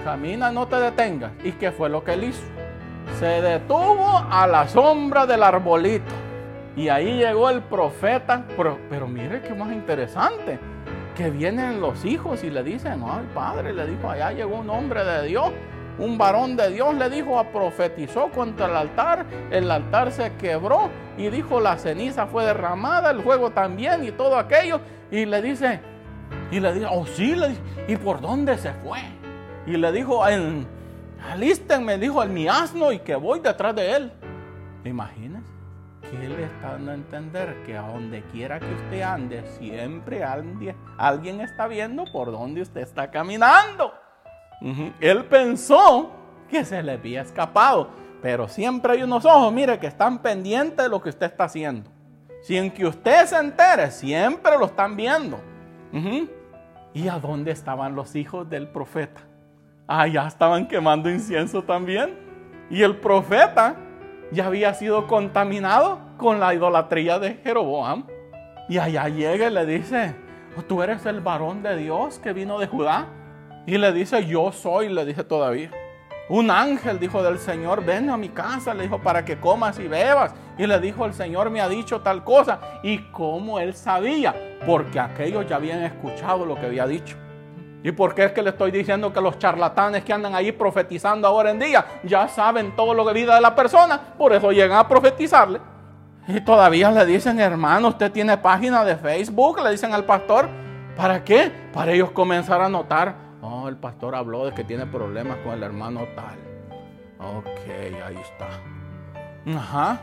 Camina, 0.05 0.53
no 0.53 0.69
te 0.69 0.77
detengas. 0.77 1.33
¿Y 1.43 1.51
qué 1.51 1.73
fue 1.73 1.89
lo 1.89 2.05
que 2.05 2.13
él 2.13 2.23
hizo? 2.23 2.45
Se 3.19 3.43
detuvo 3.43 4.25
a 4.31 4.47
la 4.47 4.69
sombra 4.69 5.27
del 5.27 5.43
arbolito. 5.43 6.15
Y 6.77 6.89
ahí 6.91 7.17
llegó 7.17 7.51
el 7.51 7.61
profeta. 7.61 8.45
Pero, 8.57 8.79
pero 8.89 9.09
mire 9.09 9.43
qué 9.43 9.53
más 9.53 9.73
interesante. 9.73 10.61
Que 11.21 11.29
vienen 11.29 11.83
los 11.83 12.07
hijos 12.07 12.43
y 12.45 12.49
le 12.49 12.63
dicen, 12.63 13.05
ay 13.07 13.29
padre, 13.35 13.75
le 13.75 13.87
dijo, 13.87 14.09
allá 14.09 14.33
llegó 14.33 14.61
un 14.61 14.71
hombre 14.71 15.05
de 15.05 15.27
Dios. 15.27 15.53
Un 15.99 16.17
varón 16.17 16.57
de 16.57 16.71
Dios 16.71 16.95
le 16.95 17.11
dijo, 17.11 17.45
profetizó 17.53 18.31
contra 18.31 18.69
el 18.69 18.75
altar, 18.75 19.27
el 19.51 19.71
altar 19.71 20.13
se 20.13 20.33
quebró 20.37 20.89
y 21.19 21.29
dijo, 21.29 21.61
la 21.61 21.77
ceniza 21.77 22.27
fue 22.27 22.47
derramada, 22.47 23.11
el 23.11 23.21
fuego 23.21 23.51
también 23.51 24.03
y 24.03 24.13
todo 24.13 24.39
aquello. 24.39 24.81
Y 25.11 25.27
le 25.27 25.43
dice, 25.43 25.81
y 26.51 26.59
le 26.59 26.73
dijo, 26.73 26.89
oh 26.91 27.05
sí, 27.05 27.37
le 27.37 27.55
¿y 27.87 27.97
por 27.97 28.23
dónde 28.23 28.57
se 28.57 28.73
fue? 28.73 29.01
Y 29.67 29.77
le 29.77 29.93
dijo, 29.93 30.25
alístenme, 31.31 31.99
dijo, 31.99 32.23
el 32.23 32.31
mi 32.31 32.49
asno 32.49 32.93
y 32.93 33.01
que 33.01 33.15
voy 33.15 33.41
detrás 33.41 33.75
de 33.75 33.93
él. 33.93 34.13
Imagínense 34.87 35.40
que 36.11 36.27
él 36.27 36.33
está 36.41 36.73
dando 36.73 36.91
a 36.91 36.95
entender 36.95 37.63
que 37.65 37.77
a 37.77 37.83
donde 37.83 38.23
quiera 38.25 38.59
que 38.59 38.73
usted 38.73 39.03
ande, 39.03 39.45
siempre 39.59 40.25
alguien, 40.25 40.77
alguien 40.99 41.41
está 41.41 41.67
viendo 41.67 42.05
por 42.13 42.33
dónde 42.33 42.63
usted 42.63 42.81
está 42.81 43.11
caminando. 43.11 43.93
Él 45.01 45.25
pensó 45.25 46.11
que 46.49 46.65
se 46.65 46.83
le 46.83 46.93
había 46.93 47.23
escapado, 47.23 47.91
pero 48.21 48.49
siempre 48.49 48.93
hay 48.93 49.03
unos 49.03 49.25
ojos, 49.25 49.53
mire, 49.53 49.79
que 49.79 49.87
están 49.87 50.21
pendientes 50.21 50.77
de 50.77 50.89
lo 50.89 51.01
que 51.01 51.11
usted 51.11 51.27
está 51.27 51.45
haciendo. 51.45 51.91
Sin 52.43 52.71
que 52.71 52.87
usted 52.87 53.27
se 53.27 53.37
entere, 53.39 53.91
siempre 53.91 54.59
lo 54.59 54.67
están 54.67 54.97
viendo. 54.97 55.41
¿Y 56.93 57.09
a 57.09 57.19
dónde 57.19 57.53
estaban 57.53 57.95
los 57.95 58.17
hijos 58.17 58.49
del 58.51 58.69
profeta? 58.69 59.21
Ah, 59.87 60.07
ya 60.07 60.27
estaban 60.27 60.67
quemando 60.67 61.11
incienso 61.11 61.63
también. 61.63 62.19
Y 62.69 62.83
el 62.83 62.97
profeta 62.97 63.77
ya 64.33 64.47
había 64.47 64.75
sido 64.75 65.07
contaminado 65.07 65.99
con 66.17 66.41
la 66.41 66.55
idolatría 66.55 67.19
de 67.19 67.35
Jeroboam. 67.35 68.07
Y 68.69 68.79
allá 68.79 69.09
llega 69.09 69.49
y 69.49 69.51
le 69.51 69.67
dice, 69.67 70.15
tú 70.69 70.83
eres 70.83 71.05
el 71.07 71.21
varón 71.21 71.63
de 71.63 71.77
Dios 71.77 72.19
que 72.19 72.33
vino 72.33 72.59
de 72.59 72.67
Judá. 72.67 73.07
Y 73.67 73.79
le 73.79 73.93
dice, 73.93 74.27
yo 74.27 74.53
soy, 74.53 74.89
le 74.89 75.05
dice 75.05 75.25
todavía. 75.25 75.71
Un 76.29 76.49
ángel 76.49 77.01
dijo 77.01 77.25
del 77.25 77.41
Señor, 77.41 77.85
ven 77.85 78.09
a 78.09 78.17
mi 78.17 78.29
casa, 78.29 78.73
le 78.73 78.85
dijo, 78.85 79.01
para 79.01 79.25
que 79.25 79.41
comas 79.41 79.81
y 79.81 79.89
bebas. 79.89 80.33
Y 80.57 80.67
le 80.67 80.79
dijo, 80.79 81.05
el 81.05 81.13
Señor 81.13 81.51
me 81.51 81.61
ha 81.61 81.69
dicho 81.69 82.03
tal 82.03 82.23
cosa. 82.23 82.61
Y 82.85 82.99
como 83.11 83.59
él 83.59 83.75
sabía, 83.75 84.35
porque 84.65 85.01
aquellos 85.01 85.49
ya 85.49 85.57
habían 85.57 85.83
escuchado 85.83 86.47
lo 86.47 86.55
que 86.55 86.67
había 86.67 86.87
dicho. 86.87 87.17
¿Y 87.83 87.93
por 87.93 88.15
qué 88.15 88.27
es 88.27 88.33
que 88.33 88.43
le 88.43 88.51
estoy 88.51 88.71
diciendo 88.71 89.13
que 89.13 89.21
los 89.21 89.39
charlatanes 89.39 90.05
que 90.05 90.13
andan 90.13 90.35
ahí 90.35 90.53
profetizando 90.53 91.27
ahora 91.27 91.51
en 91.51 91.59
día 91.59 91.85
ya 92.03 92.29
saben 92.29 92.77
todo 92.77 92.93
lo 92.93 93.07
que 93.07 93.13
vida 93.13 93.35
de 93.35 93.41
la 93.41 93.55
persona? 93.55 93.99
Por 94.19 94.33
eso 94.33 94.53
llegan 94.53 94.79
a 94.79 94.87
profetizarle. 94.87 95.61
Y 96.29 96.41
todavía 96.43 96.91
le 96.91 97.07
dicen, 97.07 97.41
hermano, 97.41 97.89
usted 97.89 98.13
tiene 98.13 98.37
página 98.37 98.85
de 98.85 98.97
Facebook, 98.97 99.61
le 99.63 99.71
dicen 99.71 99.95
al 99.95 100.05
pastor. 100.05 100.49
¿Para 100.97 101.25
qué? 101.25 101.51
Para 101.73 101.93
ellos 101.93 102.11
comenzar 102.11 102.61
a 102.61 102.69
notar 102.69 103.31
Oh, 103.43 103.69
el 103.69 103.77
pastor 103.77 104.15
habló 104.15 104.45
de 104.45 104.53
que 104.53 104.65
tiene 104.65 104.87
problemas 104.87 105.39
con 105.39 105.53
el 105.53 105.63
hermano 105.63 106.07
tal. 106.15 106.39
Ok, 107.19 107.47
ahí 108.07 108.17
está. 108.17 108.49
Ajá. 109.59 110.01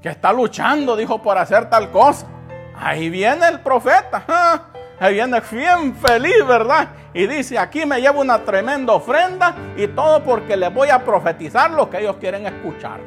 Que 0.00 0.08
está 0.08 0.32
luchando, 0.32 0.96
dijo, 0.96 1.22
por 1.22 1.38
hacer 1.38 1.70
tal 1.70 1.90
cosa. 1.90 2.26
Ahí 2.74 3.08
viene 3.08 3.46
el 3.46 3.60
profeta. 3.60 4.70
Ahí 5.00 5.14
viene 5.14 5.40
bien 5.50 5.94
feliz, 5.94 6.46
¿verdad? 6.46 6.88
Y 7.14 7.26
dice, 7.26 7.58
aquí 7.58 7.84
me 7.84 8.00
llevo 8.00 8.20
una 8.20 8.38
tremenda 8.38 8.92
ofrenda 8.92 9.54
y 9.76 9.86
todo 9.88 10.22
porque 10.22 10.56
les 10.56 10.72
voy 10.72 10.88
a 10.88 11.04
profetizar 11.04 11.70
lo 11.70 11.90
que 11.90 12.00
ellos 12.00 12.16
quieren 12.16 12.46
escuchar. 12.46 13.00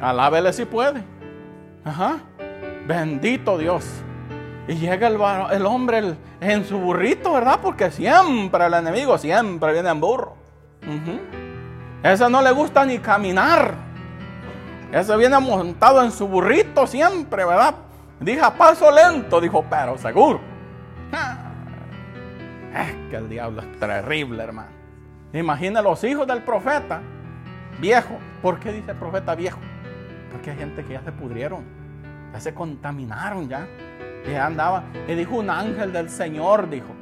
Alábele 0.00 0.52
si 0.52 0.64
puede. 0.64 1.02
Ajá. 1.84 2.18
Bendito 2.86 3.56
Dios. 3.56 3.86
Y 4.68 4.74
llega 4.74 5.08
el, 5.08 5.66
hombre 5.66 6.16
en 6.40 6.64
su 6.64 6.78
burrito, 6.78 7.32
¿verdad? 7.32 7.60
Porque 7.62 7.90
siempre 7.90 8.66
el 8.66 8.74
enemigo 8.74 9.18
siempre 9.18 9.72
viene 9.72 9.88
en 9.88 10.00
burro. 10.00 10.34
Ese 12.02 12.28
no 12.30 12.42
le 12.42 12.50
gusta 12.52 12.84
ni 12.84 12.98
caminar. 12.98 13.74
Ese 14.92 15.16
viene 15.16 15.38
montado 15.38 16.02
en 16.02 16.10
su 16.10 16.26
burrito 16.26 16.86
siempre, 16.86 17.44
¿verdad? 17.44 17.74
Dije 18.18 18.40
a 18.40 18.50
paso 18.50 18.90
lento, 18.90 19.40
dijo, 19.40 19.64
pero 19.68 19.96
seguro. 19.96 20.49
Es 21.12 22.92
que 23.10 23.16
el 23.16 23.28
diablo 23.28 23.62
es 23.62 23.78
terrible, 23.78 24.42
hermano. 24.42 24.70
Imagina 25.32 25.82
los 25.82 26.02
hijos 26.04 26.26
del 26.26 26.42
profeta, 26.42 27.00
viejo. 27.80 28.18
¿Por 28.42 28.58
qué 28.58 28.72
dice 28.72 28.94
profeta 28.94 29.34
viejo? 29.34 29.58
Porque 30.30 30.50
hay 30.50 30.58
gente 30.58 30.84
que 30.84 30.94
ya 30.94 31.02
se 31.02 31.12
pudrieron, 31.12 31.64
ya 32.32 32.40
se 32.40 32.54
contaminaron 32.54 33.48
ya. 33.48 33.66
Y 34.30 34.34
andaba. 34.34 34.84
Y 35.08 35.14
dijo 35.14 35.36
un 35.36 35.50
ángel 35.50 35.92
del 35.92 36.10
Señor, 36.10 36.68
dijo, 36.68 36.94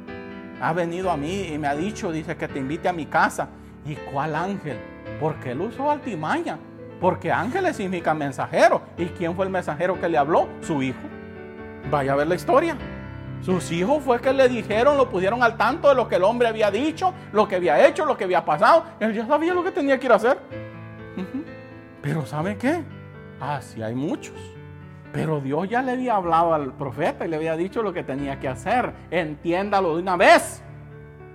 ha 0.61 0.73
venido 0.73 1.11
a 1.11 1.17
mí 1.17 1.47
y 1.53 1.57
me 1.57 1.67
ha 1.67 1.75
dicho, 1.75 2.11
dice, 2.11 2.35
que 2.35 2.47
te 2.47 2.59
invite 2.59 2.87
a 2.89 2.93
mi 2.93 3.05
casa. 3.05 3.49
¿Y 3.85 3.95
cuál 3.95 4.35
ángel? 4.35 4.77
Porque 5.19 5.51
él 5.51 5.61
usó 5.61 5.89
altimaña. 5.89 6.57
Porque 6.99 7.31
ángeles 7.31 7.77
significa 7.77 8.13
mensajero. 8.13 8.81
¿Y 8.97 9.05
quién 9.05 9.35
fue 9.35 9.45
el 9.45 9.51
mensajero 9.51 9.99
que 9.99 10.09
le 10.09 10.17
habló? 10.17 10.49
Su 10.61 10.81
hijo. 10.83 10.99
Vaya 11.89 12.13
a 12.13 12.15
ver 12.15 12.27
la 12.27 12.35
historia. 12.35 12.75
Sus 13.41 13.71
hijos 13.71 14.03
fue 14.03 14.19
que 14.19 14.33
le 14.33 14.49
dijeron, 14.49 14.97
lo 14.97 15.09
pusieron 15.09 15.41
al 15.41 15.55
tanto 15.55 15.89
de 15.89 15.95
lo 15.95 16.07
que 16.07 16.15
el 16.15 16.23
hombre 16.23 16.47
había 16.47 16.69
dicho, 16.69 17.13
lo 17.31 17.47
que 17.47 17.55
había 17.55 17.87
hecho, 17.87 18.05
lo 18.05 18.17
que 18.17 18.25
había 18.25 18.43
pasado. 18.43 18.83
Él 18.99 19.13
ya 19.13 19.25
sabía 19.25 19.53
lo 19.53 19.63
que 19.63 19.71
tenía 19.71 19.99
que 19.99 20.07
ir 20.07 20.11
a 20.11 20.15
hacer. 20.15 20.37
Pero 22.01 22.25
¿sabe 22.25 22.57
qué? 22.57 22.83
Así 23.39 23.81
hay 23.81 23.95
muchos. 23.95 24.35
Pero 25.11 25.39
Dios 25.39 25.69
ya 25.69 25.81
le 25.81 25.93
había 25.93 26.15
hablado 26.15 26.53
al 26.53 26.73
profeta 26.73 27.25
y 27.25 27.29
le 27.29 27.37
había 27.37 27.55
dicho 27.55 27.81
lo 27.81 27.93
que 27.93 28.03
tenía 28.03 28.39
que 28.39 28.47
hacer. 28.47 28.93
Entiéndalo 29.09 29.95
de 29.95 30.03
una 30.03 30.17
vez. 30.17 30.61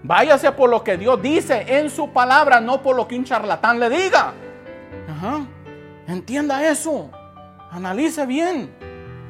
Váyase 0.03 0.53
por 0.53 0.69
lo 0.69 0.85
que 0.85 0.99
Dios 0.99 1.21
dice 1.23 1.65
en 1.79 1.89
su 1.89 2.11
palabra, 2.11 2.61
no 2.61 2.83
por 2.83 2.95
lo 2.95 3.09
que 3.09 3.17
un 3.17 3.25
charlatán 3.25 3.81
le 3.81 3.89
diga. 3.89 4.35
Ajá. 5.09 5.47
Entienda 6.07 6.69
eso. 6.69 7.11
Analice 7.71 8.27
bien. 8.27 8.71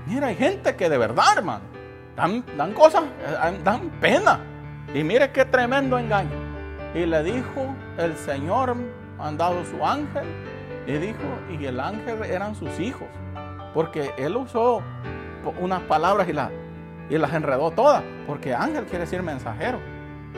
Mira, 0.06 0.26
hay 0.26 0.34
gente 0.34 0.74
que 0.74 0.90
de 0.90 0.98
verdad, 0.98 1.38
hermano, 1.38 1.73
dan, 2.16 2.44
dan 2.56 2.72
cosas, 2.72 3.04
eh, 3.04 3.60
dan 3.64 3.90
pena. 4.00 4.40
Y 4.94 5.02
mire 5.02 5.30
qué 5.30 5.44
tremendo 5.44 5.98
engaño. 5.98 6.30
Y 6.94 7.06
le 7.06 7.22
dijo, 7.22 7.74
el 7.98 8.16
Señor 8.16 8.76
ha 9.18 9.32
dado 9.32 9.64
su 9.64 9.84
ángel 9.84 10.24
Y 10.86 10.92
dijo, 10.92 11.18
y 11.50 11.64
el 11.64 11.80
ángel 11.80 12.22
eran 12.24 12.54
sus 12.54 12.78
hijos, 12.78 13.08
porque 13.72 14.12
él 14.16 14.36
usó 14.36 14.82
unas 15.60 15.80
palabras 15.82 16.28
y, 16.28 16.32
la, 16.32 16.50
y 17.08 17.18
las 17.18 17.32
enredó 17.32 17.70
todas, 17.70 18.02
porque 18.26 18.54
ángel 18.54 18.84
quiere 18.84 19.00
decir 19.00 19.22
mensajero. 19.22 19.78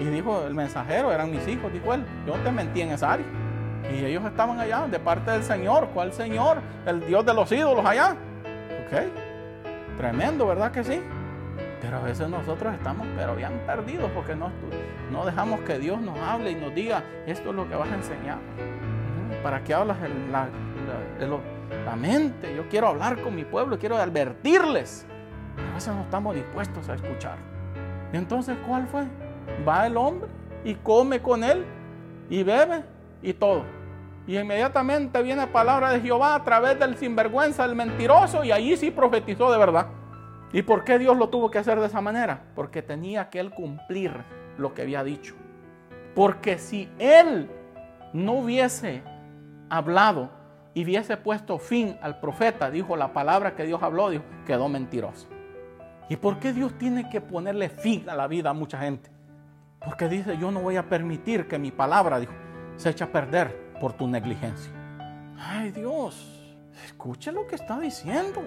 Y 0.00 0.04
dijo, 0.04 0.44
el 0.46 0.54
mensajero 0.54 1.12
eran 1.12 1.30
mis 1.30 1.46
hijos, 1.48 1.72
dijo 1.72 1.94
él, 1.94 2.04
yo 2.26 2.34
te 2.34 2.52
mentí 2.52 2.82
en 2.82 2.92
esa 2.92 3.14
área. 3.14 3.26
Y 3.92 4.04
ellos 4.04 4.24
estaban 4.24 4.60
allá, 4.60 4.86
de 4.88 4.98
parte 4.98 5.30
del 5.30 5.42
Señor. 5.42 5.88
¿Cuál 5.94 6.12
Señor? 6.12 6.58
El 6.86 7.06
Dios 7.06 7.24
de 7.24 7.34
los 7.34 7.50
ídolos 7.52 7.84
allá. 7.84 8.16
¿Ok? 8.84 9.96
Tremendo, 9.96 10.46
¿verdad 10.46 10.72
que 10.72 10.84
sí? 10.84 11.00
Pero 11.80 11.98
a 11.98 12.00
veces 12.00 12.28
nosotros 12.28 12.74
estamos 12.74 13.06
pero 13.16 13.36
bien 13.36 13.62
perdidos 13.66 14.10
porque 14.14 14.34
no, 14.34 14.50
no 15.10 15.24
dejamos 15.26 15.60
que 15.60 15.78
Dios 15.78 16.00
nos 16.00 16.18
hable 16.18 16.52
y 16.52 16.54
nos 16.54 16.74
diga, 16.74 17.02
esto 17.26 17.50
es 17.50 17.56
lo 17.56 17.68
que 17.68 17.74
vas 17.74 17.90
a 17.90 17.94
enseñar. 17.94 18.38
¿Para 19.42 19.62
qué 19.62 19.74
hablas 19.74 19.98
en 20.02 20.32
la, 20.32 20.48
la, 21.84 21.96
mente? 21.96 22.54
Yo 22.56 22.68
quiero 22.68 22.88
hablar 22.88 23.20
con 23.20 23.34
mi 23.34 23.44
pueblo, 23.44 23.78
quiero 23.78 23.96
advertirles. 23.96 25.06
a 25.70 25.74
veces 25.74 25.94
no 25.94 26.02
estamos 26.02 26.34
dispuestos 26.34 26.88
a 26.88 26.94
escuchar. 26.94 27.36
Entonces, 28.12 28.56
¿cuál 28.66 28.86
fue? 28.86 29.04
Va 29.68 29.86
el 29.86 29.96
hombre 29.96 30.28
y 30.64 30.74
come 30.74 31.20
con 31.20 31.44
él 31.44 31.64
y 32.30 32.42
bebe 32.42 32.84
y 33.22 33.34
todo. 33.34 33.64
Y 34.26 34.36
inmediatamente 34.36 35.22
viene 35.22 35.46
palabra 35.46 35.90
de 35.90 36.00
Jehová 36.00 36.34
a 36.34 36.42
través 36.42 36.78
del 36.78 36.96
sinvergüenza, 36.96 37.66
del 37.66 37.76
mentiroso, 37.76 38.42
y 38.42 38.50
allí 38.50 38.76
sí 38.76 38.90
profetizó 38.90 39.52
de 39.52 39.58
verdad. 39.58 39.86
¿Y 40.52 40.62
por 40.62 40.84
qué 40.84 40.98
Dios 40.98 41.16
lo 41.16 41.28
tuvo 41.28 41.50
que 41.50 41.58
hacer 41.58 41.78
de 41.80 41.86
esa 41.86 42.00
manera? 42.00 42.44
Porque 42.54 42.82
tenía 42.82 43.28
que 43.28 43.40
él 43.40 43.50
cumplir 43.50 44.12
lo 44.58 44.74
que 44.74 44.82
había 44.82 45.02
dicho. 45.04 45.34
Porque 46.14 46.58
si 46.58 46.88
él 46.98 47.50
no 48.12 48.34
hubiese 48.34 49.02
hablado 49.68 50.30
y 50.72 50.84
hubiese 50.84 51.16
puesto 51.16 51.58
fin 51.58 51.96
al 52.00 52.20
profeta, 52.20 52.70
dijo 52.70 52.96
la 52.96 53.12
palabra 53.12 53.54
que 53.54 53.64
Dios 53.64 53.82
habló, 53.82 54.10
dijo, 54.10 54.24
quedó 54.46 54.68
mentiroso. 54.68 55.28
¿Y 56.08 56.16
por 56.16 56.38
qué 56.38 56.52
Dios 56.52 56.78
tiene 56.78 57.08
que 57.08 57.20
ponerle 57.20 57.68
fin 57.68 58.08
a 58.08 58.14
la 58.14 58.28
vida 58.28 58.50
a 58.50 58.54
mucha 58.54 58.78
gente? 58.78 59.10
Porque 59.84 60.08
dice, 60.08 60.38
yo 60.38 60.50
no 60.50 60.60
voy 60.60 60.76
a 60.76 60.88
permitir 60.88 61.48
que 61.48 61.58
mi 61.58 61.70
palabra, 61.70 62.20
dijo, 62.20 62.32
se 62.76 62.90
eche 62.90 63.04
a 63.04 63.12
perder 63.12 63.74
por 63.80 63.92
tu 63.92 64.06
negligencia. 64.06 64.72
Ay 65.38 65.70
Dios, 65.70 66.56
escuche 66.84 67.32
lo 67.32 67.46
que 67.46 67.56
está 67.56 67.78
diciendo. 67.78 68.42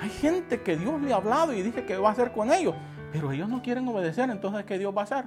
Hay 0.00 0.08
gente 0.08 0.62
que 0.62 0.76
Dios 0.76 1.00
le 1.02 1.12
ha 1.12 1.16
hablado 1.16 1.52
y 1.52 1.62
dice 1.62 1.84
que 1.84 1.96
va 1.98 2.08
a 2.08 2.12
hacer 2.12 2.32
con 2.32 2.50
ellos, 2.50 2.74
pero 3.12 3.32
ellos 3.32 3.48
no 3.48 3.60
quieren 3.62 3.86
obedecer, 3.86 4.30
entonces 4.30 4.64
¿qué 4.64 4.78
Dios 4.78 4.96
va 4.96 5.02
a 5.02 5.04
hacer? 5.04 5.24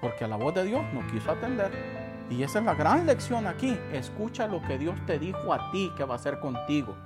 Porque 0.00 0.24
a 0.24 0.28
la 0.28 0.36
voz 0.36 0.54
de 0.54 0.64
Dios 0.64 0.82
no 0.94 1.06
quiso 1.08 1.30
atender. 1.30 1.70
Y 2.30 2.42
esa 2.42 2.60
es 2.60 2.64
la 2.64 2.74
gran 2.74 3.06
lección 3.06 3.46
aquí. 3.46 3.78
Escucha 3.92 4.46
lo 4.46 4.62
que 4.62 4.78
Dios 4.78 4.96
te 5.06 5.18
dijo 5.18 5.52
a 5.52 5.70
ti 5.70 5.92
que 5.96 6.04
va 6.04 6.14
a 6.14 6.16
hacer 6.16 6.40
contigo. 6.40 6.96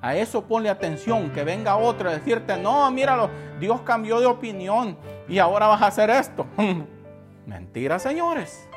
A 0.00 0.14
eso 0.14 0.44
ponle 0.44 0.70
atención, 0.70 1.30
que 1.30 1.42
venga 1.42 1.76
otro 1.76 2.08
a 2.08 2.12
decirte, 2.12 2.56
no, 2.56 2.88
míralo, 2.92 3.28
Dios 3.58 3.80
cambió 3.80 4.20
de 4.20 4.26
opinión 4.26 4.96
y 5.28 5.38
ahora 5.38 5.66
vas 5.66 5.82
a 5.82 5.88
hacer 5.88 6.10
esto. 6.10 6.46
Mentira, 7.46 7.98
señores. 7.98 8.68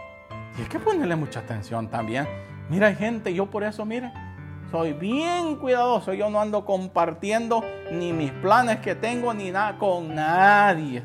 Y 0.57 0.61
hay 0.61 0.67
que 0.67 0.79
ponerle 0.79 1.15
mucha 1.15 1.41
atención 1.41 1.87
también. 1.87 2.27
Mira, 2.69 2.87
hay 2.87 2.95
gente, 2.95 3.33
yo 3.33 3.45
por 3.45 3.63
eso, 3.63 3.85
mire, 3.85 4.11
soy 4.71 4.93
bien 4.93 5.55
cuidadoso. 5.55 6.13
Yo 6.13 6.29
no 6.29 6.39
ando 6.39 6.65
compartiendo 6.65 7.63
ni 7.91 8.13
mis 8.13 8.31
planes 8.31 8.79
que 8.79 8.95
tengo 8.95 9.33
ni 9.33 9.51
nada 9.51 9.77
con 9.77 10.13
nadie. 10.13 11.03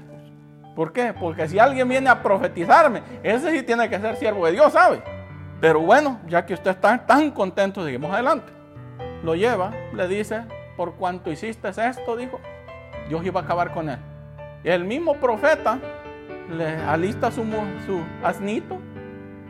¿Por 0.74 0.92
qué? 0.92 1.14
Porque 1.18 1.48
si 1.48 1.58
alguien 1.58 1.88
viene 1.88 2.10
a 2.10 2.22
profetizarme, 2.22 3.02
ese 3.22 3.50
sí 3.52 3.62
tiene 3.62 3.88
que 3.88 3.98
ser 3.98 4.16
siervo 4.16 4.46
de 4.46 4.52
Dios, 4.52 4.72
¿sabe? 4.72 5.02
Pero 5.60 5.80
bueno, 5.80 6.20
ya 6.26 6.44
que 6.44 6.54
usted 6.54 6.72
está 6.72 7.06
tan 7.06 7.30
contento, 7.30 7.84
seguimos 7.84 8.12
adelante. 8.12 8.52
Lo 9.22 9.34
lleva, 9.34 9.70
le 9.94 10.08
dice, 10.08 10.42
por 10.76 10.94
cuanto 10.96 11.30
hiciste 11.30 11.68
esto, 11.68 12.16
dijo, 12.16 12.40
Dios 13.08 13.24
iba 13.24 13.40
a 13.40 13.44
acabar 13.44 13.72
con 13.72 13.88
él. 13.88 13.98
El 14.64 14.84
mismo 14.84 15.14
profeta 15.14 15.78
le 16.50 16.76
alista 16.76 17.30
su 17.30 17.44
asnito 18.22 18.78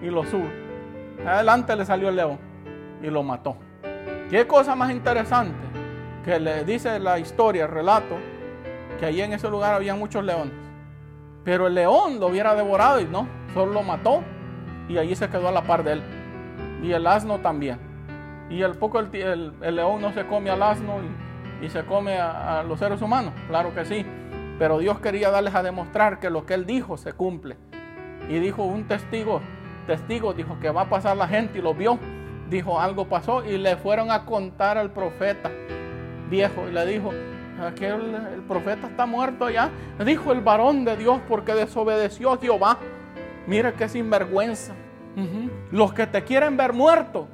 y 0.03 0.07
lo 0.07 0.25
sube. 0.25 0.51
Adelante 1.27 1.75
le 1.75 1.85
salió 1.87 2.11
el 2.11 2.17
león 2.17 2.39
y 3.03 3.07
lo 3.07 3.23
mató. 3.23 3.57
Qué 4.31 4.47
cosa 4.47 4.75
más 4.75 4.91
interesante 4.91 5.55
que 6.25 6.41
le 6.41 6.65
dice 6.65 6.99
la 6.99 7.19
historia, 7.19 7.65
el 7.65 7.71
relato, 7.71 8.17
que 8.99 9.07
allí 9.07 9.21
en 9.21 9.35
ese 9.35 9.51
lugar 9.51 9.75
había 9.75 9.95
muchos 9.95 10.25
leones. 10.25 10.55
Pero 11.45 11.67
el 11.67 11.75
león 11.75 12.19
lo 12.19 12.29
hubiera 12.29 12.55
devorado 12.55 13.01
y 13.01 13.05
no, 13.05 13.29
solo 13.53 13.73
lo 13.73 13.83
mató 13.83 14.23
y 14.89 14.97
allí 14.97 15.15
se 15.15 15.29
quedó 15.29 15.49
a 15.49 15.53
la 15.53 15.63
par 15.63 15.85
de 15.85 15.93
él. 15.93 16.03
Y 16.83 16.93
el 16.93 17.07
asno 17.07 17.39
también. 17.41 17.79
Y 18.49 18.63
el 18.63 18.73
poco 18.73 18.99
el, 18.99 19.53
león 19.61 20.01
no 20.01 20.13
se 20.13 20.27
come 20.27 20.51
al 20.51 20.63
asno 20.63 20.95
y, 21.61 21.69
se 21.69 21.85
come 21.85 22.19
a, 22.19 22.63
los 22.63 22.79
seres 22.79 23.01
humanos, 23.03 23.33
claro 23.49 23.75
que 23.75 23.85
sí. 23.85 24.07
Pero 24.59 24.79
Dios 24.79 25.01
quería 25.01 25.31
darles 25.31 25.55
a 25.55 25.63
demostrar 25.63 26.19
que 26.19 26.31
lo 26.31 26.47
que 26.47 26.55
él 26.55 26.65
dijo 26.65 26.97
se 26.97 27.13
cumple. 27.13 27.57
Y 28.29 28.39
dijo 28.39 28.65
un 28.65 28.89
testigo, 28.89 29.43
testigo 29.87 30.33
dijo 30.33 30.59
que 30.61 30.71
va 30.71 30.83
a 30.83 30.89
pasar 30.89 31.17
la 31.17 31.29
gente 31.29 31.59
y 31.59 31.63
lo 31.63 31.75
vio 31.75 31.99
dijo, 32.55 32.81
algo 32.81 33.07
pasó 33.09 33.45
y 33.45 33.59
le 33.59 33.77
fueron 33.77 34.11
a 34.11 34.25
contar 34.25 34.79
al 34.79 34.91
profeta 34.91 35.51
viejo 36.31 36.69
y 36.69 36.73
le 36.73 36.87
dijo, 36.87 37.11
aquel 37.61 38.15
el 38.33 38.43
profeta 38.43 38.87
está 38.87 39.07
muerto 39.07 39.51
ya. 39.51 39.71
Dijo 40.05 40.33
el 40.33 40.41
varón 40.41 40.85
de 40.85 40.97
Dios 40.97 41.21
porque 41.29 41.55
desobedeció 41.55 42.33
a 42.33 42.39
Jehová. 42.39 42.79
Mira 43.47 43.73
qué 43.73 43.89
sinvergüenza. 43.89 44.75
Los 45.71 45.93
que 45.93 46.07
te 46.07 46.25
quieren 46.25 46.57
ver 46.57 46.73
muerto, 46.73 47.29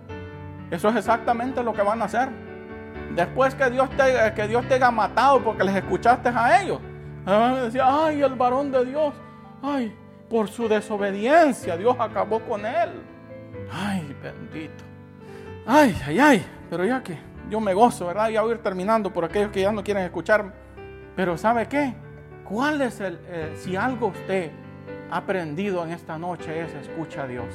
eso 0.70 0.88
es 0.90 0.96
exactamente 0.96 1.62
lo 1.62 1.72
que 1.72 1.82
van 1.82 2.02
a 2.02 2.06
hacer. 2.06 2.28
Después 3.14 3.54
que 3.54 3.70
Dios 3.70 3.88
te, 3.90 4.34
que 4.34 4.48
Dios 4.48 4.66
te 4.68 4.74
haya 4.74 4.90
matado 4.90 5.42
porque 5.42 5.64
les 5.64 5.76
escuchaste 5.76 6.28
a 6.28 6.62
ellos. 6.62 6.80
Decía, 7.64 7.84
ay, 7.86 8.22
el 8.22 8.34
varón 8.34 8.70
de 8.70 8.84
Dios, 8.84 9.14
ay, 9.62 9.94
por 10.28 10.48
su 10.48 10.68
desobediencia 10.68 11.76
Dios 11.76 11.96
acabó 11.98 12.40
con 12.40 12.64
él. 12.66 12.90
Ay, 13.72 14.14
bendito. 14.22 14.89
Ay, 15.72 15.96
ay, 16.04 16.18
ay, 16.18 16.46
pero 16.68 16.84
ya 16.84 17.00
que 17.00 17.16
yo 17.48 17.60
me 17.60 17.72
gozo, 17.74 18.08
¿verdad? 18.08 18.28
Ya 18.28 18.42
voy 18.42 18.50
a 18.50 18.54
ir 18.56 18.60
terminando 18.60 19.12
por 19.12 19.24
aquellos 19.24 19.52
que 19.52 19.60
ya 19.60 19.70
no 19.70 19.84
quieren 19.84 20.02
escuchar. 20.02 20.52
Pero 21.14 21.38
¿sabe 21.38 21.68
qué? 21.68 21.94
¿Cuál 22.42 22.82
es 22.82 23.00
el, 23.00 23.20
eh, 23.28 23.52
si 23.54 23.76
algo 23.76 24.08
usted 24.08 24.50
ha 25.12 25.18
aprendido 25.18 25.84
en 25.84 25.92
esta 25.92 26.18
noche 26.18 26.60
es 26.60 26.74
escucha 26.74 27.22
a 27.22 27.26
Dios? 27.28 27.54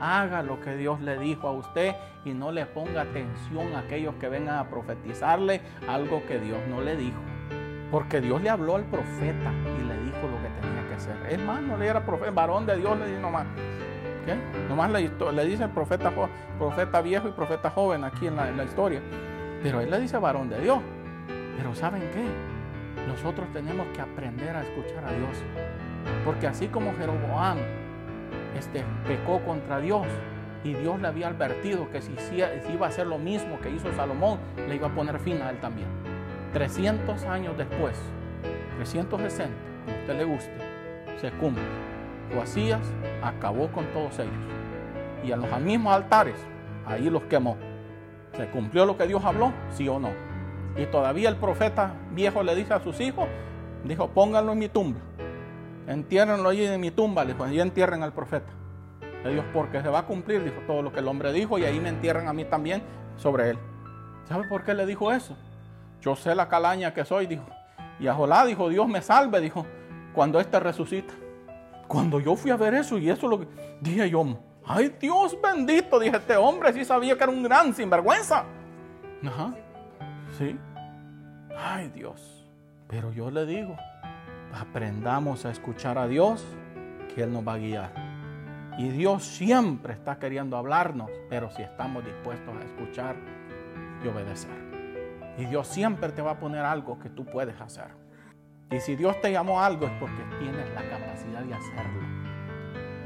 Haga 0.00 0.42
lo 0.42 0.58
que 0.62 0.74
Dios 0.76 1.02
le 1.02 1.18
dijo 1.18 1.46
a 1.48 1.52
usted 1.52 1.94
y 2.24 2.32
no 2.32 2.50
le 2.50 2.64
ponga 2.64 3.02
atención 3.02 3.74
a 3.74 3.80
aquellos 3.80 4.14
que 4.14 4.30
vengan 4.30 4.56
a 4.56 4.70
profetizarle 4.70 5.60
algo 5.86 6.24
que 6.26 6.38
Dios 6.38 6.60
no 6.70 6.80
le 6.80 6.96
dijo. 6.96 7.20
Porque 7.90 8.22
Dios 8.22 8.40
le 8.40 8.48
habló 8.48 8.76
al 8.76 8.84
profeta 8.84 9.52
y 9.78 9.86
le 9.86 10.00
dijo 10.02 10.22
lo 10.22 10.40
que 10.40 10.48
tenía 10.62 10.88
que 10.88 10.94
hacer. 10.94 11.16
Es 11.28 11.38
más, 11.40 11.60
no 11.60 11.76
le 11.76 11.88
era 11.88 12.06
profeta, 12.06 12.30
varón 12.30 12.64
de 12.64 12.78
Dios, 12.78 12.98
le 12.98 13.06
dijo 13.06 13.20
nomás 13.20 13.44
Nomás 14.68 14.90
le, 14.90 15.10
le 15.32 15.44
dice 15.44 15.68
profeta, 15.68 16.12
profeta 16.58 17.00
viejo 17.00 17.28
y 17.28 17.32
profeta 17.32 17.70
joven 17.70 18.04
aquí 18.04 18.26
en 18.26 18.36
la, 18.36 18.64
historia. 18.64 19.00
Pero 19.62 19.80
él 19.80 19.90
le 19.90 20.00
dice 20.00 20.18
varón 20.18 20.48
de 20.48 20.60
Dios. 20.60 20.78
Pero 21.56 21.74
¿saben 21.74 22.02
qué? 22.12 22.24
Nosotros 23.06 23.46
tenemos 23.52 23.86
que 23.88 24.00
aprender 24.00 24.54
a 24.54 24.62
escuchar 24.62 25.04
a 25.04 25.12
Dios. 25.12 25.36
Porque 26.24 26.46
así 26.46 26.68
como 26.68 26.94
Jeroboam 26.96 27.58
este, 28.56 28.84
pecó 29.06 29.40
contra 29.40 29.80
Dios 29.80 30.06
y 30.64 30.74
Dios 30.74 31.00
le 31.00 31.08
había 31.08 31.28
advertido 31.28 31.90
que 31.90 32.02
si, 32.02 32.14
si, 32.16 32.36
iba 32.72 32.86
a 32.86 32.88
hacer 32.88 33.06
lo 33.06 33.18
mismo 33.18 33.60
que 33.60 33.70
hizo 33.70 33.92
Salomón, 33.94 34.38
le 34.68 34.76
iba 34.76 34.88
a 34.88 34.94
poner 34.94 35.18
fin 35.18 35.40
a 35.42 35.50
él 35.50 35.58
también. 35.58 35.88
300 36.52 37.24
años 37.24 37.56
después, 37.56 37.96
360, 38.76 39.54
como 39.84 39.98
usted 39.98 40.16
le 40.16 40.24
guste, 40.24 40.52
se 41.20 41.30
cumple 41.32 41.87
Joacías 42.32 42.80
acabó 43.22 43.68
con 43.72 43.86
todos 43.92 44.18
ellos. 44.18 44.32
Y 45.24 45.32
en 45.32 45.40
los 45.40 45.60
mismos 45.60 45.94
altares, 45.94 46.36
ahí 46.86 47.10
los 47.10 47.22
quemó. 47.24 47.56
¿Se 48.36 48.46
cumplió 48.48 48.86
lo 48.86 48.96
que 48.96 49.06
Dios 49.06 49.24
habló? 49.24 49.52
Sí 49.70 49.88
o 49.88 49.98
no. 49.98 50.10
Y 50.76 50.86
todavía 50.86 51.28
el 51.28 51.36
profeta 51.36 51.94
viejo 52.12 52.42
le 52.42 52.54
dice 52.54 52.74
a 52.74 52.80
sus 52.80 53.00
hijos, 53.00 53.26
dijo, 53.84 54.08
pónganlo 54.10 54.52
en 54.52 54.58
mi 54.58 54.68
tumba. 54.68 55.00
Entiérrenlo 55.86 56.50
allí 56.50 56.64
en 56.64 56.80
mi 56.80 56.90
tumba, 56.90 57.24
le 57.24 57.32
dijo, 57.32 57.48
y 57.48 57.60
entierren 57.60 58.02
al 58.02 58.12
profeta. 58.12 58.52
Le 59.24 59.30
dijo, 59.30 59.44
porque 59.52 59.82
se 59.82 59.88
va 59.88 60.00
a 60.00 60.06
cumplir, 60.06 60.44
dijo, 60.44 60.60
todo 60.66 60.82
lo 60.82 60.92
que 60.92 61.00
el 61.00 61.08
hombre 61.08 61.32
dijo, 61.32 61.58
y 61.58 61.64
ahí 61.64 61.80
me 61.80 61.88
entierran 61.88 62.28
a 62.28 62.32
mí 62.32 62.44
también 62.44 62.82
sobre 63.16 63.50
él. 63.50 63.58
¿Sabe 64.24 64.46
por 64.48 64.64
qué 64.64 64.74
le 64.74 64.86
dijo 64.86 65.10
eso? 65.10 65.36
Yo 66.00 66.14
sé 66.14 66.34
la 66.34 66.48
calaña 66.48 66.94
que 66.94 67.04
soy, 67.04 67.26
dijo. 67.26 67.44
Y 67.98 68.06
a 68.06 68.14
Jolá 68.14 68.44
dijo, 68.46 68.68
Dios 68.68 68.86
me 68.86 69.02
salve, 69.02 69.40
dijo, 69.40 69.66
cuando 70.14 70.38
éste 70.38 70.60
resucita. 70.60 71.14
Cuando 71.88 72.20
yo 72.20 72.36
fui 72.36 72.50
a 72.50 72.56
ver 72.56 72.74
eso 72.74 72.98
y 72.98 73.08
eso 73.08 73.26
lo 73.26 73.40
que 73.40 73.48
dije 73.80 74.08
yo, 74.10 74.38
ay 74.64 74.94
Dios 75.00 75.36
bendito, 75.42 75.98
dije, 75.98 76.18
este 76.18 76.36
hombre 76.36 76.72
sí 76.74 76.84
sabía 76.84 77.16
que 77.16 77.24
era 77.24 77.32
un 77.32 77.42
gran 77.42 77.74
sinvergüenza. 77.74 78.44
Ajá, 79.24 79.54
sí. 80.38 80.56
Ay 81.56 81.88
Dios. 81.88 82.46
Pero 82.86 83.10
yo 83.12 83.30
le 83.30 83.46
digo, 83.46 83.74
aprendamos 84.52 85.44
a 85.44 85.50
escuchar 85.50 85.98
a 85.98 86.06
Dios, 86.06 86.44
que 87.14 87.22
Él 87.22 87.32
nos 87.32 87.46
va 87.46 87.54
a 87.54 87.58
guiar. 87.58 87.92
Y 88.78 88.90
Dios 88.90 89.24
siempre 89.24 89.94
está 89.94 90.18
queriendo 90.18 90.56
hablarnos, 90.56 91.10
pero 91.28 91.50
si 91.50 91.62
estamos 91.62 92.04
dispuestos 92.04 92.54
a 92.54 92.60
escuchar 92.60 93.16
y 94.04 94.08
obedecer. 94.08 94.50
Y 95.36 95.46
Dios 95.46 95.66
siempre 95.66 96.12
te 96.12 96.22
va 96.22 96.32
a 96.32 96.38
poner 96.38 96.64
algo 96.64 96.98
que 96.98 97.08
tú 97.10 97.24
puedes 97.24 97.60
hacer. 97.60 97.97
Y 98.70 98.80
si 98.80 98.96
Dios 98.96 99.18
te 99.20 99.32
llamó 99.32 99.60
a 99.60 99.66
algo 99.66 99.86
es 99.86 99.92
porque 99.98 100.22
tienes 100.38 100.68
la 100.74 100.82
capacidad 100.88 101.42
de 101.42 101.54
hacerlo. 101.54 102.18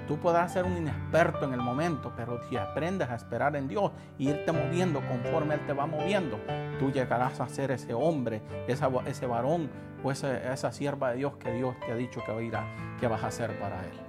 Tú 0.08 0.18
podrás 0.18 0.52
ser 0.52 0.64
un 0.64 0.76
inexperto 0.76 1.44
en 1.44 1.52
el 1.52 1.60
momento, 1.60 2.12
pero 2.16 2.42
si 2.48 2.56
aprendes 2.56 3.08
a 3.08 3.14
esperar 3.14 3.54
en 3.54 3.68
Dios 3.68 3.92
y 4.18 4.30
irte 4.30 4.50
moviendo 4.50 5.00
conforme 5.06 5.54
Él 5.54 5.60
te 5.66 5.72
va 5.72 5.86
moviendo, 5.86 6.40
tú 6.80 6.90
llegarás 6.90 7.40
a 7.40 7.48
ser 7.48 7.70
ese 7.70 7.94
hombre, 7.94 8.42
ese 8.66 9.26
varón 9.26 9.70
o 10.02 10.10
esa, 10.10 10.72
sierva 10.72 11.10
de 11.10 11.18
Dios 11.18 11.36
que 11.36 11.52
Dios 11.52 11.76
te 11.86 11.92
ha 11.92 11.94
dicho 11.94 12.20
que, 12.26 12.32
va 12.32 12.64
que 12.98 13.06
vas 13.06 13.22
a 13.22 13.28
hacer 13.28 13.58
para 13.60 13.78
Él. 13.84 14.00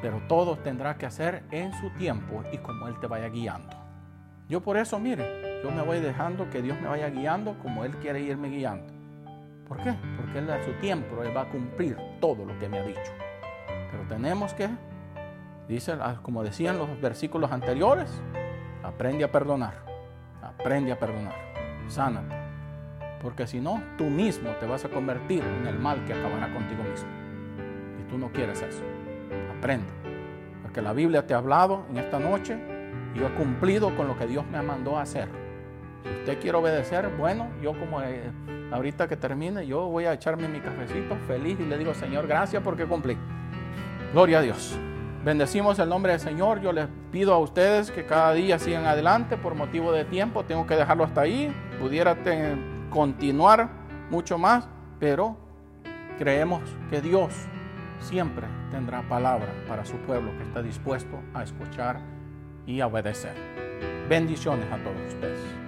Pero 0.00 0.22
todo 0.26 0.56
tendrás 0.56 0.96
que 0.96 1.04
hacer 1.04 1.44
en 1.50 1.74
su 1.74 1.90
tiempo 1.90 2.42
y 2.50 2.58
como 2.58 2.88
Él 2.88 2.98
te 2.98 3.06
vaya 3.06 3.28
guiando. 3.28 3.76
Yo 4.48 4.62
por 4.62 4.78
eso, 4.78 4.98
mire, 4.98 5.60
yo 5.62 5.70
me 5.70 5.82
voy 5.82 6.00
dejando 6.00 6.48
que 6.48 6.62
Dios 6.62 6.80
me 6.80 6.88
vaya 6.88 7.10
guiando 7.10 7.58
como 7.58 7.84
Él 7.84 7.96
quiere 7.96 8.20
irme 8.20 8.48
guiando. 8.48 8.96
¿Por 9.68 9.82
qué? 9.82 9.94
Porque 10.26 10.38
Él 10.40 10.50
a 10.50 10.62
su 10.64 10.72
tiempo 10.74 11.22
Él 11.22 11.36
va 11.36 11.42
a 11.42 11.48
cumplir 11.48 11.96
todo 12.20 12.44
lo 12.44 12.58
que 12.58 12.68
me 12.68 12.78
ha 12.78 12.82
dicho. 12.82 13.12
Pero 13.90 14.04
tenemos 14.08 14.52
que, 14.54 14.68
dice, 15.68 15.96
como 16.22 16.42
decían 16.42 16.78
los 16.78 17.00
versículos 17.00 17.52
anteriores, 17.52 18.10
aprende 18.82 19.24
a 19.24 19.30
perdonar. 19.30 19.74
Aprende 20.42 20.92
a 20.92 20.98
perdonar. 20.98 21.34
Sánate. 21.88 22.34
Porque 23.22 23.46
si 23.46 23.60
no, 23.60 23.82
tú 23.96 24.04
mismo 24.04 24.50
te 24.60 24.66
vas 24.66 24.84
a 24.84 24.88
convertir 24.88 25.42
en 25.42 25.66
el 25.66 25.78
mal 25.78 26.04
que 26.04 26.12
acabará 26.12 26.52
contigo 26.52 26.82
mismo. 26.82 27.08
Y 28.00 28.10
tú 28.10 28.18
no 28.18 28.30
quieres 28.30 28.62
eso. 28.62 28.82
Aprende. 29.56 29.88
Porque 30.62 30.82
la 30.82 30.92
Biblia 30.92 31.26
te 31.26 31.34
ha 31.34 31.38
hablado 31.38 31.86
en 31.90 31.96
esta 31.96 32.18
noche 32.18 32.58
y 33.14 33.18
yo 33.18 33.26
he 33.26 33.30
cumplido 33.34 33.96
con 33.96 34.06
lo 34.06 34.18
que 34.18 34.26
Dios 34.26 34.44
me 34.46 34.60
mandó 34.62 34.98
a 34.98 35.02
hacer. 35.02 35.28
Si 36.04 36.10
usted 36.10 36.40
quiere 36.40 36.58
obedecer, 36.58 37.08
bueno, 37.16 37.48
yo 37.62 37.72
como 37.78 38.02
eh, 38.02 38.30
ahorita 38.70 39.08
que 39.08 39.16
termine, 39.16 39.66
yo 39.66 39.86
voy 39.86 40.04
a 40.04 40.12
echarme 40.12 40.48
mi 40.48 40.60
cafecito 40.60 41.16
feliz 41.26 41.58
y 41.60 41.64
le 41.64 41.78
digo, 41.78 41.94
Señor, 41.94 42.26
gracias 42.26 42.62
porque 42.62 42.86
cumplí. 42.86 43.16
Gloria 44.12 44.38
a 44.38 44.42
Dios. 44.42 44.78
Bendecimos 45.24 45.78
el 45.80 45.88
nombre 45.88 46.12
del 46.12 46.20
Señor. 46.20 46.60
Yo 46.60 46.72
les 46.72 46.86
pido 47.10 47.34
a 47.34 47.38
ustedes 47.38 47.90
que 47.90 48.06
cada 48.06 48.32
día 48.32 48.58
sigan 48.58 48.86
adelante 48.86 49.36
por 49.36 49.54
motivo 49.56 49.90
de 49.92 50.04
tiempo. 50.04 50.44
Tengo 50.44 50.66
que 50.66 50.76
dejarlo 50.76 51.04
hasta 51.04 51.22
ahí. 51.22 51.52
Pudiera 51.80 52.16
continuar 52.90 53.68
mucho 54.08 54.38
más, 54.38 54.68
pero 55.00 55.36
creemos 56.18 56.62
que 56.90 57.00
Dios 57.00 57.34
siempre 57.98 58.46
tendrá 58.70 59.02
palabra 59.02 59.48
para 59.66 59.84
su 59.84 59.96
pueblo 59.96 60.30
que 60.38 60.44
está 60.44 60.62
dispuesto 60.62 61.20
a 61.34 61.42
escuchar 61.42 62.00
y 62.66 62.80
obedecer. 62.80 63.34
Bendiciones 64.08 64.70
a 64.70 64.76
todos 64.76 65.14
ustedes. 65.14 65.65